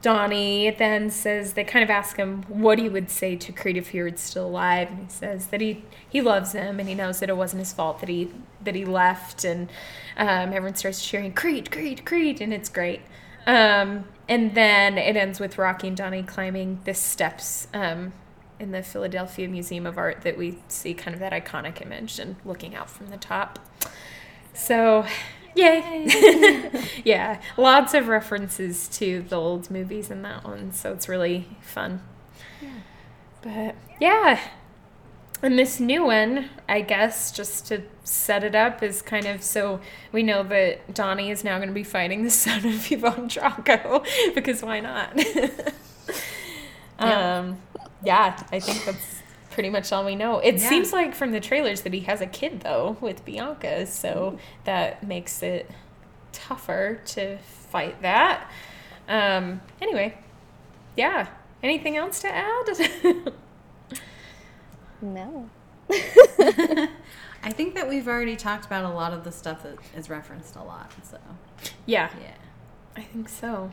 Donnie 0.01 0.69
then 0.69 1.09
says 1.09 1.53
they 1.53 1.63
kind 1.63 1.83
of 1.83 1.89
ask 1.89 2.17
him 2.17 2.43
what 2.43 2.77
he 2.77 2.87
would 2.87 3.09
say 3.09 3.35
to 3.35 3.51
Creed 3.51 3.77
if 3.77 3.89
he 3.89 4.01
were 4.01 4.15
still 4.15 4.45
alive, 4.45 4.89
and 4.89 4.99
he 4.99 5.09
says 5.09 5.47
that 5.47 5.61
he 5.61 5.83
he 6.07 6.21
loves 6.21 6.53
him 6.53 6.79
and 6.79 6.87
he 6.87 6.95
knows 6.95 7.19
that 7.19 7.29
it 7.29 7.37
wasn't 7.37 7.59
his 7.59 7.73
fault 7.73 7.99
that 7.99 8.09
he 8.09 8.31
that 8.63 8.75
he 8.75 8.85
left, 8.85 9.43
and 9.43 9.69
um, 10.15 10.53
everyone 10.53 10.75
starts 10.75 11.05
cheering 11.05 11.33
Creed, 11.33 11.71
Creed, 11.71 12.05
Creed, 12.05 12.41
and 12.41 12.53
it's 12.53 12.69
great. 12.69 13.01
Um, 13.45 14.05
and 14.27 14.53
then 14.55 14.97
it 14.97 15.15
ends 15.15 15.39
with 15.39 15.57
Rocky 15.57 15.87
and 15.87 15.97
Donnie 15.97 16.23
climbing 16.23 16.81
the 16.83 16.93
steps 16.93 17.67
um, 17.73 18.11
in 18.59 18.71
the 18.71 18.83
Philadelphia 18.83 19.47
Museum 19.47 19.85
of 19.85 19.97
Art 19.97 20.21
that 20.21 20.37
we 20.37 20.59
see 20.67 20.93
kind 20.93 21.13
of 21.13 21.19
that 21.21 21.31
iconic 21.31 21.81
image 21.81 22.19
and 22.19 22.35
looking 22.43 22.75
out 22.75 22.89
from 22.89 23.07
the 23.07 23.17
top. 23.17 23.59
So, 24.53 25.05
yay! 25.55 26.71
yeah, 27.03 27.41
lots 27.57 27.93
of 27.93 28.07
references 28.07 28.87
to 28.89 29.23
the 29.23 29.35
old 29.35 29.69
movies 29.71 30.11
in 30.11 30.21
that 30.23 30.43
one, 30.43 30.71
so 30.71 30.93
it's 30.93 31.07
really 31.07 31.47
fun. 31.61 32.01
Yeah. 32.61 32.69
But 33.41 33.75
yeah, 33.99 34.39
and 35.43 35.57
this 35.57 35.79
new 35.79 36.05
one, 36.05 36.49
I 36.67 36.81
guess, 36.81 37.31
just 37.31 37.67
to 37.67 37.83
set 38.03 38.43
it 38.43 38.55
up, 38.55 38.81
is 38.81 39.01
kind 39.01 39.25
of 39.25 39.43
so 39.43 39.79
we 40.11 40.23
know 40.23 40.41
that 40.43 40.93
Donnie 40.93 41.29
is 41.29 41.43
now 41.43 41.57
going 41.57 41.69
to 41.69 41.75
be 41.75 41.83
fighting 41.83 42.23
the 42.23 42.31
son 42.31 42.65
of 42.65 42.91
Ivan 42.91 43.29
Drago 43.29 44.05
because 44.35 44.63
why 44.63 44.79
not? 44.79 45.19
Yeah. 46.99 47.37
um, 47.37 47.61
yeah, 48.03 48.43
I 48.51 48.59
think 48.59 48.83
that's 48.83 49.16
pretty 49.57 49.69
much 49.71 49.91
all 49.91 50.05
we 50.05 50.15
know. 50.15 50.37
It 50.37 50.59
Yeah. 50.59 50.69
seems 50.69 50.93
like 50.93 51.15
from 51.15 51.31
the 51.31 51.39
trailers 51.39 51.81
that 51.81 51.91
he 51.91 52.01
has 52.01 52.21
a 52.21 52.27
kid 52.27 52.59
though 52.61 52.95
with 53.01 53.25
Bianca, 53.25 53.87
so 53.87 54.37
that 54.65 55.01
makes 55.01 55.41
it 55.41 55.67
tougher 56.31 57.01
to 57.05 57.39
fight 57.39 57.99
that. 58.03 58.51
Um, 59.09 59.61
anyway, 59.81 60.15
yeah. 60.95 61.29
Anything 61.63 61.97
else 61.97 62.19
to 62.19 62.27
add? 62.29 62.67
No. 65.01 65.49
I 65.89 67.49
think 67.49 67.73
that 67.75 67.87
we've 67.89 68.07
already 68.07 68.35
talked 68.35 68.65
about 68.65 68.83
a 68.85 68.89
lot 68.93 69.11
of 69.13 69.23
the 69.23 69.31
stuff 69.31 69.63
that 69.63 69.77
is 69.95 70.07
referenced 70.09 70.55
a 70.55 70.61
lot. 70.63 70.91
So 71.03 71.17
yeah, 71.87 72.09
yeah. 72.21 72.33
I 72.95 73.01
think 73.01 73.27
so. 73.29 73.71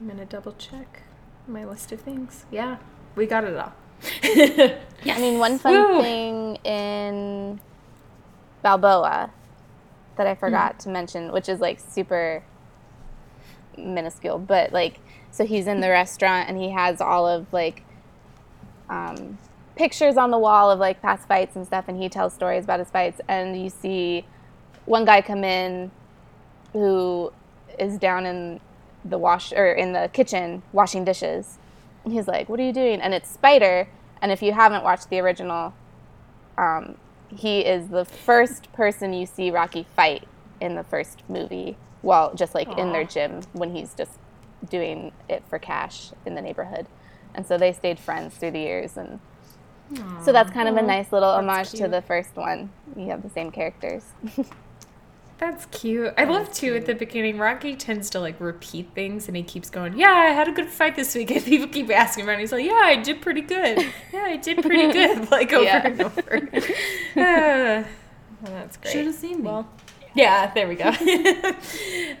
I'm 0.00 0.06
gonna 0.08 0.24
double 0.24 0.52
check 0.52 1.02
my 1.48 1.64
list 1.64 1.90
of 1.92 2.00
things. 2.00 2.44
Yeah, 2.50 2.76
we 3.16 3.26
got 3.26 3.42
it 3.44 3.56
all. 3.56 3.72
I 4.22 5.18
mean, 5.18 5.38
one 5.38 5.58
fun 5.58 5.72
Woo. 5.72 6.02
thing 6.02 6.56
in 6.64 7.60
Balboa 8.62 9.30
that 10.16 10.26
I 10.26 10.34
forgot 10.34 10.78
to 10.80 10.88
mention, 10.88 11.32
which 11.32 11.48
is 11.48 11.60
like 11.60 11.80
super 11.80 12.42
minuscule, 13.76 14.38
but 14.38 14.72
like, 14.72 15.00
so 15.30 15.44
he's 15.44 15.66
in 15.66 15.80
the 15.80 15.88
restaurant 15.88 16.48
and 16.48 16.58
he 16.58 16.70
has 16.70 17.00
all 17.00 17.26
of 17.26 17.52
like 17.52 17.82
um, 18.88 19.38
pictures 19.76 20.16
on 20.16 20.30
the 20.30 20.38
wall 20.38 20.70
of 20.70 20.78
like 20.78 21.02
past 21.02 21.26
fights 21.26 21.56
and 21.56 21.66
stuff, 21.66 21.86
and 21.88 22.00
he 22.00 22.08
tells 22.08 22.32
stories 22.32 22.64
about 22.64 22.78
his 22.78 22.90
fights. 22.90 23.20
And 23.28 23.60
you 23.60 23.70
see 23.70 24.24
one 24.86 25.04
guy 25.04 25.20
come 25.20 25.44
in 25.44 25.90
who 26.72 27.32
is 27.78 27.98
down 27.98 28.26
in 28.26 28.60
the 29.04 29.18
wash 29.18 29.52
or 29.52 29.72
in 29.72 29.92
the 29.92 30.10
kitchen 30.12 30.62
washing 30.72 31.04
dishes. 31.04 31.58
He's 32.08 32.28
like, 32.28 32.48
"What 32.48 32.60
are 32.60 32.64
you 32.64 32.72
doing?" 32.72 33.00
And 33.00 33.14
it's 33.14 33.30
Spider. 33.30 33.88
And 34.20 34.32
if 34.32 34.42
you 34.42 34.52
haven't 34.52 34.84
watched 34.84 35.10
the 35.10 35.20
original, 35.20 35.74
um, 36.56 36.96
he 37.28 37.60
is 37.60 37.88
the 37.88 38.04
first 38.04 38.72
person 38.72 39.12
you 39.12 39.26
see 39.26 39.50
Rocky 39.50 39.86
fight 39.96 40.26
in 40.60 40.74
the 40.74 40.84
first 40.84 41.22
movie. 41.28 41.76
Well, 42.02 42.34
just 42.34 42.54
like 42.54 42.68
in 42.78 42.92
their 42.92 43.04
gym 43.04 43.42
when 43.52 43.74
he's 43.74 43.94
just 43.94 44.18
doing 44.68 45.12
it 45.28 45.42
for 45.48 45.58
cash 45.58 46.10
in 46.24 46.34
the 46.34 46.42
neighborhood. 46.42 46.86
And 47.34 47.46
so 47.46 47.58
they 47.58 47.72
stayed 47.72 47.98
friends 47.98 48.36
through 48.36 48.52
the 48.52 48.60
years, 48.60 48.96
and 48.96 49.18
so 50.22 50.32
that's 50.32 50.50
kind 50.50 50.68
of 50.68 50.76
a 50.76 50.82
nice 50.82 51.12
little 51.12 51.32
That's 51.32 51.42
homage 51.42 51.70
to 51.72 51.88
the 51.88 52.00
first 52.02 52.36
one. 52.36 52.70
You 52.96 53.08
have 53.08 53.22
the 53.22 53.30
same 53.30 53.50
characters. 53.50 54.04
That's 55.38 55.66
cute. 55.66 56.14
I 56.16 56.24
love 56.24 56.52
too 56.52 56.76
at 56.76 56.86
the 56.86 56.94
beginning. 56.94 57.38
Rocky 57.38 57.74
tends 57.74 58.08
to 58.10 58.20
like 58.20 58.40
repeat 58.40 58.90
things, 58.94 59.26
and 59.26 59.36
he 59.36 59.42
keeps 59.42 59.68
going, 59.68 59.98
"Yeah, 59.98 60.10
I 60.12 60.26
had 60.26 60.46
a 60.48 60.52
good 60.52 60.68
fight 60.70 60.94
this 60.96 61.14
week." 61.14 61.30
And 61.32 61.44
people 61.44 61.68
keep 61.68 61.90
asking 61.90 62.24
about, 62.24 62.34
it. 62.38 62.40
He's 62.40 62.52
like, 62.52 62.64
"Yeah, 62.64 62.80
I 62.82 62.96
did 62.96 63.20
pretty 63.20 63.40
good. 63.40 63.78
Yeah, 64.12 64.22
I 64.22 64.36
did 64.36 64.62
pretty 64.62 64.92
good." 64.92 65.30
Like 65.30 65.52
over 65.52 65.64
Yeah. 65.64 65.86
and 65.86 66.00
over. 66.02 66.48
Ah, 67.16 67.84
well, 68.42 68.52
that's 68.52 68.76
great. 68.76 68.92
Should 68.92 69.06
have 69.06 69.14
seen 69.16 69.38
me. 69.38 69.44
Well, 69.48 69.68
yeah, 70.14 70.52
there 70.54 70.68
we 70.68 70.76
go. 70.76 70.92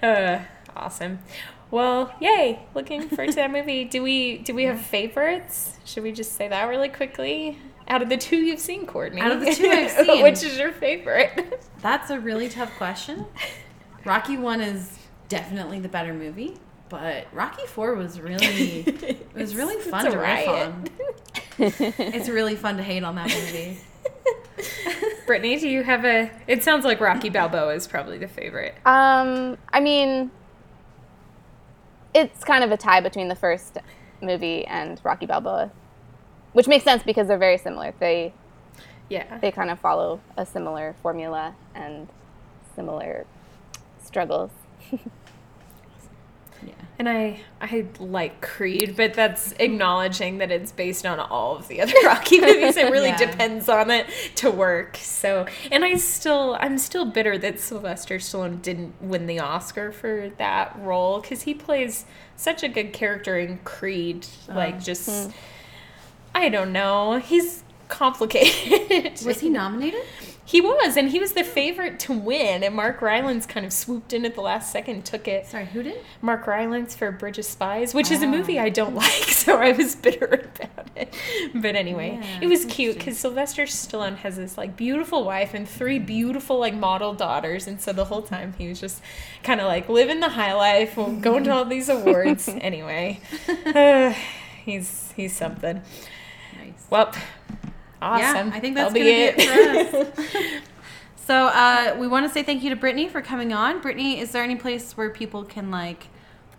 uh, 0.02 0.40
awesome. 0.76 1.20
Well, 1.70 2.12
yay! 2.20 2.60
Looking 2.74 3.08
forward 3.08 3.28
to 3.30 3.36
that 3.36 3.50
movie. 3.50 3.84
Do 3.84 4.02
we 4.02 4.38
do 4.38 4.54
we 4.54 4.64
have 4.64 4.80
favorites? 4.80 5.78
Should 5.84 6.02
we 6.02 6.12
just 6.12 6.32
say 6.32 6.48
that 6.48 6.64
really 6.68 6.88
quickly? 6.88 7.58
Out 7.88 8.02
of 8.02 8.08
the 8.08 8.16
two 8.16 8.36
you've 8.36 8.60
seen, 8.60 8.86
Courtney. 8.86 9.20
Out 9.20 9.32
of 9.32 9.40
the 9.40 9.52
two 9.54 9.68
I've 9.68 9.90
seen. 10.06 10.22
which 10.22 10.42
is 10.42 10.58
your 10.58 10.72
favorite? 10.72 11.62
That's 11.82 12.10
a 12.10 12.18
really 12.18 12.48
tough 12.48 12.74
question. 12.76 13.26
Rocky 14.04 14.36
One 14.36 14.60
is 14.60 14.98
definitely 15.28 15.80
the 15.80 15.88
better 15.88 16.14
movie, 16.14 16.56
but 16.88 17.26
Rocky 17.32 17.66
Four 17.66 17.94
was 17.94 18.20
really 18.20 18.80
it 18.86 19.28
was 19.34 19.54
really 19.54 19.74
It's- 19.74 19.88
fun 19.90 20.06
it's 20.06 20.14
to 20.14 20.20
a 20.20 20.22
riff 20.22 20.48
on. 20.48 20.84
It's 22.14 22.28
really 22.28 22.56
fun 22.56 22.76
to 22.78 22.82
hate 22.82 23.04
on 23.04 23.14
that 23.14 23.28
movie. 23.28 23.78
Brittney, 25.26 25.58
do 25.60 25.68
you 25.68 25.82
have 25.84 26.04
a? 26.04 26.30
It 26.46 26.62
sounds 26.64 26.84
like 26.84 27.00
Rocky 27.00 27.28
Balboa 27.30 27.74
is 27.74 27.86
probably 27.86 28.18
the 28.18 28.28
favorite. 28.28 28.74
Um, 28.84 29.56
I 29.72 29.80
mean, 29.80 30.30
it's 32.14 32.44
kind 32.44 32.64
of 32.64 32.70
a 32.72 32.76
tie 32.76 33.00
between 33.00 33.28
the 33.28 33.34
first 33.34 33.78
movie 34.20 34.66
and 34.66 35.00
Rocky 35.04 35.26
Balboa, 35.26 35.70
which 36.54 36.66
makes 36.66 36.84
sense 36.84 37.02
because 37.02 37.28
they're 37.28 37.38
very 37.38 37.58
similar. 37.58 37.92
They 38.00 38.32
Yeah. 39.10 39.38
they 39.38 39.52
kind 39.52 39.70
of 39.70 39.78
follow 39.78 40.20
a 40.38 40.46
similar 40.46 40.94
formula 41.02 41.54
and 41.74 42.08
similar 42.74 43.26
struggles. 44.02 44.50
Yeah. 46.66 46.72
And 46.98 47.08
I 47.08 47.40
I 47.60 47.86
like 47.98 48.40
Creed, 48.40 48.96
but 48.96 49.14
that's 49.14 49.52
acknowledging 49.58 50.38
that 50.38 50.50
it's 50.50 50.72
based 50.72 51.04
on 51.04 51.20
all 51.20 51.56
of 51.56 51.68
the 51.68 51.82
other 51.82 51.92
Rocky 52.04 52.40
movies. 52.40 52.76
It 52.76 52.90
really 52.90 53.08
Yeah. 53.10 53.18
depends 53.18 53.68
on 53.68 53.90
it 53.90 54.06
to 54.36 54.50
work. 54.50 54.96
So, 54.96 55.46
and 55.70 55.84
I 55.84 55.96
still 55.96 56.56
I'm 56.60 56.78
still 56.78 57.04
bitter 57.04 57.36
that 57.38 57.60
Sylvester 57.60 58.16
Stallone 58.16 58.62
didn't 58.62 58.94
win 59.02 59.26
the 59.26 59.40
Oscar 59.40 59.92
for 59.92 60.30
that 60.38 60.74
role 60.78 61.20
cuz 61.20 61.42
he 61.42 61.54
plays 61.54 62.06
such 62.36 62.62
a 62.62 62.68
good 62.68 62.92
character 62.92 63.38
in 63.38 63.58
Creed. 63.64 64.26
Like 64.48 64.76
oh. 64.76 64.80
just 64.80 65.08
hmm. 65.08 65.30
I 66.34 66.48
don't 66.48 66.72
know. 66.72 67.18
He's 67.18 67.62
complicated. 67.88 69.20
Was 69.26 69.40
he 69.40 69.48
nominated? 69.48 70.02
He 70.46 70.60
was, 70.60 70.98
and 70.98 71.08
he 71.08 71.18
was 71.18 71.32
the 71.32 71.42
favorite 71.42 71.98
to 72.00 72.12
win. 72.12 72.62
And 72.62 72.74
Mark 72.74 73.00
Rylance 73.00 73.46
kind 73.46 73.64
of 73.64 73.72
swooped 73.72 74.12
in 74.12 74.26
at 74.26 74.34
the 74.34 74.42
last 74.42 74.70
second, 74.70 75.06
took 75.06 75.26
it. 75.26 75.46
Sorry, 75.46 75.64
who 75.64 75.82
did? 75.82 76.04
Mark 76.20 76.46
Rylance 76.46 76.94
for 76.94 77.10
Bridge 77.10 77.38
of 77.38 77.46
Spies, 77.46 77.94
which 77.94 78.10
is 78.10 78.22
a 78.22 78.26
Oh. 78.26 78.30
movie 78.30 78.60
I 78.60 78.68
don't 78.68 78.94
like, 79.04 79.06
so 79.10 79.56
I 79.56 79.72
was 79.72 79.96
bitter 79.96 80.26
about 80.26 80.90
it. 80.96 81.14
But 81.54 81.76
anyway, 81.76 82.18
Yeah, 82.20 82.40
it 82.42 82.46
was 82.48 82.66
cute 82.66 82.98
because 82.98 83.18
Sylvester 83.18 83.62
Stallone 83.62 84.16
has 84.16 84.36
this 84.36 84.58
like 84.58 84.76
beautiful 84.76 85.24
wife 85.24 85.54
and 85.54 85.66
three 85.66 85.98
beautiful 85.98 86.58
like 86.58 86.74
model 86.74 87.14
daughters, 87.14 87.66
and 87.66 87.80
so 87.80 87.94
the 87.94 88.04
whole 88.04 88.22
time 88.22 88.52
he 88.58 88.68
was 88.68 88.78
just 88.78 89.00
kind 89.44 89.62
of 89.62 89.66
like 89.66 89.88
living 89.88 90.20
the 90.20 90.28
high 90.28 90.52
life, 90.52 90.94
going 91.22 91.44
to 91.44 91.52
all 91.52 91.64
these 91.64 91.88
awards. 91.96 92.50
anyway, 92.60 93.18
uh, 93.74 94.12
he's 94.62 95.10
he's 95.16 95.34
something. 95.34 95.80
Nice. 96.94 97.14
Well, 97.14 97.22
awesome. 98.02 98.48
Yeah, 98.48 98.56
I 98.56 98.60
think 98.60 98.74
that's 98.74 98.92
That'll 98.92 99.06
gonna 99.06 99.34
be 99.36 99.42
it 99.42 100.20
for 100.22 100.38
us. 100.38 100.60
So 101.26 101.46
uh, 101.46 101.96
we 101.98 102.06
want 102.06 102.26
to 102.26 102.32
say 102.32 102.42
thank 102.42 102.62
you 102.62 102.68
to 102.68 102.76
Brittney 102.76 103.08
for 103.08 103.22
coming 103.22 103.54
on. 103.54 103.80
Brittney, 103.80 104.18
is 104.20 104.32
there 104.32 104.42
any 104.42 104.56
place 104.56 104.94
where 104.94 105.08
people 105.08 105.42
can 105.42 105.70
like 105.70 106.08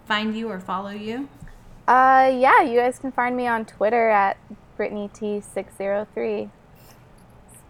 find 0.08 0.36
you 0.36 0.50
or 0.50 0.60
follow 0.60 0.90
you? 0.90 1.30
Uh, 1.88 2.34
yeah, 2.36 2.64
you 2.64 2.80
guys 2.80 2.98
can 2.98 3.12
find 3.12 3.38
me 3.38 3.46
on 3.46 3.66
Twitter 3.66 4.10
at 4.10 4.38
Brittney 4.76 5.14
T 5.14 5.40
six 5.40 5.78
zero 5.78 6.08
three. 6.16 6.50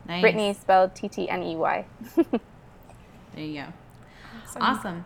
Nice. 0.07 0.23
Brittney 0.23 0.55
spelled 0.55 0.95
T 0.95 1.09
T 1.09 1.27
N 1.27 1.43
E 1.43 1.55
Y. 1.57 1.85
There 3.35 3.43
you 3.43 3.63
go. 3.63 3.73
Awesome. 4.61 5.03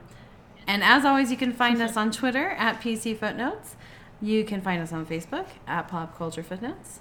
And 0.68 0.84
as 0.84 1.04
always, 1.04 1.32
you 1.32 1.38
can 1.38 1.52
find 1.52 1.82
us 1.82 1.98
on 1.98 2.12
Twitter 2.12 2.50
at 2.52 2.80
PC 2.80 3.18
Footnotes. 3.18 3.76
You 4.22 4.44
can 4.44 4.62
find 4.62 4.80
us 4.84 4.94
on 4.94 5.08
Facebook 5.08 5.48
at 5.66 5.88
Pop 5.88 6.16
Culture 6.16 6.44
Footnotes. 6.44 7.00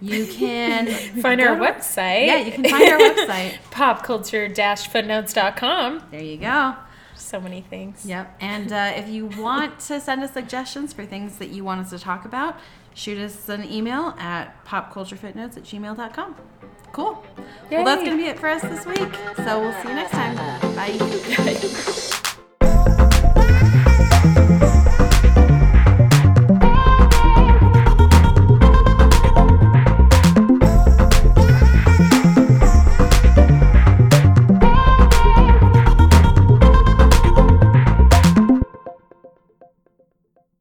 You 0.00 0.26
can 0.26 0.86
find 1.22 1.40
our 1.40 1.56
website. 1.56 2.26
Yeah, 2.26 2.38
you 2.38 2.50
can 2.52 2.64
find 2.64 2.88
our 2.88 2.98
website. 2.98 3.58
Popculture-footnotes.com. 3.70 6.02
There 6.10 6.22
you 6.22 6.36
go. 6.38 6.74
So 7.14 7.40
many 7.40 7.60
things. 7.60 8.04
Yep. 8.06 8.36
And 8.40 8.72
uh, 8.72 8.92
if 8.96 9.08
you 9.08 9.26
want 9.26 9.78
to 9.80 10.00
send 10.00 10.22
us 10.22 10.32
suggestions 10.32 10.92
for 10.92 11.04
things 11.04 11.38
that 11.38 11.50
you 11.50 11.64
want 11.64 11.80
us 11.82 11.90
to 11.90 11.98
talk 11.98 12.24
about, 12.24 12.56
shoot 12.94 13.18
us 13.18 13.48
an 13.48 13.70
email 13.70 14.14
at 14.18 14.64
popculturefootnotes 14.64 15.56
at 15.56 15.64
gmail.com. 15.64 16.36
Cool. 16.92 17.24
Yay. 17.70 17.76
Well, 17.76 17.84
that's 17.84 18.02
going 18.02 18.16
to 18.16 18.22
be 18.22 18.28
it 18.28 18.38
for 18.38 18.48
us 18.48 18.62
this 18.62 18.86
week. 18.86 19.14
So 19.36 19.60
we'll 19.60 19.72
see 19.82 19.88
you 19.88 19.94
next 19.94 20.12
time. 20.12 20.36
Bye. 20.74 20.98
Bye. 24.82 24.86